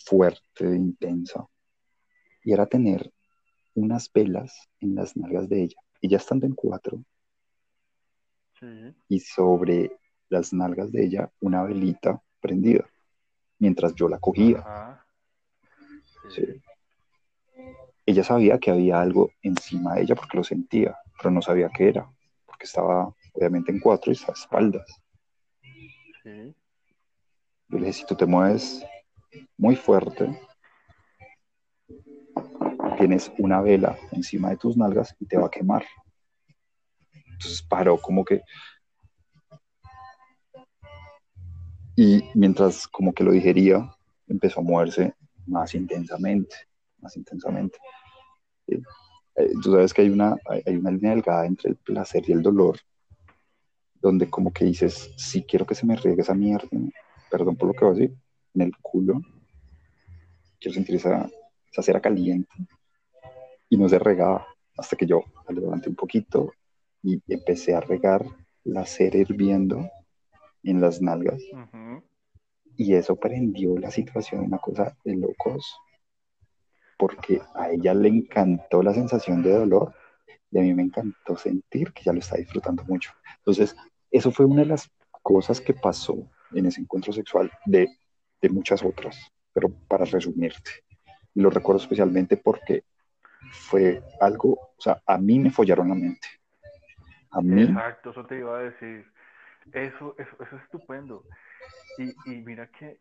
fuerte, 0.06 0.66
intensa. 0.66 1.45
Y 2.43 2.54
era 2.54 2.66
tener 2.66 3.12
unas 3.80 4.11
velas 4.11 4.69
en 4.80 4.95
las 4.95 5.15
nalgas 5.15 5.49
de 5.49 5.63
ella. 5.63 5.82
Ella 6.01 6.17
estando 6.17 6.45
en 6.45 6.53
cuatro. 6.53 7.03
Y 9.07 9.19
sobre 9.19 9.91
las 10.30 10.53
nalgas 10.53 10.91
de 10.91 11.05
ella 11.05 11.32
una 11.39 11.63
velita 11.63 12.21
prendida 12.41 12.88
mientras 13.57 13.93
yo 13.95 14.07
la 14.07 14.19
cogía. 14.19 14.63
Ella 18.05 18.23
sabía 18.23 18.57
que 18.57 18.71
había 18.71 18.99
algo 18.99 19.32
encima 19.41 19.95
de 19.95 20.01
ella 20.01 20.15
porque 20.15 20.38
lo 20.38 20.43
sentía, 20.43 20.97
pero 21.17 21.32
no 21.32 21.41
sabía 21.41 21.69
qué 21.69 21.89
era, 21.89 22.09
porque 22.45 22.65
estaba 22.65 23.13
obviamente 23.34 23.71
en 23.71 23.80
cuatro 23.80 24.11
y 24.11 24.17
a 24.27 24.32
espaldas. 24.32 25.01
Yo 26.23 27.77
le 27.77 27.86
dije, 27.88 27.93
si 27.93 28.05
tú 28.05 28.15
te 28.15 28.25
mueves 28.25 28.84
muy 29.57 29.75
fuerte, 29.75 30.39
tienes 33.00 33.32
una 33.39 33.62
vela 33.62 33.97
encima 34.12 34.50
de 34.50 34.58
tus 34.58 34.78
nalgas 34.78 35.16
y 35.20 35.26
te 35.26 35.38
va 35.38 35.47
a 35.47 35.52
quemar. 35.52 35.84
Entonces 37.26 37.64
paró 37.64 37.97
como 37.97 38.24
que 38.24 38.43
Y 42.02 42.24
mientras 42.34 42.88
como 42.88 43.12
que 43.12 43.26
lo 43.26 43.34
digería, 43.34 43.93
empezó 44.26 44.62
a 44.62 44.64
moverse 44.64 45.16
más 45.45 45.76
intensamente, 45.76 46.56
más 47.00 47.18
intensamente. 47.18 47.78
Eh, 48.66 48.82
tú 49.62 49.74
sabes 49.74 49.93
que 49.93 50.04
hay 50.04 50.10
una, 50.10 50.38
hay 50.66 50.78
una 50.78 50.91
línea 50.91 51.12
delgada 51.12 51.45
entre 51.45 51.72
el 51.72 51.76
placer 51.76 52.24
y 52.26 52.32
el 52.32 52.41
dolor, 52.41 52.80
donde 53.95 54.30
como 54.30 54.54
que 54.54 54.64
dices, 54.64 55.12
si 55.18 55.43
quiero 55.43 55.66
que 55.66 55.76
se 55.76 55.86
me 55.86 55.97
riegue 55.97 56.22
esa 56.22 56.34
mierda, 56.34 56.70
perdón 57.30 57.58
por 57.58 57.68
lo 57.68 57.74
que 57.74 57.84
voy 57.84 57.93
a 57.93 58.00
decir, 58.00 58.18
en 58.54 58.62
el 58.62 58.72
culo, 58.82 59.20
quiero 60.58 60.76
sentir 60.76 60.95
esa, 60.95 61.30
esa 61.70 61.82
cera 61.82 62.00
caliente, 62.00 62.50
y 63.70 63.78
no 63.78 63.88
se 63.88 63.99
regaba 63.99 64.47
hasta 64.78 64.95
que 64.95 65.05
yo 65.05 65.24
la 65.47 65.55
levanté 65.55 65.89
un 65.89 65.95
poquito 65.95 66.53
y 67.03 67.22
empecé 67.28 67.76
a 67.76 67.82
regar 67.82 68.26
la 68.63 68.86
cera 68.86 69.17
hirviendo 69.17 69.89
en 70.63 70.82
las 70.82 71.01
nalgas. 71.01 71.41
Y 72.76 72.93
eso 72.93 73.15
prendió 73.15 73.78
la 73.78 73.91
situación, 73.91 74.45
una 74.45 74.57
cosa 74.57 74.97
de 75.03 75.15
locos, 75.15 75.78
porque 76.97 77.41
a 77.55 77.72
ella 77.72 77.93
le 77.93 78.09
encantó 78.09 78.82
la 78.82 78.93
sensación 78.93 79.41
de 79.41 79.51
dolor 79.51 79.93
y 80.51 80.59
a 80.59 80.61
mí 80.61 80.74
me 80.74 80.84
encantó 80.84 81.38
sentir 81.38 81.93
que 81.93 82.03
ya 82.03 82.13
lo 82.13 82.20
está 82.20 82.38
disfrutando 82.38 82.84
mucho. 82.86 83.11
Entonces, 83.38 83.76
eso 84.11 84.32
fue 84.32 84.45
una 84.45 84.61
de 84.61 84.67
las 84.67 84.89
cosas 85.22 85.61
que 85.61 85.74
pasó 85.74 86.30
en 86.53 86.65
ese 86.65 86.82
encuentro 86.82 87.13
sexual 87.13 87.51
de, 87.65 87.88
de 88.41 88.49
muchas 88.49 88.84
otras, 88.84 89.17
pero 89.53 89.70
para 89.88 90.05
resumirte. 90.05 90.72
Y 91.36 91.41
lo 91.41 91.49
recuerdo 91.49 91.82
especialmente 91.82 92.38
porque 92.38 92.84
fue 93.52 94.02
algo, 94.20 94.54
o 94.54 94.82
sea, 94.82 95.02
a 95.06 95.18
mí 95.18 95.39
me 95.39 95.52
follaron 95.52 95.89
la 95.89 95.95
mente. 95.95 96.28
A 97.32 97.41
mí. 97.41 97.64
Exacto, 97.64 98.12
eso 98.12 98.26
te 98.26 98.38
iba 98.38 98.58
a 98.58 98.64
decir. 98.64 99.06
Eso, 99.72 100.16
eso, 100.18 100.43
eso 100.43 100.56
es 100.56 100.64
estupendo. 100.64 101.24
Y, 101.97 102.32
y 102.32 102.41
mira 102.41 102.68
que, 102.68 103.00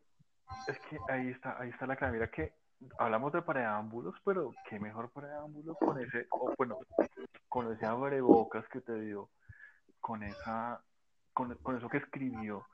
es 0.67 0.79
que 0.89 0.99
ahí 1.09 1.29
está, 1.29 1.59
ahí 1.61 1.71
está 1.71 1.87
la 1.87 1.97
clave. 1.97 2.15
Mira 2.15 2.31
que 2.31 2.53
hablamos 2.99 3.33
de 3.33 3.43
preámbulos, 3.43 4.15
pero 4.25 4.53
qué 4.69 4.79
mejor 4.79 5.11
preámbulo 5.11 5.75
con 5.75 5.99
ese, 6.01 6.27
bueno, 6.57 6.79
con 7.49 7.73
ese 7.73 7.87
abrebocas 7.87 8.67
que 8.69 8.81
te 8.81 9.01
dio, 9.01 9.31
con 10.01 10.23
esa, 10.23 10.81
con, 11.33 11.55
con 11.57 11.77
eso 11.77 11.89
que 11.89 11.99
escribió, 11.99 12.67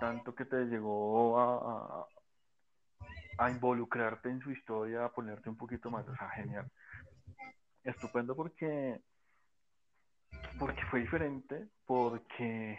tanto 0.00 0.34
que 0.34 0.44
te 0.44 0.66
llegó 0.66 1.40
a, 1.40 2.06
a, 3.38 3.50
involucrarte 3.50 4.28
en 4.28 4.40
su 4.40 4.50
historia, 4.50 5.04
a 5.04 5.12
ponerte 5.12 5.48
un 5.48 5.56
poquito 5.56 5.90
más, 5.90 6.06
o 6.08 6.14
sea, 6.16 6.28
genial. 6.30 6.70
Estupendo 7.84 8.34
porque, 8.36 9.00
porque 10.58 10.84
fue 10.90 11.00
diferente, 11.00 11.68
porque 11.86 12.78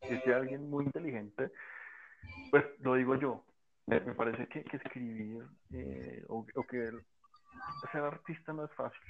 es 0.00 0.26
alguien 0.28 0.70
muy 0.70 0.84
inteligente, 0.84 1.50
pues 2.50 2.64
lo 2.80 2.94
digo 2.94 3.16
yo, 3.16 3.44
me, 3.86 4.00
parece 4.00 4.46
que, 4.48 4.64
escribir 4.76 5.46
eh, 5.72 6.24
o, 6.28 6.44
que 6.44 6.90
ser 7.92 8.02
artista 8.02 8.52
no 8.52 8.64
es 8.64 8.72
fácil. 8.72 9.00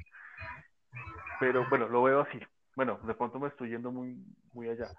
Pero 1.41 1.69
bueno, 1.69 1.89
lo 1.89 2.03
veo 2.03 2.21
así. 2.21 2.39
Bueno, 2.75 2.99
de 3.05 3.15
pronto 3.15 3.39
me 3.39 3.49
estoy 3.49 3.71
yendo 3.71 3.91
muy, 3.91 4.23
muy 4.53 4.69
allá. 4.69 4.91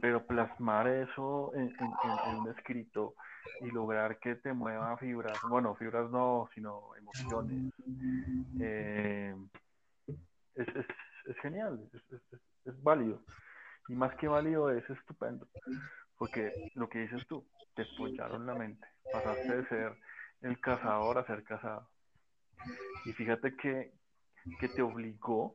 Pero 0.00 0.26
plasmar 0.26 0.86
eso 0.88 1.52
en, 1.54 1.74
un 2.38 2.48
escrito 2.56 3.14
y 3.60 3.70
lograr 3.70 4.18
que 4.18 4.36
te 4.36 4.52
mueva 4.52 4.96
fibras, 4.98 5.38
bueno, 5.48 5.74
fibras 5.74 6.10
no, 6.10 6.48
sino 6.54 6.94
emociones, 6.96 7.72
eh, 8.60 9.34
es, 10.54 10.68
es, 10.68 11.36
genial, 11.42 11.88
es, 11.92 12.02
es 12.64 12.82
válido. 12.82 13.20
Y 13.88 13.94
más 13.94 14.14
que 14.16 14.28
válido 14.28 14.70
es 14.70 14.88
estupendo, 14.90 15.48
porque 16.18 16.70
lo 16.74 16.88
que 16.88 17.00
dices 17.00 17.26
tú, 17.26 17.46
te 17.74 17.82
apoyaron 17.82 18.46
la 18.46 18.54
mente, 18.54 18.86
pasaste 19.12 19.56
de 19.56 19.68
ser 19.68 19.92
el 20.42 20.60
cazador 20.60 21.18
a 21.18 21.26
ser 21.26 21.44
cazado. 21.44 21.88
Y 23.04 23.12
fíjate 23.12 23.56
que, 23.56 23.92
que 24.60 24.68
te 24.68 24.82
obligó 24.82 25.54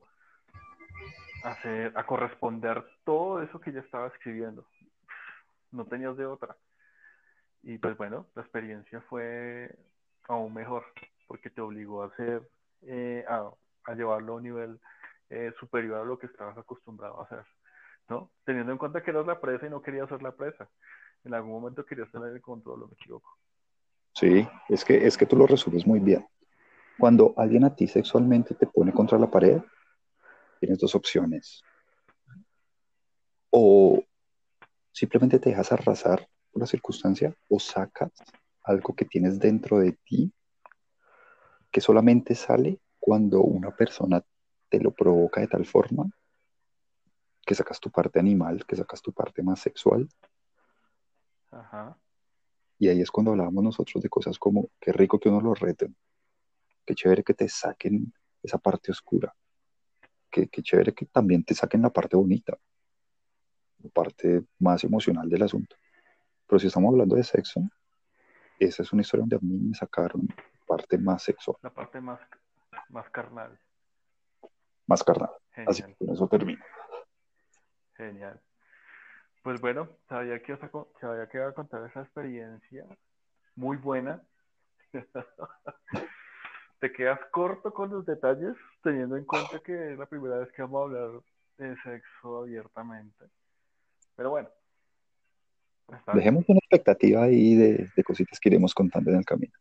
hacer, 1.44 1.94
a 1.96 2.06
corresponder 2.06 2.84
todo 3.04 3.42
eso 3.42 3.60
que 3.60 3.72
ya 3.72 3.80
estaba 3.80 4.08
escribiendo. 4.08 4.66
No 5.72 5.86
tenías 5.86 6.18
de 6.18 6.26
otra. 6.26 6.56
Y 7.64 7.78
pues 7.78 7.96
bueno, 7.98 8.28
la 8.36 8.42
experiencia 8.42 9.02
fue 9.10 9.74
aún 10.28 10.54
mejor, 10.54 10.86
porque 11.28 11.50
te 11.50 11.62
obligó 11.62 12.04
a 12.04 12.08
hacer, 12.08 12.42
eh, 12.84 13.26
a, 13.28 13.52
llevarlo 13.94 14.34
a 14.34 14.36
un 14.38 14.44
nivel 14.44 14.80
eh, 15.30 15.54
superior 15.60 16.00
a 16.00 16.06
lo 16.06 16.18
que 16.18 16.28
estabas 16.28 16.58
acostumbrado 16.58 17.22
a 17.22 17.24
hacer. 17.26 17.46
¿no? 18.10 18.32
Teniendo 18.44 18.72
en 18.72 18.78
cuenta 18.78 19.02
que 19.02 19.12
eras 19.12 19.26
la 19.26 19.40
presa 19.40 19.68
y 19.68 19.70
no 19.70 19.82
querías 19.82 20.10
ser 20.10 20.22
la 20.22 20.32
presa. 20.32 20.70
En 21.24 21.34
algún 21.34 21.52
momento 21.52 21.86
querías 21.86 22.12
tener 22.12 22.30
el 22.30 22.42
control, 22.42 22.84
¿o 22.84 22.88
me 22.88 22.94
equivoco? 22.94 23.38
Sí, 24.14 24.48
es 24.68 24.84
que, 24.84 25.06
es 25.06 25.18
que 25.18 25.26
tú 25.26 25.38
lo 25.38 25.48
resumes 25.48 25.86
muy 25.86 26.00
bien. 26.00 26.26
Cuando 26.98 27.34
alguien 27.38 27.64
a 27.64 27.76
ti 27.76 27.88
sexualmente 27.88 28.54
te 28.56 28.68
pone 28.68 28.92
contra 28.92 29.18
la 29.18 29.30
pared, 29.30 29.62
tienes 30.62 30.78
dos 30.78 30.94
opciones. 30.94 31.64
O 33.50 34.04
simplemente 34.92 35.40
te 35.40 35.50
dejas 35.50 35.72
arrasar 35.72 36.30
por 36.52 36.62
la 36.62 36.68
circunstancia 36.68 37.36
o 37.50 37.60
sacas 37.60 38.12
algo 38.64 38.96
que 38.96 39.06
tienes 39.06 39.40
dentro 39.40 39.80
de 39.80 39.94
ti 39.94 40.32
que 41.72 41.82
solamente 41.82 42.36
sale 42.36 42.80
cuando 43.00 43.42
una 43.42 43.76
persona 43.76 44.24
te 44.70 44.80
lo 44.80 44.92
provoca 44.92 45.42
de 45.42 45.48
tal 45.48 45.66
forma 45.66 46.06
que 47.44 47.56
sacas 47.56 47.80
tu 47.80 47.90
parte 47.90 48.20
animal, 48.20 48.64
que 48.68 48.76
sacas 48.76 49.02
tu 49.02 49.12
parte 49.12 49.42
más 49.42 49.60
sexual. 49.60 50.08
Ajá. 51.50 51.98
Y 52.78 52.88
ahí 52.88 53.02
es 53.02 53.10
cuando 53.10 53.32
hablábamos 53.32 53.64
nosotros 53.64 54.04
de 54.04 54.10
cosas 54.10 54.38
como, 54.38 54.70
qué 54.80 54.92
rico 54.92 55.20
que 55.20 55.30
uno 55.30 55.42
lo 55.42 55.56
reten. 55.56 55.96
qué 56.86 56.94
chévere 56.94 57.24
que 57.24 57.34
te 57.34 57.50
saquen 57.50 58.14
esa 58.44 58.58
parte 58.58 58.92
oscura, 58.92 59.36
qué, 60.32 60.48
qué 60.48 60.64
chévere 60.64 60.94
que 60.94 61.06
también 61.06 61.44
te 61.44 61.54
saquen 61.54 61.82
la 61.82 61.90
parte 61.90 62.16
bonita, 62.16 62.58
la 63.80 63.90
parte 63.90 64.44
más 64.60 64.84
emocional 64.84 65.30
del 65.30 65.44
asunto. 65.44 65.76
Pero 66.48 66.60
si 66.60 66.68
estamos 66.68 66.92
hablando 66.92 67.16
de 67.16 67.24
sexo, 67.24 67.62
esa 68.60 68.84
es 68.84 68.94
una 68.94 69.02
historia 69.02 69.22
donde 69.22 69.36
a 69.36 69.40
mí 69.42 69.58
me 69.58 69.76
sacaron 69.76 70.28
parte 70.68 70.98
más 70.98 71.24
sexual. 71.24 71.58
La 71.62 71.74
parte 71.74 72.00
más, 72.00 72.20
más 72.90 73.10
carnal. 73.10 73.60
Más 74.88 75.04
carnal. 75.04 75.32
Así 75.68 75.84
que 75.84 75.96
con 75.96 76.10
eso 76.10 76.28
termino. 76.28 76.64
Genial. 77.96 78.42
Pues 79.44 79.60
bueno, 79.60 79.90
sabía 80.08 80.42
que, 80.42 80.58
sabía 81.00 81.28
que 81.28 81.38
iba 81.38 81.48
a 81.48 81.54
contar 81.54 81.90
esa 81.90 82.02
experiencia 82.02 82.86
muy 83.56 83.78
buena. 83.78 84.22
Te 86.82 86.92
quedas 86.92 87.20
corto 87.30 87.72
con 87.72 87.92
los 87.92 88.08
detalles, 88.08 88.56
teniendo 88.82 89.16
en 89.16 89.24
cuenta 89.24 89.60
que 89.60 89.94
es 89.94 90.00
la 90.00 90.08
primera 90.08 90.40
vez 90.40 90.52
que 90.52 90.64
vamos 90.64 90.82
a 90.82 90.84
hablar 90.86 91.22
de 91.60 91.76
sexo 91.84 92.40
abiertamente. 92.40 93.26
Pero 94.16 94.32
bueno. 94.32 94.50
Dejemos 96.14 96.44
una 96.48 96.58
expectativa 96.58 97.24
ahí 97.24 97.54
de, 97.54 97.88
de, 97.96 98.04
cositas 98.04 98.40
que 98.40 98.50
iremos 98.50 98.74
contando 98.74 99.12
en 99.12 99.18
el 99.18 99.26
camino. 99.26 99.54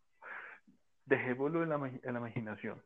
Dejémoslo 1.04 1.62
en 1.62 1.68
la, 1.68 1.74
en 1.76 2.12
la 2.14 2.20
imaginación. 2.20 2.82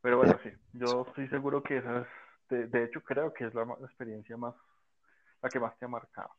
Pero 0.00 0.16
bueno, 0.16 0.38
sí, 0.42 0.50
yo 0.72 1.04
estoy 1.06 1.28
seguro 1.28 1.62
que 1.62 1.76
esa 1.76 2.06
es, 2.48 2.70
de, 2.70 2.84
hecho 2.84 3.02
creo 3.02 3.34
que 3.34 3.48
es 3.48 3.54
la, 3.54 3.64
experiencia 3.84 4.36
más, 4.38 4.54
la 5.42 5.50
que 5.50 5.60
más 5.60 5.78
te 5.78 5.84
ha 5.84 5.88
marcado. 5.88 6.30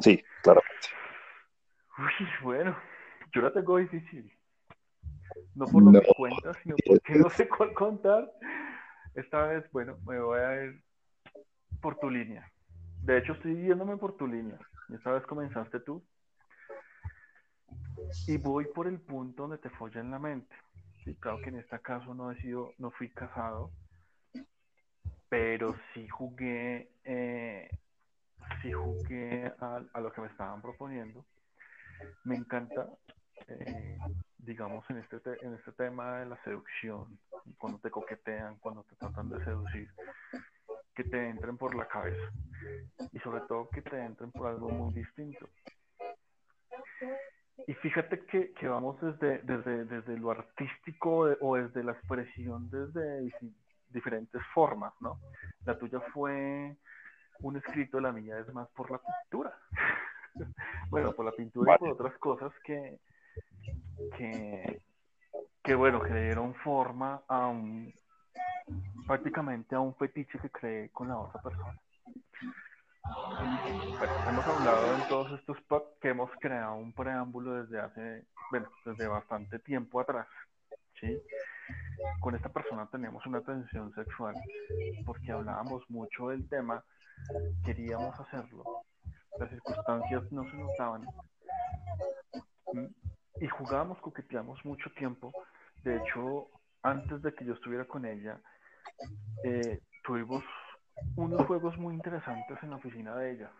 Sí, 0.00 0.22
claro. 0.42 0.60
Uy, 1.96 2.28
bueno, 2.42 2.76
yo 3.32 3.40
la 3.40 3.52
tengo 3.54 3.78
difícil. 3.78 4.30
No 5.54 5.66
por 5.66 5.82
lo 5.82 6.00
que 6.00 6.06
cuentas, 6.16 6.56
sino 6.62 6.76
porque 6.86 7.14
no 7.14 7.30
sé 7.30 7.48
cuál 7.48 7.72
contar. 7.74 8.30
Esta 9.14 9.46
vez, 9.46 9.70
bueno, 9.72 9.98
me 10.06 10.20
voy 10.20 10.38
a 10.38 10.64
ir 10.64 10.82
por 11.80 11.98
tu 11.98 12.08
línea. 12.08 12.50
De 13.02 13.18
hecho, 13.18 13.32
estoy 13.32 13.56
yéndome 13.56 13.96
por 13.96 14.16
tu 14.16 14.26
línea. 14.26 14.58
Esta 14.92 15.12
vez 15.12 15.24
comenzaste 15.26 15.80
tú. 15.80 16.04
Y 18.26 18.36
voy 18.36 18.66
por 18.66 18.86
el 18.86 19.00
punto 19.00 19.42
donde 19.42 19.58
te 19.58 19.70
folla 19.70 20.00
en 20.00 20.10
la 20.10 20.18
mente. 20.18 20.54
Sí, 21.04 21.14
claro 21.14 21.40
que 21.42 21.48
en 21.48 21.58
este 21.58 21.78
caso 21.80 22.14
no 22.14 22.30
he 22.30 22.40
sido, 22.40 22.72
no 22.78 22.90
fui 22.90 23.08
casado, 23.08 23.70
pero 25.28 25.74
sí 25.94 26.06
jugué, 26.08 26.90
eh, 27.04 27.70
sí 28.60 28.72
jugué 28.72 29.52
a, 29.60 30.00
lo 30.00 30.12
que 30.12 30.20
me 30.20 30.26
estaban 30.26 30.60
proponiendo. 30.60 31.24
Me 32.24 32.36
encanta, 32.36 32.86
eh, 33.48 33.98
digamos, 34.42 34.88
en 34.90 34.98
este, 34.98 35.16
en 35.42 35.54
este 35.54 35.72
tema 35.72 36.18
de 36.18 36.26
la 36.26 36.42
seducción, 36.44 37.18
cuando 37.58 37.78
te 37.78 37.90
coquetean, 37.90 38.58
cuando 38.58 38.84
te 38.84 38.96
tratan 38.96 39.28
de 39.28 39.44
seducir, 39.44 39.88
que 40.94 41.04
te 41.04 41.28
entren 41.28 41.56
por 41.56 41.74
la 41.74 41.86
cabeza 41.86 42.30
y 43.12 43.18
sobre 43.20 43.42
todo 43.42 43.68
que 43.70 43.82
te 43.82 43.98
entren 43.98 44.30
por 44.32 44.48
algo 44.48 44.68
muy 44.68 44.92
distinto. 44.92 45.48
Y 47.66 47.74
fíjate 47.74 48.24
que, 48.26 48.52
que 48.52 48.68
vamos 48.68 49.00
desde, 49.00 49.38
desde, 49.38 49.84
desde, 49.84 50.18
lo 50.18 50.30
artístico 50.30 51.36
o 51.40 51.56
desde 51.56 51.84
la 51.84 51.92
expresión 51.92 52.70
desde 52.70 53.30
diferentes 53.88 54.42
formas, 54.54 54.92
¿no? 55.00 55.20
La 55.64 55.78
tuya 55.78 56.00
fue 56.12 56.76
un 57.40 57.56
escrito, 57.56 58.00
la 58.00 58.12
mía 58.12 58.38
es 58.38 58.52
más 58.52 58.68
por 58.70 58.90
la 58.90 58.98
pintura. 58.98 59.56
bueno, 60.90 61.12
por 61.12 61.24
la 61.24 61.32
pintura 61.32 61.74
y 61.74 61.78
por 61.78 61.90
otras 61.90 62.16
cosas 62.18 62.52
que, 62.64 62.98
que, 64.16 64.82
que, 65.62 65.74
bueno, 65.74 66.00
que 66.00 66.14
dieron 66.14 66.54
forma 66.54 67.22
a 67.28 67.46
un, 67.46 67.92
prácticamente 69.06 69.74
a 69.74 69.80
un 69.80 69.94
fetiche 69.94 70.38
que 70.38 70.50
creé 70.50 70.90
con 70.90 71.08
la 71.08 71.18
otra 71.18 71.40
persona. 71.42 71.80
Bueno, 73.02 74.12
hemos 74.28 74.46
hablado 74.46 74.94
en 74.94 75.08
todos 75.08 75.38
estos 75.38 75.60
podcasts 75.62 75.98
que 76.00 76.08
hemos 76.08 76.30
creado 76.40 76.76
un 76.76 76.92
preámbulo 76.92 77.62
desde 77.62 77.80
hace, 77.80 78.24
bueno, 78.50 78.70
desde 78.84 79.06
bastante 79.08 79.58
tiempo 79.58 80.00
atrás, 80.00 80.28
¿sí? 81.00 81.20
Con 82.20 82.34
esta 82.34 82.48
persona 82.48 82.88
teníamos 82.90 83.24
una 83.26 83.40
tensión 83.40 83.92
sexual 83.94 84.34
porque 85.04 85.32
hablábamos 85.32 85.82
mucho 85.90 86.28
del 86.28 86.48
tema, 86.48 86.84
queríamos 87.64 88.18
hacerlo, 88.20 88.64
las 89.38 89.50
circunstancias 89.50 90.30
no 90.30 90.44
se 90.44 90.56
notaban 90.56 91.06
y 93.40 93.48
jugábamos, 93.48 93.98
coqueteamos 94.00 94.64
mucho 94.64 94.90
tiempo. 94.92 95.32
De 95.82 95.96
hecho, 95.96 96.48
antes 96.82 97.22
de 97.22 97.34
que 97.34 97.44
yo 97.44 97.54
estuviera 97.54 97.84
con 97.84 98.04
ella, 98.04 98.38
eh, 99.44 99.80
tuvimos 100.04 100.44
unos 101.16 101.46
juegos 101.46 101.76
muy 101.78 101.94
interesantes 101.94 102.58
en 102.62 102.70
la 102.70 102.76
oficina 102.76 103.16
de 103.16 103.32
ella. 103.32 103.50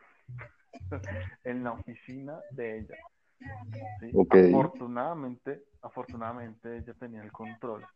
en 1.45 1.65
la 1.65 1.73
oficina 1.73 2.39
de 2.51 2.79
ella. 2.81 2.95
Afortunadamente, 4.49 5.65
afortunadamente 5.83 6.77
ella 6.79 6.95
tenía 6.95 7.23
el 7.23 7.33
control 7.33 7.87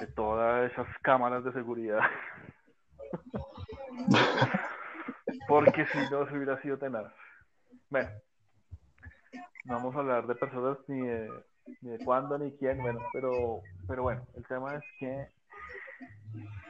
de 0.00 0.06
todas 0.08 0.70
esas 0.72 0.86
cámaras 1.02 1.44
de 1.44 1.52
seguridad. 1.52 2.00
Porque 5.48 5.86
si 5.86 5.98
no, 6.10 6.26
se 6.28 6.36
hubiera 6.36 6.60
sido 6.62 6.78
tenaz. 6.78 7.12
Bueno, 7.88 8.10
no 9.66 9.74
vamos 9.74 9.96
a 9.96 9.98
hablar 9.98 10.26
de 10.26 10.34
personas 10.36 10.78
ni 10.86 11.00
de, 11.00 11.30
ni 11.82 11.90
de 11.90 12.04
cuándo 12.04 12.38
ni 12.38 12.52
quién, 12.56 12.80
bueno, 12.80 13.00
pero, 13.12 13.62
pero 13.88 14.02
bueno, 14.04 14.26
el 14.34 14.46
tema 14.46 14.76
es 14.76 14.84
que 14.98 15.28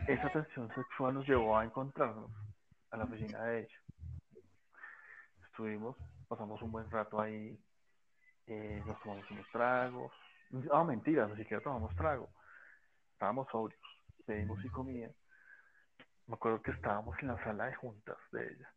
esa 0.09 0.33
tensión 0.33 0.75
sexual 0.75 1.15
nos 1.15 1.29
llevó 1.29 1.59
a 1.59 1.65
encontrarnos 1.65 2.31
a 2.91 2.97
la 2.97 3.05
oficina 3.05 3.43
de 3.45 3.61
ella. 3.61 3.81
Estuvimos, 5.45 5.97
pasamos 6.29 6.61
un 6.63 6.73
buen 6.73 6.91
rato 6.91 7.21
ahí, 7.21 7.59
eh, 8.47 8.83
nos 8.87 9.01
tomamos 9.03 9.31
unos 9.31 9.51
tragos. 9.51 10.13
Ah, 10.73 10.85
mentira, 10.85 11.27
ni 11.27 11.37
siquiera 11.37 11.63
tomamos 11.63 11.95
trago. 11.97 12.31
Estábamos 13.13 13.49
sobrios, 13.51 13.81
pedimos 14.25 14.65
y 14.65 14.69
comida. 14.69 15.11
Me 16.27 16.35
acuerdo 16.35 16.63
que 16.63 16.71
estábamos 16.71 17.17
en 17.21 17.29
la 17.29 17.45
sala 17.45 17.67
de 17.67 17.75
juntas 17.75 18.17
de 18.33 18.43
ella. 18.43 18.73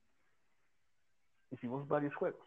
Hicimos 1.51 1.88
varios 1.88 2.13
juegos, 2.15 2.45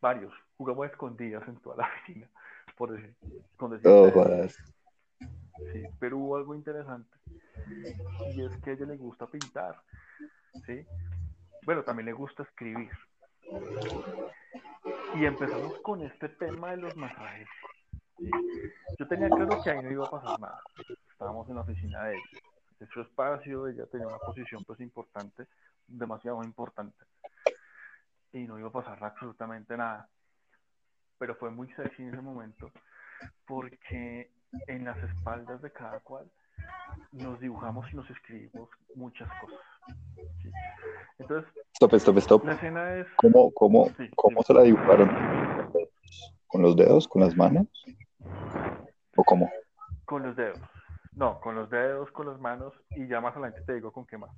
varios. 0.00 0.32
Jugamos 0.56 0.84
a 0.84 0.90
escondidas 0.90 1.46
en 1.48 1.56
toda 1.56 1.76
la 1.76 1.88
oficina, 2.02 2.28
por 2.76 2.92
decir. 2.92 3.14
Sí, 5.72 5.82
pero 5.98 6.18
hubo 6.18 6.36
algo 6.36 6.54
interesante. 6.54 7.16
Y 8.34 8.44
es 8.44 8.56
que 8.62 8.70
a 8.70 8.72
ella 8.74 8.86
le 8.86 8.96
gusta 8.96 9.26
pintar. 9.26 9.80
¿sí? 10.66 10.86
Bueno, 11.64 11.82
también 11.82 12.06
le 12.06 12.12
gusta 12.12 12.42
escribir. 12.42 12.90
Y 15.14 15.24
empezamos 15.24 15.78
con 15.80 16.02
este 16.02 16.28
tema 16.28 16.72
de 16.72 16.76
los 16.78 16.96
masajes. 16.96 17.48
Yo 18.98 19.08
tenía 19.08 19.28
claro 19.28 19.62
que 19.62 19.70
ahí 19.70 19.82
no 19.82 19.90
iba 19.90 20.06
a 20.06 20.10
pasar 20.10 20.40
nada. 20.40 20.60
Estábamos 21.10 21.48
en 21.48 21.56
la 21.56 21.62
oficina 21.62 22.04
de 22.04 22.14
ella. 22.14 22.40
En 22.80 22.88
su 22.88 23.00
espacio, 23.00 23.66
ella 23.68 23.86
tenía 23.86 24.06
una 24.06 24.18
posición 24.18 24.62
pues 24.64 24.80
importante, 24.80 25.46
demasiado 25.86 26.42
importante. 26.42 27.04
Y 28.36 28.46
no 28.46 28.58
iba 28.58 28.68
a 28.68 28.72
pasar 28.72 29.02
absolutamente 29.02 29.78
nada. 29.78 30.10
Pero 31.18 31.36
fue 31.36 31.50
muy 31.50 31.72
sexy 31.72 32.02
en 32.02 32.12
ese 32.12 32.20
momento 32.20 32.70
porque 33.46 34.30
en 34.66 34.84
las 34.84 34.98
espaldas 34.98 35.62
de 35.62 35.72
cada 35.72 36.00
cual 36.00 36.30
nos 37.12 37.40
dibujamos 37.40 37.90
y 37.90 37.96
nos 37.96 38.10
escribimos 38.10 38.68
muchas 38.94 39.26
cosas. 39.40 39.60
Entonces, 41.18 41.50
stop, 41.72 41.94
stop, 41.94 42.18
stop. 42.18 42.44
La 42.44 42.52
escena 42.52 42.96
es... 42.96 43.06
¿Cómo, 43.16 43.50
cómo, 43.52 43.90
cómo 44.16 44.42
se 44.42 44.52
la 44.52 44.62
dibujaron? 44.62 45.08
¿Con 46.46 46.60
los 46.60 46.76
dedos? 46.76 47.08
¿Con 47.08 47.22
las 47.22 47.34
manos? 47.34 47.66
¿O 49.16 49.24
cómo? 49.24 49.50
Con 50.04 50.24
los 50.24 50.36
dedos. 50.36 50.60
No, 51.12 51.40
con 51.40 51.54
los 51.54 51.70
dedos, 51.70 52.10
con 52.10 52.26
las 52.26 52.38
manos 52.38 52.74
y 52.90 53.08
ya 53.08 53.22
más 53.22 53.32
adelante 53.32 53.62
te 53.62 53.72
digo 53.72 53.92
con 53.92 54.06
qué 54.06 54.18
más. 54.18 54.30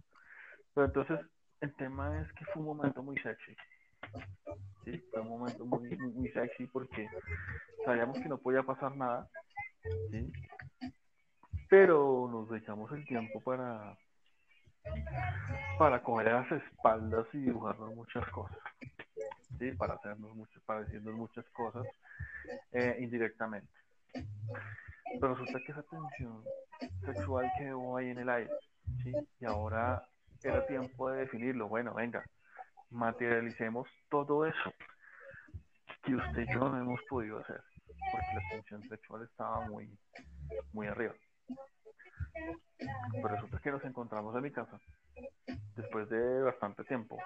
Pero 0.73 0.87
entonces, 0.87 1.19
el 1.61 1.75
tema 1.75 2.21
es 2.21 2.33
que 2.35 2.45
fue 2.45 2.63
un 2.63 2.77
momento 2.77 3.03
muy 3.03 3.19
sexy. 3.19 3.57
Sí, 4.85 4.99
fue 5.11 5.21
un 5.21 5.29
momento 5.29 5.65
muy, 5.65 5.97
muy, 5.97 6.29
sexy 6.31 6.67
porque 6.67 7.09
sabíamos 7.85 8.19
que 8.19 8.29
no 8.29 8.39
podía 8.39 8.63
pasar 8.63 8.97
nada 8.97 9.29
¿sí? 10.11 10.33
Pero 11.69 12.29
nos 12.31 12.49
dejamos 12.49 12.91
el 12.93 13.05
tiempo 13.07 13.41
para, 13.41 13.97
para 15.79 16.03
coger 16.03 16.33
las 16.33 16.51
espaldas 16.51 17.27
y 17.35 17.39
dibujarnos 17.39 17.95
muchas 17.95 18.27
cosas, 18.31 18.59
¿sí? 19.59 19.73
Para 19.73 19.95
hacernos 19.95 20.35
muchas, 20.35 20.63
para 20.63 20.81
decirnos 20.81 21.15
muchas 21.15 21.45
cosas 21.51 21.87
eh, 22.73 22.97
indirectamente. 23.01 23.71
Pero 25.21 25.35
resulta 25.35 25.61
que 25.65 25.73
esa 25.73 25.83
tensión 25.83 26.43
sexual 27.05 27.51
quedó 27.59 27.97
ahí 27.97 28.09
en 28.09 28.19
el 28.19 28.29
aire, 28.31 28.51
¿sí? 29.03 29.13
Y 29.41 29.45
ahora 29.45 30.03
era 30.43 30.67
tiempo 30.67 31.11
de 31.11 31.21
definirlo. 31.21 31.69
Bueno, 31.69 31.93
venga, 31.95 32.25
materialicemos 32.91 33.89
todo 34.09 34.47
eso 34.47 34.73
que 36.03 36.15
usted 36.15 36.43
y 36.43 36.53
yo 36.53 36.69
no 36.69 36.79
hemos 36.79 37.01
podido 37.09 37.39
hacer. 37.39 37.61
porque 38.13 38.27
la 38.35 38.49
tensión 38.51 38.89
sexual 38.89 39.23
estaba 39.25 39.61
muy, 39.69 39.91
muy 40.73 40.87
arriba. 40.87 41.15
Pero 43.13 43.29
resulta 43.29 43.59
que 43.59 43.71
nos 43.71 43.85
encontramos 43.85 44.35
en 44.37 44.43
mi 44.43 44.51
casa 44.51 44.79
después 45.77 46.09
de 46.09 46.43
bastante 46.43 46.85
tiempo. 46.85 47.19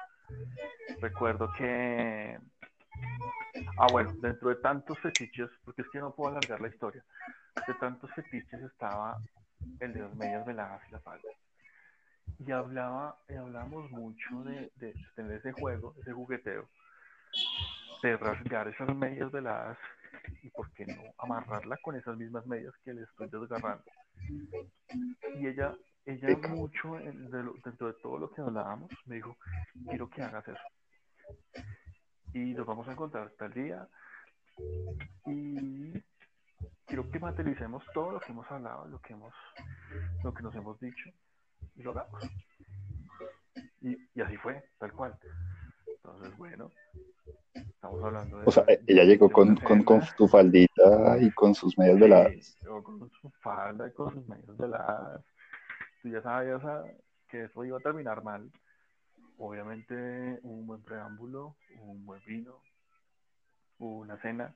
Recuerdo 1.00 1.52
que, 1.56 2.38
ah 3.78 3.86
bueno, 3.90 4.12
dentro 4.20 4.48
de 4.48 4.56
tantos 4.56 4.98
fetiches, 5.00 5.50
porque 5.64 5.82
es 5.82 5.88
que 5.90 5.98
no 5.98 6.14
puedo 6.14 6.30
alargar 6.30 6.60
la 6.60 6.68
historia, 6.68 7.04
de 7.66 7.74
tantos 7.74 8.10
fetiches 8.12 8.62
estaba 8.62 9.18
el 9.80 9.92
de 9.92 10.00
las 10.00 10.14
medias 10.14 10.46
veladas 10.46 10.82
y 10.88 10.92
la 10.92 11.00
falda. 11.00 11.28
Y 12.44 12.50
hablaba, 12.50 13.16
y 13.28 13.34
hablábamos 13.34 13.90
mucho 13.90 14.42
de, 14.44 14.72
de 14.76 14.94
tener 15.14 15.36
ese 15.36 15.52
juego, 15.52 15.94
ese 16.00 16.12
jugueteo, 16.12 16.68
de 18.02 18.16
rasgar 18.16 18.68
esas 18.68 18.94
medias 18.96 19.30
veladas 19.30 19.78
y 20.42 20.50
por 20.50 20.72
qué 20.72 20.86
no 20.86 21.02
amarrarla 21.18 21.76
con 21.78 21.96
esas 21.96 22.16
mismas 22.16 22.46
medias 22.46 22.74
que 22.84 22.94
le 22.94 23.02
estoy 23.02 23.28
desgarrando. 23.28 23.84
Y 25.38 25.46
ella, 25.46 25.74
ella 26.04 26.36
mucho 26.48 26.94
dentro 27.64 27.86
de 27.88 27.94
todo 28.02 28.18
lo 28.18 28.32
que 28.32 28.40
hablábamos, 28.40 28.90
me 29.06 29.16
dijo, 29.16 29.36
quiero 29.88 30.08
que 30.08 30.22
hagas 30.22 30.46
eso. 30.48 31.64
Y 32.34 32.54
nos 32.54 32.66
vamos 32.66 32.88
a 32.88 32.92
encontrar 32.92 33.30
tal 33.38 33.52
día 33.52 33.86
y 35.26 35.92
quiero 36.86 37.08
que 37.10 37.18
materialicemos 37.18 37.84
todo 37.94 38.12
lo 38.12 38.20
que 38.20 38.32
hemos 38.32 38.50
hablado, 38.50 38.86
lo 38.88 38.98
que 39.00 39.12
hemos, 39.12 39.34
lo 40.24 40.34
que 40.34 40.42
nos 40.42 40.54
hemos 40.54 40.78
dicho 40.80 41.10
y 41.76 41.82
lo 41.82 41.90
hagamos. 41.92 42.30
Y, 43.80 43.96
y 44.14 44.20
así 44.20 44.36
fue, 44.36 44.62
tal 44.78 44.92
cual. 44.92 45.18
Entonces, 45.86 46.36
bueno, 46.36 46.70
estamos 47.54 48.02
hablando 48.04 48.38
de... 48.38 48.44
O 48.46 48.50
sea, 48.50 48.64
ella 48.86 49.04
llegó 49.04 49.30
con, 49.30 49.56
con, 49.56 49.82
con, 49.82 50.02
su 50.02 50.28
faldita 50.28 51.18
y 51.20 51.30
con 51.32 51.54
sus 51.54 51.76
medias 51.78 51.98
veladas. 51.98 52.56
Llegó 52.60 52.82
con 52.82 53.10
su 53.10 53.30
falda 53.40 53.88
y 53.88 53.92
con 53.92 54.12
sus 54.12 54.28
medias 54.28 54.56
veladas. 54.56 55.24
Tú 56.02 56.08
ya 56.08 56.22
sabías 56.22 56.62
que 57.28 57.44
eso 57.44 57.64
iba 57.64 57.78
a 57.78 57.80
terminar 57.80 58.22
mal. 58.22 58.50
Obviamente, 59.38 60.38
un 60.42 60.66
buen 60.66 60.82
preámbulo, 60.82 61.56
un 61.80 62.04
buen 62.04 62.22
vino, 62.24 62.62
una 63.78 64.16
cena. 64.18 64.54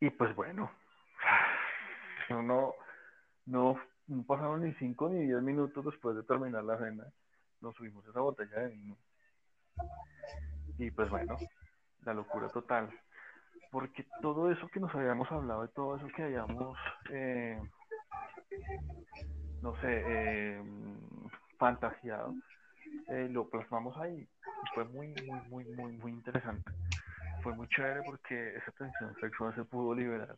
Y 0.00 0.10
pues 0.10 0.34
bueno, 0.34 0.70
no, 2.30 2.74
no, 3.46 3.80
no 4.08 4.24
pasaron 4.24 4.62
ni 4.62 4.72
cinco 4.74 5.08
ni 5.08 5.26
diez 5.26 5.42
minutos 5.42 5.84
después 5.84 6.16
de 6.16 6.22
terminar 6.22 6.64
la 6.64 6.78
cena. 6.78 7.04
Nos 7.60 7.74
subimos 7.76 8.06
esa 8.06 8.20
botella 8.20 8.60
de 8.60 8.68
vino. 8.68 8.96
Y 10.78 10.90
pues 10.90 11.08
bueno, 11.10 11.36
la 12.04 12.14
locura 12.14 12.48
total. 12.48 12.90
Porque 13.70 14.06
todo 14.20 14.50
eso 14.50 14.68
que 14.68 14.80
nos 14.80 14.94
habíamos 14.94 15.30
hablado, 15.30 15.62
de 15.62 15.68
todo 15.68 15.96
eso 15.96 16.06
que 16.14 16.24
habíamos, 16.24 16.76
eh, 17.10 17.58
no 19.62 19.74
sé, 19.80 20.02
eh, 20.06 20.62
fantaseado, 21.58 22.34
eh, 23.08 23.28
lo 23.30 23.48
plasmamos 23.48 23.96
ahí. 23.96 24.20
Y 24.20 24.74
fue 24.74 24.84
muy, 24.84 25.14
muy, 25.26 25.40
muy, 25.48 25.64
muy, 25.64 25.92
muy 25.92 26.12
interesante. 26.12 26.70
Fue 27.42 27.54
muy 27.54 27.66
chévere 27.68 28.02
porque 28.04 28.56
esa 28.56 28.72
tensión 28.72 29.14
sexual 29.20 29.54
se 29.54 29.64
pudo 29.64 29.94
liberar. 29.94 30.36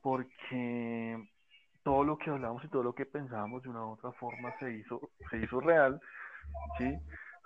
Porque 0.00 1.28
todo 1.86 2.02
lo 2.02 2.18
que 2.18 2.30
hablamos 2.30 2.64
y 2.64 2.68
todo 2.68 2.82
lo 2.82 2.92
que 2.92 3.06
pensábamos 3.06 3.62
de 3.62 3.68
una 3.68 3.86
u 3.86 3.92
otra 3.92 4.10
forma 4.10 4.52
se 4.58 4.72
hizo, 4.72 5.00
se 5.30 5.38
hizo 5.38 5.60
real, 5.60 6.00
¿sí? 6.78 6.98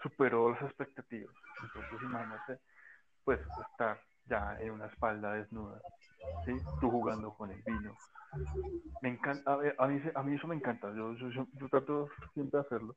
superó 0.03 0.53
las 0.53 0.63
expectativas. 0.63 1.35
Entonces, 1.63 1.99
imagínate, 2.01 2.59
pues, 3.23 3.39
estar 3.71 4.01
ya 4.25 4.57
en 4.59 4.71
una 4.71 4.87
espalda 4.87 5.35
desnuda, 5.35 5.83
¿sí? 6.47 6.57
Tú 6.81 6.91
jugando 6.91 7.35
con 7.35 7.51
el 7.51 7.63
vino. 7.67 7.95
Me 9.03 9.11
encanta, 9.11 9.59
a, 9.77 9.87
mí, 9.87 10.01
a 10.15 10.23
mí 10.23 10.35
eso 10.35 10.47
me 10.47 10.55
encanta, 10.55 10.89
yo, 10.95 11.13
yo, 11.17 11.29
yo, 11.29 11.69
trato 11.69 12.09
siempre 12.33 12.61
de 12.61 12.67
hacerlo. 12.67 12.97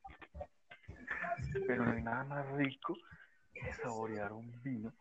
Pero 1.67 1.83
no 1.83 1.91
hay 1.91 2.03
nada 2.03 2.23
más 2.23 2.49
rico 2.53 2.95
que 3.53 3.73
saborear 3.73 4.31
un 4.31 4.49
vino 4.63 4.93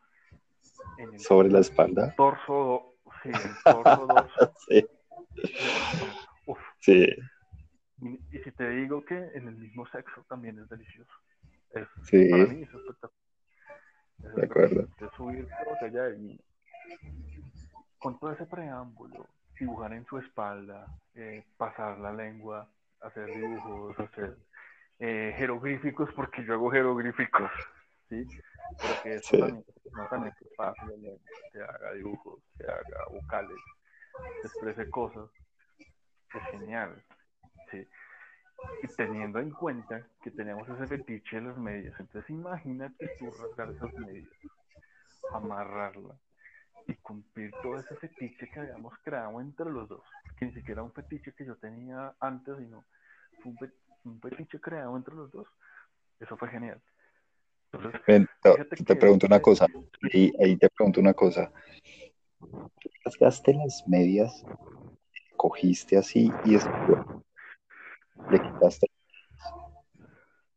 en 0.98 1.14
el 1.14 1.20
sobre 1.20 1.50
la 1.50 1.60
espalda. 1.60 2.12
Torso, 2.16 2.94
sí, 3.22 3.28
el 3.28 3.32
torso 3.64 4.06
dorso. 4.08 4.52
sí. 4.66 4.84
Uf. 6.52 6.58
sí. 6.78 7.06
Y, 8.00 8.38
si 8.38 8.50
te 8.50 8.68
digo 8.68 9.04
que 9.04 9.16
en 9.34 9.46
el 9.46 9.54
mismo 9.54 9.86
sexo 9.86 10.24
también 10.28 10.58
es 10.58 10.68
delicioso 10.68 11.12
sí. 12.04 12.28
Para 12.30 12.46
mí 12.46 12.62
es 12.62 12.68
espectacular. 12.74 14.34
de 14.36 14.44
acuerdo. 14.44 14.88
Subir 15.16 15.48
botella 15.66 16.04
de 16.04 16.16
vino. 16.16 16.42
Con 17.98 18.18
todo 18.18 18.32
ese 18.32 18.46
preámbulo, 18.46 19.28
dibujar 19.58 19.92
en 19.92 20.04
su 20.06 20.18
espalda, 20.18 20.86
eh, 21.14 21.44
pasar 21.56 21.98
la 21.98 22.12
lengua, 22.12 22.68
hacer 23.00 23.26
dibujos, 23.26 23.98
hacer 24.00 24.36
eh, 24.98 25.34
jeroglíficos, 25.36 26.12
porque 26.14 26.44
yo 26.44 26.54
hago 26.54 26.70
jeroglíficos, 26.70 27.50
¿sí? 28.08 28.26
Pero 28.80 29.02
que 29.02 29.14
eso 29.14 29.38
también, 29.38 29.64
no 29.92 30.08
también 30.08 30.34
se 30.34 30.46
pase 30.56 30.80
la 30.80 30.96
lengua, 30.96 31.18
que 31.52 31.60
haga 31.60 31.92
dibujos, 31.92 32.42
que 32.58 32.64
haga 32.64 33.06
vocales, 33.12 33.58
que 34.40 34.48
exprese 34.48 34.90
cosas, 34.90 35.30
es 36.38 36.44
genial, 36.50 37.02
¿sí? 37.70 37.86
y 38.82 38.88
teniendo 38.88 39.38
en 39.38 39.50
cuenta 39.50 40.06
que 40.22 40.30
tenemos 40.30 40.68
ese 40.68 40.86
fetiche 40.86 41.36
de 41.36 41.42
las 41.42 41.56
medias, 41.56 41.94
entonces 41.98 42.28
imagínate 42.30 43.10
tú 43.18 43.30
rasgar 43.30 43.70
esas 43.70 43.92
medias, 43.94 44.28
amarrarla 45.32 46.16
y 46.86 46.94
cumplir 46.96 47.52
todo 47.62 47.78
ese 47.78 47.94
fetiche 47.96 48.48
que 48.48 48.60
habíamos 48.60 48.94
creado 49.02 49.40
entre 49.40 49.70
los 49.70 49.88
dos, 49.88 50.02
que 50.36 50.46
ni 50.46 50.52
siquiera 50.52 50.82
un 50.82 50.92
fetiche 50.92 51.32
que 51.32 51.44
yo 51.44 51.56
tenía 51.56 52.14
antes, 52.20 52.56
sino 52.58 52.84
fue 53.42 53.52
un, 54.04 54.20
fetiche 54.20 54.60
creado 54.60 54.96
entre 54.96 55.14
los 55.14 55.30
dos, 55.30 55.46
eso 56.20 56.36
fue 56.36 56.48
genial. 56.48 56.80
Entonces, 57.72 58.28
te, 58.84 58.96
pregunto 58.96 59.26
una 59.26 59.40
cosa, 59.40 59.66
y 60.12 60.32
ahí 60.42 60.56
te 60.56 60.68
pregunto 60.68 61.00
una 61.00 61.14
cosa, 61.14 61.50
rasgaste 63.04 63.54
las 63.54 63.84
medias, 63.86 64.44
cogiste 65.42 65.98
así 65.98 66.30
y 66.44 66.52
después 66.52 67.00
le 68.30 68.40
quitaste 68.40 68.86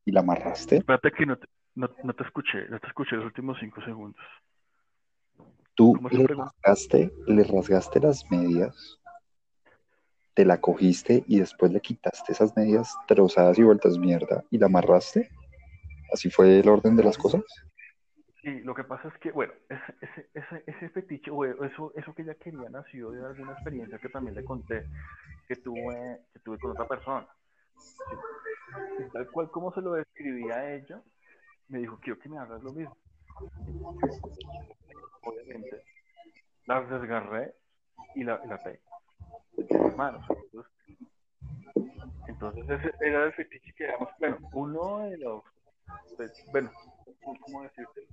y 0.05 0.11
la 0.11 0.19
amarraste. 0.19 0.77
Espérate 0.77 1.11
que 1.11 1.25
no 1.25 1.37
te, 1.39 1.47
no, 1.73 1.89
te 1.89 2.23
escuché, 2.23 2.69
no 2.69 2.79
te 2.79 2.87
escuché 2.87 3.15
los 3.15 3.25
últimos 3.25 3.57
cinco 3.59 3.81
segundos. 3.81 4.21
Tú 5.73 5.99
le 6.11 6.27
rasgaste, 6.27 7.11
le 7.25 7.43
rasgaste 7.43 7.99
las 7.99 8.29
medias, 8.29 9.01
te 10.35 10.45
la 10.45 10.61
cogiste 10.61 11.23
y 11.27 11.39
después 11.39 11.71
le 11.71 11.81
quitaste 11.81 12.33
esas 12.33 12.55
medias 12.55 12.95
trozadas 13.07 13.57
y 13.57 13.63
vueltas 13.63 13.97
mierda 13.97 14.43
y 14.51 14.59
la 14.59 14.67
amarraste. 14.67 15.31
¿Así 16.13 16.29
fue 16.29 16.59
el 16.59 16.69
orden 16.69 16.95
de 16.95 17.03
las 17.03 17.17
cosas? 17.17 17.41
Sí, 18.45 18.61
lo 18.61 18.75
que 18.75 18.83
pasa 18.83 19.07
es 19.07 19.17
que, 19.17 19.31
bueno, 19.31 19.53
ese, 20.01 20.29
ese, 20.35 20.63
ese 20.67 20.89
fetiche, 20.89 21.31
o 21.31 21.43
eso, 21.45 21.91
eso 21.95 22.13
que 22.13 22.21
ella 22.21 22.35
quería 22.35 22.69
nació 22.69 23.09
de 23.09 23.25
alguna 23.25 23.53
experiencia 23.53 23.97
que 23.97 24.09
también 24.09 24.35
le 24.35 24.45
conté 24.45 24.85
que 25.47 25.55
tuve, 25.55 26.19
que 26.31 26.39
tuve 26.41 26.59
con 26.59 26.71
otra 26.71 26.87
persona. 26.87 27.27
tal 29.13 29.31
cual 29.31 29.49
como 29.49 29.73
se 29.73 29.81
lo 29.81 29.93
describía 29.93 30.57
a 30.57 30.73
ella, 30.75 31.01
me 31.69 31.79
dijo, 31.79 31.99
quiero 31.99 32.19
que 32.19 32.29
me 32.29 32.37
hagas 32.37 32.61
lo 32.61 32.71
mismo. 32.71 32.95
Obviamente, 35.23 35.83
las 36.67 36.87
desgarré 36.87 37.55
y 38.13 38.23
la, 38.25 38.39
la 38.45 38.61
pegué 38.61 38.79
manos. 39.97 40.23
Entonces, 42.27 42.69
ese 42.69 42.91
era 42.99 43.23
el 43.23 43.33
fetiche 43.33 43.73
que 43.73 43.85
éramos, 43.85 44.09
bueno, 44.19 44.37
uno 44.53 44.99
de 44.99 45.17
los, 45.17 45.43
bueno, 46.51 46.71
¿cómo 47.41 47.63
decirte? 47.63 48.07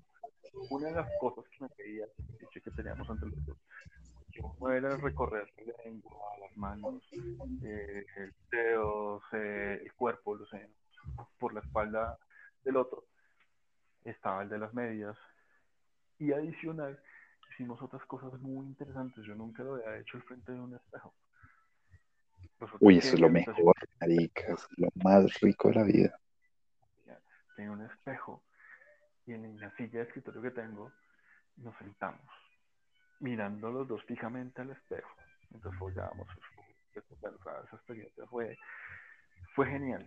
Una 0.70 0.88
de 0.88 0.94
las 0.94 1.08
cosas 1.20 1.48
que 1.48 1.64
me 1.64 1.68
pedía 1.70 2.04
el 2.04 2.62
que 2.62 2.70
teníamos 2.70 3.08
ante 3.08 3.26
los 3.26 3.46
dos 3.46 3.56
era 4.70 4.96
recorrer 4.96 5.48
la 5.66 5.84
lengua, 5.84 6.38
las 6.40 6.56
manos, 6.56 7.02
eh, 7.62 8.06
dedos, 8.50 9.22
eh, 9.32 9.80
el 9.82 9.92
cuerpo, 9.94 10.36
los 10.36 10.48
senos, 10.48 10.70
por 11.38 11.52
la 11.52 11.60
espalda 11.60 12.18
del 12.64 12.76
otro. 12.76 13.04
Estaba 14.04 14.42
el 14.42 14.48
de 14.48 14.58
las 14.58 14.72
medias. 14.72 15.16
Y 16.18 16.32
adicional, 16.32 17.00
hicimos 17.50 17.82
otras 17.82 18.04
cosas 18.06 18.32
muy 18.40 18.66
interesantes. 18.66 19.24
Yo 19.24 19.34
nunca 19.34 19.62
lo 19.62 19.74
había 19.74 19.98
hecho 19.98 20.16
al 20.16 20.22
frente 20.22 20.52
de 20.52 20.60
un 20.60 20.74
espejo. 20.74 21.14
Uy, 22.80 22.98
eso 22.98 23.14
es 23.14 23.20
lo 23.20 23.28
mejor, 23.28 23.74
marica, 24.00 24.52
es 24.52 24.66
lo 24.76 24.88
más 25.02 25.40
rico 25.40 25.68
de 25.68 25.74
la 25.74 25.82
vida. 25.82 26.18
Tengo 27.56 27.72
un 27.72 27.82
espejo 27.82 28.42
y 29.26 29.32
en 29.32 29.60
la 29.60 29.70
silla 29.76 30.00
de 30.00 30.02
escritorio 30.02 30.42
que 30.42 30.50
tengo 30.50 30.92
nos 31.56 31.76
sentamos 31.78 32.26
mirando 33.20 33.70
los 33.70 33.88
dos 33.88 34.02
fijamente 34.04 34.60
al 34.60 34.70
espejo. 34.70 35.10
Entonces 35.52 35.78
follábamos. 35.78 36.26
esa 36.94 37.76
experiencia 37.76 38.26
fue, 38.26 38.58
fue 39.54 39.66
genial. 39.66 40.06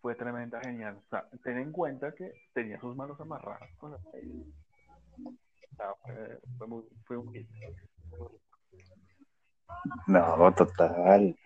Fue 0.00 0.14
tremenda, 0.14 0.60
genial. 0.60 0.96
O 0.96 1.08
sea, 1.08 1.28
ten 1.42 1.58
en 1.58 1.72
cuenta 1.72 2.12
que 2.12 2.32
tenía 2.52 2.78
sus 2.80 2.94
manos 2.96 3.20
amarradas 3.20 3.70
con 3.78 3.92
las 3.92 4.02
fue, 6.58 6.66
muy, 6.66 6.84
fue 7.04 7.16
un 7.16 7.32
hit. 7.32 7.48
No, 10.06 10.54
total. 10.54 11.36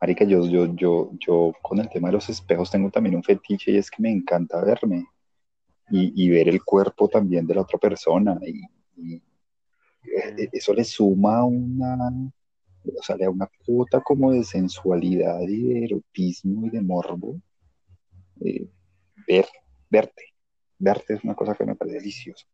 Marica, 0.00 0.24
yo, 0.24 0.44
yo, 0.46 0.66
yo, 0.74 1.10
yo 1.18 1.52
con 1.62 1.78
el 1.78 1.88
tema 1.88 2.08
de 2.08 2.14
los 2.14 2.28
espejos 2.28 2.70
tengo 2.70 2.90
también 2.90 3.14
un 3.14 3.22
fetiche 3.22 3.70
y 3.70 3.78
es 3.78 3.90
que 3.90 4.02
me 4.02 4.10
encanta 4.10 4.62
verme 4.62 5.06
y, 5.94 6.30
ver 6.30 6.48
el 6.48 6.64
cuerpo 6.64 7.08
también 7.08 7.46
de 7.46 7.54
la 7.54 7.62
otra 7.62 7.78
persona. 7.78 8.38
Y, 8.96 9.16
e, 10.04 10.48
eso 10.52 10.72
le 10.72 10.84
suma 10.84 11.44
una, 11.44 12.08
o 12.84 13.02
sea, 13.02 13.16
le 13.16 13.24
da 13.24 13.30
una 13.30 13.50
cuota 13.64 14.00
como 14.00 14.32
de 14.32 14.42
sensualidad 14.42 15.40
y 15.42 15.62
de 15.68 15.84
erotismo 15.84 16.66
y 16.66 16.70
de 16.70 16.80
morbo. 16.80 17.40
Eh, 18.40 18.66
ver, 19.28 19.46
verte, 19.90 20.34
verte 20.78 21.14
es 21.14 21.24
una 21.24 21.34
cosa 21.34 21.54
que 21.54 21.66
me 21.66 21.76
parece 21.76 21.98
deliciosa. 21.98 22.46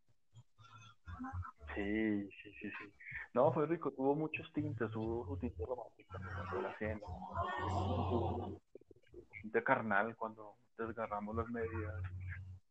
Sí, 1.75 2.29
sí, 2.43 2.51
sí, 2.59 2.69
sí. 2.69 2.93
No, 3.33 3.53
fue 3.53 3.67
rico, 3.67 3.91
tuvo 3.91 4.15
muchos 4.15 4.51
tintes, 4.51 4.93
hubo 4.95 5.37
tintes 5.37 5.65
románticos 5.65 6.19
de 6.51 6.61
la 6.61 6.77
cena, 6.77 6.99
tinte 9.41 9.63
carnal 9.63 10.15
cuando 10.17 10.55
desgarramos 10.77 11.35
las 11.35 11.47
medias, 11.49 11.93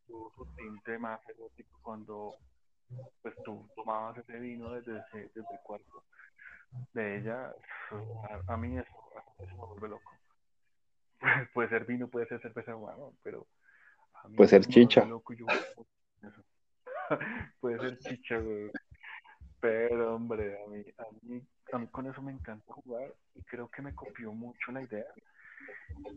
su 0.08 0.46
tinte 0.56 0.98
más 0.98 1.20
erótico 1.28 1.78
cuando 1.82 2.34
pues 3.22 3.34
tú 3.44 3.68
tomabas 3.76 4.16
ese 4.18 4.38
vino 4.38 4.72
desde, 4.72 4.98
ese, 4.98 5.30
desde 5.34 5.54
el 5.54 5.60
cuarto 5.62 6.04
de 6.92 7.18
ella, 7.18 7.52
a, 8.46 8.56
mí 8.56 8.78
eso, 8.78 8.90
me 9.38 9.54
vuelve 9.54 9.88
loco. 9.88 10.12
puede 11.54 11.68
ser 11.68 11.84
vino, 11.84 12.08
puede 12.08 12.26
ser 12.26 12.40
cerveza 12.40 12.76
humano, 12.76 13.14
pero 13.22 13.46
a 14.14 14.28
mí 14.28 14.36
puede 14.36 14.50
ser 14.50 14.66
chicha. 14.66 15.06
puede 17.60 17.78
ser 17.78 17.98
chicha, 17.98 18.40
Pero 19.60 20.14
hombre, 20.14 20.62
a 20.62 20.66
mí, 20.68 20.84
a 20.98 21.04
mí, 21.22 21.42
a 21.72 21.78
mí 21.78 21.88
con 21.88 22.06
eso 22.06 22.22
me 22.22 22.32
encanta 22.32 22.72
jugar 22.72 23.12
y 23.34 23.42
creo 23.42 23.68
que 23.68 23.82
me 23.82 23.94
copió 23.94 24.32
mucho 24.32 24.72
la 24.72 24.82
idea 24.82 25.06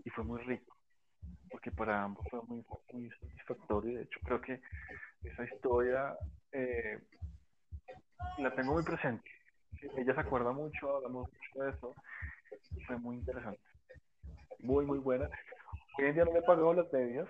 y 0.04 0.10
fue 0.10 0.24
muy 0.24 0.42
rico 0.42 0.81
porque 1.50 1.72
para 1.72 2.04
ambos 2.04 2.26
fue 2.30 2.42
muy, 2.44 2.64
muy 2.94 3.10
satisfactorio. 3.10 3.98
De 3.98 4.04
hecho, 4.04 4.20
creo 4.24 4.42
que 4.42 4.62
esa 5.24 5.44
historia 5.44 6.16
eh, 6.52 7.00
la 8.38 8.54
tengo 8.56 8.74
muy 8.74 8.84
presente. 8.84 9.30
Ella 9.98 10.14
se 10.14 10.22
acuerda 10.22 10.52
mucho, 10.52 10.96
hablamos 10.96 11.28
mucho 11.30 11.64
de 11.64 11.72
eso. 11.72 11.96
Fue 12.88 12.98
muy 12.98 13.18
interesante. 13.18 13.62
Muy, 14.60 14.86
muy 14.86 15.00
buena. 15.00 15.30
Hoy 15.98 16.06
en 16.06 16.14
día 16.14 16.26
no 16.26 16.36
he 16.36 16.42
pagado 16.42 16.74
las 16.74 16.92
medias. 16.94 17.28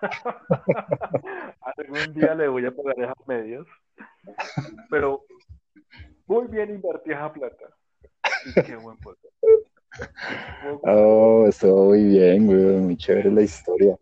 Algún 1.76 2.14
día 2.14 2.34
le 2.34 2.48
voy 2.48 2.66
a 2.66 2.70
pagar 2.70 2.98
esas 2.98 3.26
medias. 3.26 3.66
Pero 4.90 5.24
muy 6.26 6.46
bien 6.48 6.70
invertí 6.70 7.10
esa 7.10 7.32
plata. 7.32 7.66
Y 8.44 8.62
qué 8.62 8.76
buen 8.76 8.96
puesto. 8.98 9.28
Oh, 10.82 11.46
estuvo 11.48 11.86
muy 11.86 12.04
bien, 12.04 12.46
güey. 12.46 12.76
Muy 12.78 12.96
chévere 12.96 13.30
la 13.30 13.42
historia. 13.42 13.96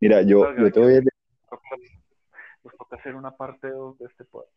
Mira, 0.00 0.22
yo, 0.22 0.54
yo 0.56 0.72
te 0.72 0.80
voy 0.80 0.96
a. 0.96 1.00
Nos 2.64 2.76
toca 2.76 2.96
hacer 2.96 3.14
una 3.14 3.36
parte 3.36 3.68
2 3.68 3.98
de 3.98 4.06
este 4.06 4.24
podcast. 4.24 4.52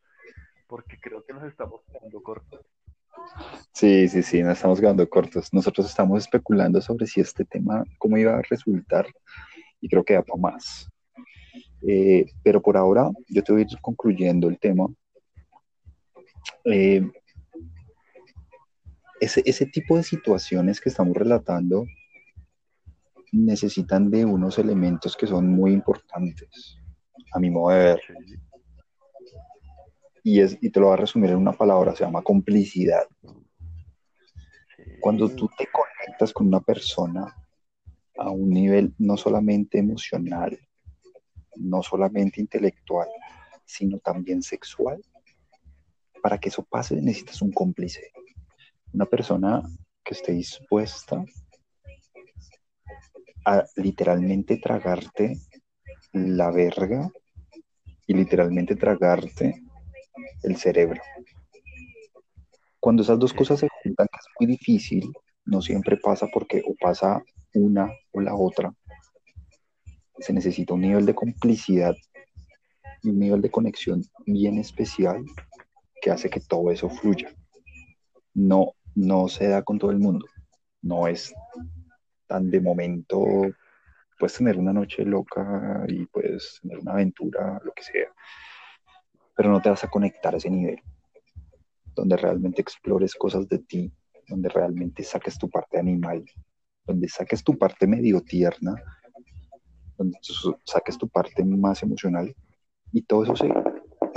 Porque 0.67 0.97
creo 0.99 1.23
que 1.23 1.33
nos 1.33 1.43
estamos 1.43 1.81
quedando 1.91 2.21
cortos. 2.21 2.65
Sí, 3.71 4.07
sí, 4.07 4.23
sí, 4.23 4.41
nos 4.43 4.53
estamos 4.53 4.79
quedando 4.79 5.07
cortos. 5.09 5.53
Nosotros 5.53 5.87
estamos 5.87 6.23
especulando 6.23 6.81
sobre 6.81 7.07
si 7.07 7.21
este 7.21 7.45
tema, 7.45 7.83
cómo 7.97 8.17
iba 8.17 8.37
a 8.37 8.41
resultar, 8.41 9.07
y 9.81 9.89
creo 9.89 10.03
que 10.03 10.13
da 10.13 10.23
para 10.23 10.41
más. 10.41 10.89
Eh, 11.87 12.25
pero 12.43 12.61
por 12.61 12.77
ahora, 12.77 13.09
yo 13.27 13.43
te 13.43 13.51
voy 13.51 13.61
a 13.61 13.65
ir 13.65 13.79
concluyendo 13.81 14.49
el 14.49 14.57
tema. 14.57 14.87
Eh, 16.63 17.07
ese, 19.19 19.41
ese 19.45 19.65
tipo 19.65 19.97
de 19.97 20.03
situaciones 20.03 20.81
que 20.81 20.89
estamos 20.89 21.15
relatando 21.15 21.85
necesitan 23.31 24.09
de 24.09 24.25
unos 24.25 24.59
elementos 24.59 25.15
que 25.15 25.27
son 25.27 25.47
muy 25.47 25.73
importantes, 25.73 26.77
a 27.33 27.39
mi 27.39 27.49
modo 27.49 27.75
de 27.75 27.83
ver. 27.83 28.01
Y, 30.23 30.39
es, 30.39 30.57
y 30.61 30.69
te 30.69 30.79
lo 30.79 30.87
voy 30.87 30.93
a 30.93 30.97
resumir 30.97 31.31
en 31.31 31.37
una 31.37 31.53
palabra, 31.53 31.95
se 31.95 32.03
llama 32.03 32.23
complicidad. 32.23 33.07
Cuando 34.99 35.29
tú 35.29 35.49
te 35.57 35.67
conectas 35.67 36.33
con 36.33 36.47
una 36.47 36.61
persona 36.61 37.35
a 38.17 38.29
un 38.31 38.49
nivel 38.49 38.95
no 38.97 39.17
solamente 39.17 39.77
emocional, 39.77 40.57
no 41.57 41.83
solamente 41.83 42.41
intelectual, 42.41 43.07
sino 43.65 43.99
también 43.99 44.41
sexual, 44.41 45.01
para 46.21 46.39
que 46.39 46.49
eso 46.49 46.63
pase 46.63 46.95
necesitas 46.95 47.41
un 47.41 47.51
cómplice 47.51 48.11
una 48.95 49.05
persona 49.05 49.61
que 50.05 50.13
esté 50.13 50.31
dispuesta 50.31 51.21
a 53.45 53.65
literalmente 53.75 54.57
tragarte 54.57 55.37
la 56.13 56.49
verga 56.49 57.11
y 58.07 58.13
literalmente 58.13 58.77
tragarte 58.77 59.61
el 60.43 60.55
cerebro. 60.55 61.01
Cuando 62.79 63.03
esas 63.03 63.19
dos 63.19 63.33
cosas 63.33 63.59
se 63.59 63.67
juntan, 63.83 64.07
que 64.07 64.17
es 64.17 64.27
muy 64.39 64.47
difícil, 64.47 65.11
no 65.43 65.61
siempre 65.61 65.97
pasa 65.97 66.27
porque 66.33 66.63
o 66.65 66.73
pasa 66.79 67.21
una 67.53 67.91
o 68.13 68.21
la 68.21 68.33
otra. 68.33 68.73
Se 70.19 70.31
necesita 70.31 70.73
un 70.73 70.81
nivel 70.81 71.05
de 71.05 71.15
complicidad 71.15 71.95
y 73.03 73.09
un 73.09 73.19
nivel 73.19 73.41
de 73.41 73.51
conexión 73.51 74.03
bien 74.25 74.57
especial 74.57 75.21
que 76.01 76.11
hace 76.11 76.29
que 76.29 76.39
todo 76.39 76.71
eso 76.71 76.89
fluya. 76.89 77.35
No 78.33 78.74
no 78.95 79.27
se 79.27 79.47
da 79.47 79.61
con 79.63 79.77
todo 79.77 79.91
el 79.91 79.99
mundo. 79.99 80.25
No 80.81 81.07
es 81.07 81.33
tan 82.27 82.49
de 82.49 82.59
momento, 82.59 83.23
puedes 84.17 84.37
tener 84.37 84.57
una 84.57 84.73
noche 84.73 85.03
loca 85.03 85.85
y 85.87 86.05
puedes 86.07 86.59
tener 86.61 86.79
una 86.79 86.93
aventura, 86.93 87.61
lo 87.63 87.71
que 87.73 87.83
sea, 87.83 88.11
pero 89.35 89.51
no 89.51 89.61
te 89.61 89.69
vas 89.69 89.83
a 89.83 89.89
conectar 89.89 90.33
a 90.33 90.37
ese 90.37 90.49
nivel, 90.49 90.81
donde 91.93 92.17
realmente 92.17 92.61
explores 92.61 93.13
cosas 93.15 93.47
de 93.47 93.59
ti, 93.59 93.91
donde 94.27 94.49
realmente 94.49 95.03
saques 95.03 95.37
tu 95.37 95.49
parte 95.49 95.77
animal, 95.77 96.23
donde 96.85 97.07
saques 97.09 97.43
tu 97.43 97.57
parte 97.57 97.85
medio 97.85 98.21
tierna, 98.21 98.75
donde 99.97 100.17
saques 100.63 100.97
tu 100.97 101.07
parte 101.07 101.43
más 101.43 101.83
emocional 101.83 102.35
y 102.91 103.01
todo 103.03 103.23
eso 103.23 103.35
se, 103.35 103.49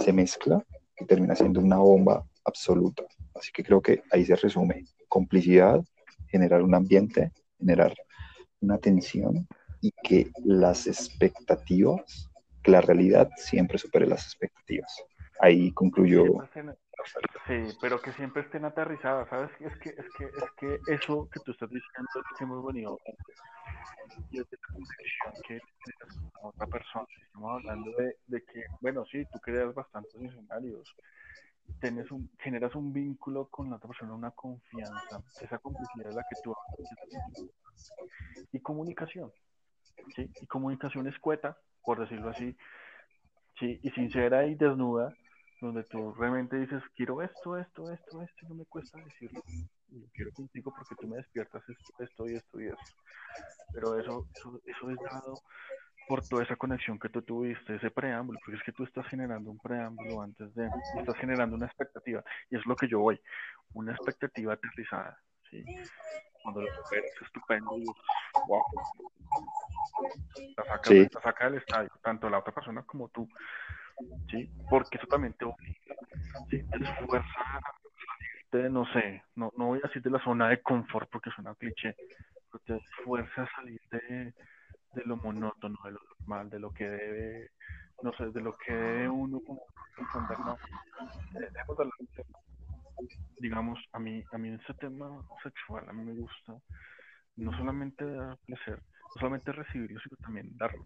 se 0.03 0.13
mezcla 0.13 0.65
y 0.99 1.05
termina 1.05 1.35
siendo 1.35 1.61
una 1.61 1.79
bomba 1.79 2.25
absoluta. 2.49 3.05
Así 3.35 3.51
que 3.53 3.63
creo 3.63 3.81
que 3.81 4.03
ahí 4.11 4.25
se 4.25 4.37
resume 4.37 4.85
complicidad, 5.09 5.83
generar 6.29 6.63
un 6.63 6.75
ambiente, 6.75 7.33
generar 7.59 7.95
una 8.61 8.79
tensión 8.79 9.47
y 9.81 9.93
que 10.03 10.31
las 10.45 10.87
expectativas, 10.87 12.31
que 12.63 12.71
la 12.71 12.81
realidad 12.81 13.31
siempre 13.37 13.79
supere 13.79 14.07
las 14.07 14.25
expectativas. 14.25 14.93
Ahí 15.41 15.73
concluyó. 15.73 16.25
Sí, 17.47 17.77
pero 17.81 18.03
que 18.03 18.13
siempre 18.13 18.43
estén 18.43 18.65
aterrizadas, 18.65 19.29
¿sabes? 19.29 19.51
Es 19.61 19.77
que, 19.79 19.91
es 19.91 20.07
que, 20.17 20.25
es 20.25 20.51
que 20.59 20.93
eso 20.93 21.29
que 21.33 21.41
tú 21.41 21.53
estás 21.53 21.71
diciendo 21.71 22.09
es 22.17 22.39
que 22.39 22.45
hemos 22.45 22.67
venido 22.67 22.99
y 24.31 24.41
es 24.41 24.51
de 24.51 24.59
la 24.61 25.33
que 25.47 25.61
otra 26.43 26.67
persona. 26.67 27.07
Estamos 27.27 27.57
hablando 27.57 27.91
de, 27.93 28.17
de, 28.27 28.45
que, 28.45 28.65
bueno, 28.81 29.05
sí, 29.07 29.25
tú 29.33 29.39
creas 29.41 29.73
bastantes 29.75 30.15
escenarios, 30.21 30.95
generas 32.39 32.75
un 32.75 32.93
vínculo 32.93 33.47
con 33.49 33.71
la 33.71 33.77
otra 33.77 33.89
persona, 33.89 34.13
una 34.15 34.31
confianza, 34.31 35.23
esa 35.41 35.59
complicidad 35.59 36.11
es 36.11 36.15
la 36.15 36.23
que 36.29 36.37
tú 36.43 36.55
y 38.53 38.61
comunicación, 38.61 39.33
¿sí? 40.15 40.31
Y 40.41 40.47
comunicación 40.47 41.07
escueta, 41.07 41.59
por 41.83 42.01
decirlo 42.01 42.31
así, 42.31 42.57
¿sí? 43.59 43.79
Y 43.83 43.91
sincera 43.91 44.47
y 44.47 44.55
desnuda, 44.55 45.15
donde 45.61 45.85
tú 45.85 46.13
realmente 46.13 46.57
dices, 46.57 46.83
quiero 46.95 47.23
esto, 47.23 47.59
esto, 47.59 47.91
esto, 47.93 48.23
esto, 48.23 48.47
y 48.47 48.49
no 48.49 48.55
me 48.55 48.65
cuesta 48.67 48.99
decirlo. 48.99 49.43
Lo 49.91 50.07
quiero 50.13 50.33
contigo 50.33 50.73
porque 50.77 50.95
tú 50.97 51.09
me 51.09 51.17
despiertas 51.17 51.63
esto, 51.69 52.03
esto 52.03 52.29
y 52.29 52.37
esto 52.37 52.61
y 52.61 52.67
esto. 52.67 53.03
Pero 53.73 53.99
eso, 53.99 54.27
eso, 54.35 54.61
eso 54.65 54.91
es 54.91 54.97
dado 55.11 55.35
por 56.09 56.27
toda 56.27 56.43
esa 56.43 56.57
conexión 56.57 56.99
que 56.99 57.09
tú 57.11 57.23
tuviste, 57.23 57.77
ese 57.77 57.91
preámbulo, 57.91 58.39
porque 58.45 58.57
es 58.57 58.65
que 58.65 58.73
tú 58.73 58.85
estás 58.85 59.07
generando 59.09 59.51
un 59.51 59.59
preámbulo 59.59 60.23
antes 60.23 60.55
de, 60.55 60.69
estás 60.99 61.17
generando 61.17 61.57
una 61.57 61.67
expectativa, 61.67 62.25
y 62.51 62.57
es 62.57 62.67
lo 62.67 62.75
que 62.75 62.89
yo 62.89 63.01
voy, 63.01 63.21
una 63.75 63.93
expectativa 63.93 64.55
aterrizada, 64.55 65.19
¿sí? 65.51 65.65
Cuando 66.43 66.63
lo 66.63 66.75
superas, 66.75 67.11
estupendo, 67.21 67.79
y 67.79 67.85
wow, 68.47 68.63
te 70.83 71.09
saca, 71.21 71.51
del 71.51 71.59
estadio, 71.59 71.91
tanto 72.03 72.31
la 72.31 72.39
otra 72.39 72.55
persona 72.55 72.83
como 72.83 73.09
tú, 73.09 73.29
¿sí? 74.31 74.51
Porque 74.71 74.97
eso 74.97 75.07
también 75.07 75.35
te 75.35 75.45
obliga, 75.45 75.95
¿sí? 76.51 76.63
Te 76.65 76.85
esfuerza 76.85 77.41
a 77.41 77.61
no 78.71 78.87
sé, 78.93 79.23
no, 79.35 79.53
no 79.59 79.67
voy 79.67 79.79
a 79.85 79.89
decir 79.89 80.03
de 80.03 80.11
la 80.11 80.25
zona 80.25 80.49
de 80.49 80.63
confort 80.63 81.11
porque 81.11 81.31
suena 81.31 81.55
cliché, 81.55 81.95
pero 82.51 82.65
te 82.65 82.77
esfuerza 82.77 83.43
a 83.43 83.51
salir 83.57 83.81
de 83.91 84.33
de 84.99 85.05
lo 85.05 85.17
monótono, 85.17 85.79
de 85.85 85.93
lo 85.93 86.01
normal, 86.19 86.51
de 86.51 86.59
lo 86.59 86.71
que 86.73 86.85
debe, 86.85 87.51
no 88.03 88.13
sé, 88.15 88.27
de 88.31 88.41
lo 88.41 88.57
que 88.59 89.09
uno 89.09 89.41
como 89.47 89.63
entender, 89.97 90.39
no. 90.41 90.59
Eh, 91.41 91.51
digamos, 93.39 93.79
a 93.93 93.99
mí, 94.01 94.25
a 94.33 94.39
mí 94.39 94.49
ese 94.49 94.75
tema 94.75 95.23
sexual, 95.43 95.89
a 95.89 95.93
mí 95.93 96.05
me 96.05 96.15
gusta 96.15 96.55
no 97.37 97.57
solamente 97.57 98.05
dar 98.05 98.37
placer, 98.47 98.83
no 99.15 99.21
solamente 99.21 99.53
recibirlo, 99.53 100.01
sino 100.01 100.17
también 100.17 100.57
darlo. 100.57 100.85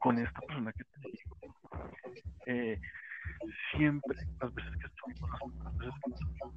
Con 0.00 0.18
esta 0.18 0.40
persona 0.40 0.72
que 0.72 0.84
te 0.84 1.00
digo, 1.00 1.36
eh, 2.46 2.80
siempre, 3.76 4.16
las 4.40 4.54
veces 4.54 4.72
que 4.80 4.86
estuvimos, 4.86 5.30
las 5.62 5.76
veces 5.76 5.94
que 6.02 6.10
estuvimos, 6.10 6.54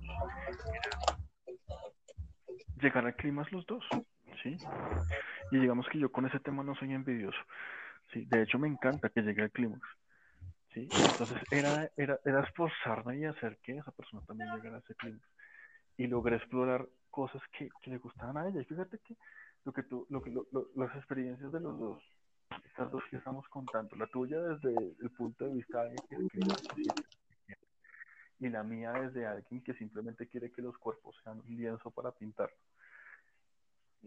llegar 2.80 3.06
al 3.06 3.16
clima 3.16 3.46
los 3.52 3.66
dos, 3.66 3.84
¿sí? 4.44 4.58
Y 5.52 5.60
digamos 5.60 5.88
que 5.90 6.00
yo 6.00 6.12
con 6.12 6.26
ese 6.26 6.40
tema 6.40 6.64
no 6.64 6.76
soy 6.76 6.94
envidioso, 6.94 7.40
¿sí? 8.12 8.26
De 8.26 8.44
hecho, 8.44 8.60
me 8.60 8.68
encanta 8.68 9.10
que 9.10 9.22
llegue 9.22 9.44
al 9.44 9.52
clímax, 9.52 9.82
¿sí? 10.74 10.88
Entonces, 10.92 11.38
era, 11.52 11.90
era, 11.96 12.20
era 12.26 12.44
esforzarme 12.44 13.20
y 13.20 13.26
hacer 13.26 13.58
que 13.64 13.78
esa 13.78 13.92
persona 13.92 14.24
también 14.26 14.54
llegara 14.56 14.78
a 14.78 14.80
ese 14.80 14.96
clímax. 14.96 15.24
Y 15.98 16.08
logré 16.08 16.36
explorar 16.36 16.88
cosas 17.10 17.42
que, 17.58 17.70
que, 17.82 17.90
le 17.90 17.98
gustaban 17.98 18.38
a 18.38 18.48
ella. 18.48 18.62
Y 18.62 18.66
fíjate 18.66 19.00
que 19.00 19.16
lo 19.66 19.74
que 19.74 19.84
tú, 19.84 20.06
lo 20.10 20.22
que, 20.22 20.30
lo, 20.30 20.46
las 20.76 20.96
experiencias 20.96 21.52
de 21.52 21.60
los 21.60 21.80
dos, 21.80 22.04
estas 22.66 22.92
dos 22.92 23.04
que 23.10 23.18
estamos 23.18 23.48
contando, 23.50 23.96
la 23.96 24.06
tuya 24.08 24.40
desde 24.40 24.76
el 25.02 25.10
punto 25.18 25.46
de 25.46 25.54
vista 25.54 25.84
de 25.84 25.98
alguien 25.98 26.30
que 26.30 26.40
escribe 26.40 26.94
y 28.40 28.50
la 28.50 28.64
mía 28.64 28.92
desde 28.92 29.26
alguien 29.26 29.62
que 29.64 29.74
simplemente 29.74 30.28
quiere 30.28 30.52
que 30.52 30.62
los 30.62 30.78
cuerpos 30.78 31.16
sean 31.24 31.40
un 31.40 31.58
lienzo 31.58 31.90
para 31.92 32.12
pintar. 32.12 32.52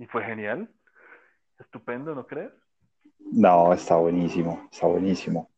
Y 0.01 0.07
fue 0.07 0.25
genial. 0.25 0.67
Estupendo, 1.59 2.15
¿no 2.15 2.27
crees? 2.27 2.51
No, 3.19 3.75
está 3.75 3.97
buenísimo, 3.97 4.67
está 4.73 4.87
buenísimo. 4.87 5.51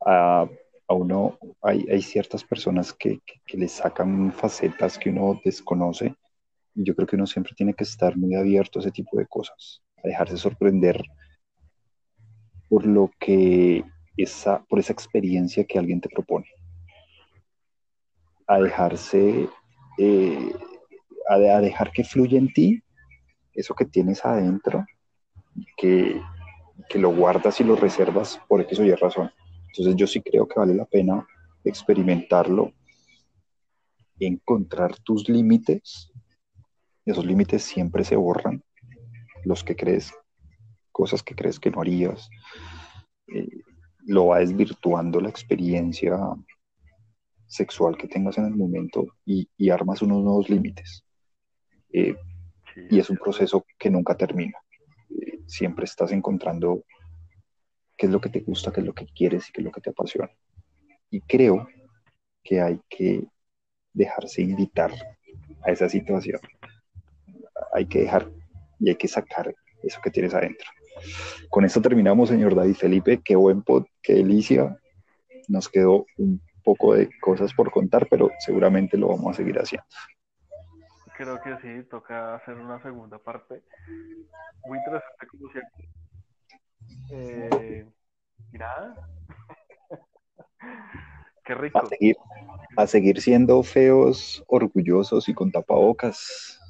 a 0.00 0.46
uno, 0.88 1.38
hay, 1.62 1.84
hay 1.90 2.02
ciertas 2.02 2.44
personas 2.44 2.92
que, 2.92 3.20
que, 3.46 3.56
le 3.56 3.66
sacan 3.66 4.30
facetas 4.32 4.98
que 4.98 5.08
uno 5.08 5.40
desconoce. 5.42 6.14
Yo 6.74 6.94
creo 6.94 7.08
que 7.08 7.16
uno 7.16 7.26
siempre 7.26 7.54
tiene 7.56 7.72
que 7.72 7.84
estar 7.84 8.16
muy 8.18 8.34
abierto 8.34 8.78
a 8.78 8.82
ese 8.82 8.92
tipo 8.92 9.16
de 9.16 9.26
cosas, 9.26 9.82
a 10.04 10.06
dejarse 10.06 10.36
sorprender 10.36 11.02
por 12.68 12.84
lo 12.84 13.10
que 13.18 13.82
esa, 14.18 14.62
por 14.66 14.78
esa 14.78 14.92
experiencia 14.92 15.64
que 15.64 15.78
alguien 15.78 16.02
te 16.02 16.10
propone 16.10 16.46
a 18.46 18.60
dejarse, 18.60 19.48
eh, 19.98 20.52
a, 21.28 21.38
dejar 21.38 21.90
que 21.92 22.04
fluya 22.04 22.38
en 22.38 22.52
ti 22.52 22.82
eso 23.56 23.74
que 23.74 23.84
tienes 23.86 24.24
adentro, 24.24 24.84
que, 25.76 26.20
que 26.88 26.98
lo 26.98 27.14
guardas 27.14 27.60
y 27.60 27.64
lo 27.64 27.76
reservas 27.76 28.40
por 28.48 28.60
X 28.60 28.78
o 28.78 28.84
Y 28.84 28.94
razón. 28.94 29.30
Entonces 29.68 29.96
yo 29.96 30.06
sí 30.06 30.20
creo 30.20 30.46
que 30.46 30.58
vale 30.58 30.74
la 30.74 30.84
pena 30.84 31.26
experimentarlo, 31.64 32.72
encontrar 34.20 34.96
tus 35.00 35.28
límites. 35.28 36.10
Esos 37.04 37.24
límites 37.24 37.62
siempre 37.62 38.04
se 38.04 38.16
borran, 38.16 38.62
los 39.44 39.62
que 39.64 39.76
crees, 39.76 40.12
cosas 40.92 41.22
que 41.22 41.34
crees 41.34 41.60
que 41.60 41.70
no 41.70 41.80
harías. 41.80 42.28
Eh, 43.28 43.48
lo 44.06 44.28
va 44.28 44.38
desvirtuando 44.38 45.20
la 45.20 45.28
experiencia 45.28 46.16
sexual 47.46 47.96
que 47.96 48.08
tengas 48.08 48.38
en 48.38 48.46
el 48.46 48.54
momento 48.54 49.06
y, 49.24 49.48
armas 49.70 50.02
unos 50.02 50.22
nuevos 50.22 50.48
límites. 50.48 51.04
Eh, 51.92 52.16
y 52.90 52.98
es 52.98 53.10
un 53.10 53.16
proceso 53.16 53.64
que 53.78 53.90
nunca 53.90 54.16
termina. 54.16 54.58
Eh, 55.10 55.40
siempre 55.46 55.84
estás 55.84 56.12
encontrando 56.12 56.84
qué 57.96 58.06
es 58.06 58.12
lo 58.12 58.20
que 58.20 58.28
te 58.28 58.40
gusta, 58.40 58.72
qué 58.72 58.80
es 58.80 58.86
lo 58.86 58.94
que 58.94 59.06
quieres 59.06 59.48
y 59.48 59.52
qué 59.52 59.60
es 59.60 59.64
lo 59.64 59.72
que 59.72 59.80
te 59.80 59.90
apasiona. 59.90 60.30
Y 61.10 61.20
creo 61.20 61.66
que 62.42 62.60
hay 62.60 62.80
que 62.88 63.24
dejarse 63.92 64.42
invitar 64.42 64.92
a 65.62 65.70
esa 65.70 65.88
situación. 65.88 66.40
Hay 67.72 67.86
que 67.86 68.00
dejar 68.00 68.30
y 68.78 68.90
hay 68.90 68.96
que 68.96 69.08
sacar 69.08 69.54
eso 69.82 70.00
que 70.02 70.10
tienes 70.10 70.34
adentro. 70.34 70.68
Con 71.48 71.64
esto 71.64 71.80
terminamos, 71.80 72.28
señor 72.28 72.54
David 72.54 72.74
Felipe. 72.74 73.20
Qué 73.24 73.36
buen 73.36 73.62
pod, 73.62 73.84
qué 74.02 74.14
delicia. 74.14 74.78
Nos 75.48 75.68
quedó 75.68 76.06
un 76.18 76.40
poco 76.62 76.94
de 76.94 77.08
cosas 77.20 77.52
por 77.54 77.70
contar, 77.70 78.08
pero 78.10 78.30
seguramente 78.40 78.96
lo 78.96 79.08
vamos 79.08 79.34
a 79.34 79.36
seguir 79.36 79.58
haciendo. 79.58 79.86
Creo 81.16 81.40
que 81.40 81.56
sí, 81.62 81.82
toca 81.88 82.34
hacer 82.34 82.54
una 82.54 82.82
segunda 82.82 83.18
parte. 83.18 83.62
Muy 84.66 84.78
interesante, 84.78 85.26
como 85.28 85.50
siempre. 85.50 85.88
Eh, 87.10 87.86
y 88.52 88.58
nada. 88.58 89.08
Qué 91.44 91.54
rico. 91.54 91.78
A 91.78 91.86
seguir, 91.86 92.16
a 92.76 92.86
seguir 92.86 93.20
siendo 93.20 93.62
feos, 93.62 94.44
orgullosos 94.46 95.28
y 95.28 95.34
con 95.34 95.50
tapabocas. 95.50 96.60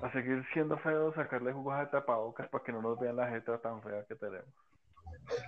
A 0.00 0.12
seguir 0.12 0.44
siendo 0.52 0.78
feos, 0.78 1.14
sacarle 1.14 1.52
jugos 1.52 1.78
de 1.78 1.86
tapabocas 1.86 2.48
para 2.48 2.62
que 2.62 2.72
no 2.72 2.82
nos 2.82 3.00
vean 3.00 3.16
la 3.16 3.28
jeta 3.28 3.58
tan 3.58 3.82
fea 3.82 4.04
que 4.06 4.14
tenemos. 4.14 4.54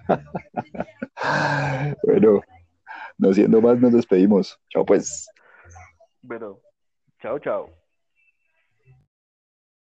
bueno, 2.03 2.41
no 3.19 3.33
siendo 3.33 3.61
más, 3.61 3.79
nos 3.79 3.93
despedimos. 3.93 4.59
Chao 4.71 4.85
pues. 4.85 5.29
Bueno, 6.23 6.59
chao, 7.23 7.39
chao. 7.39 7.71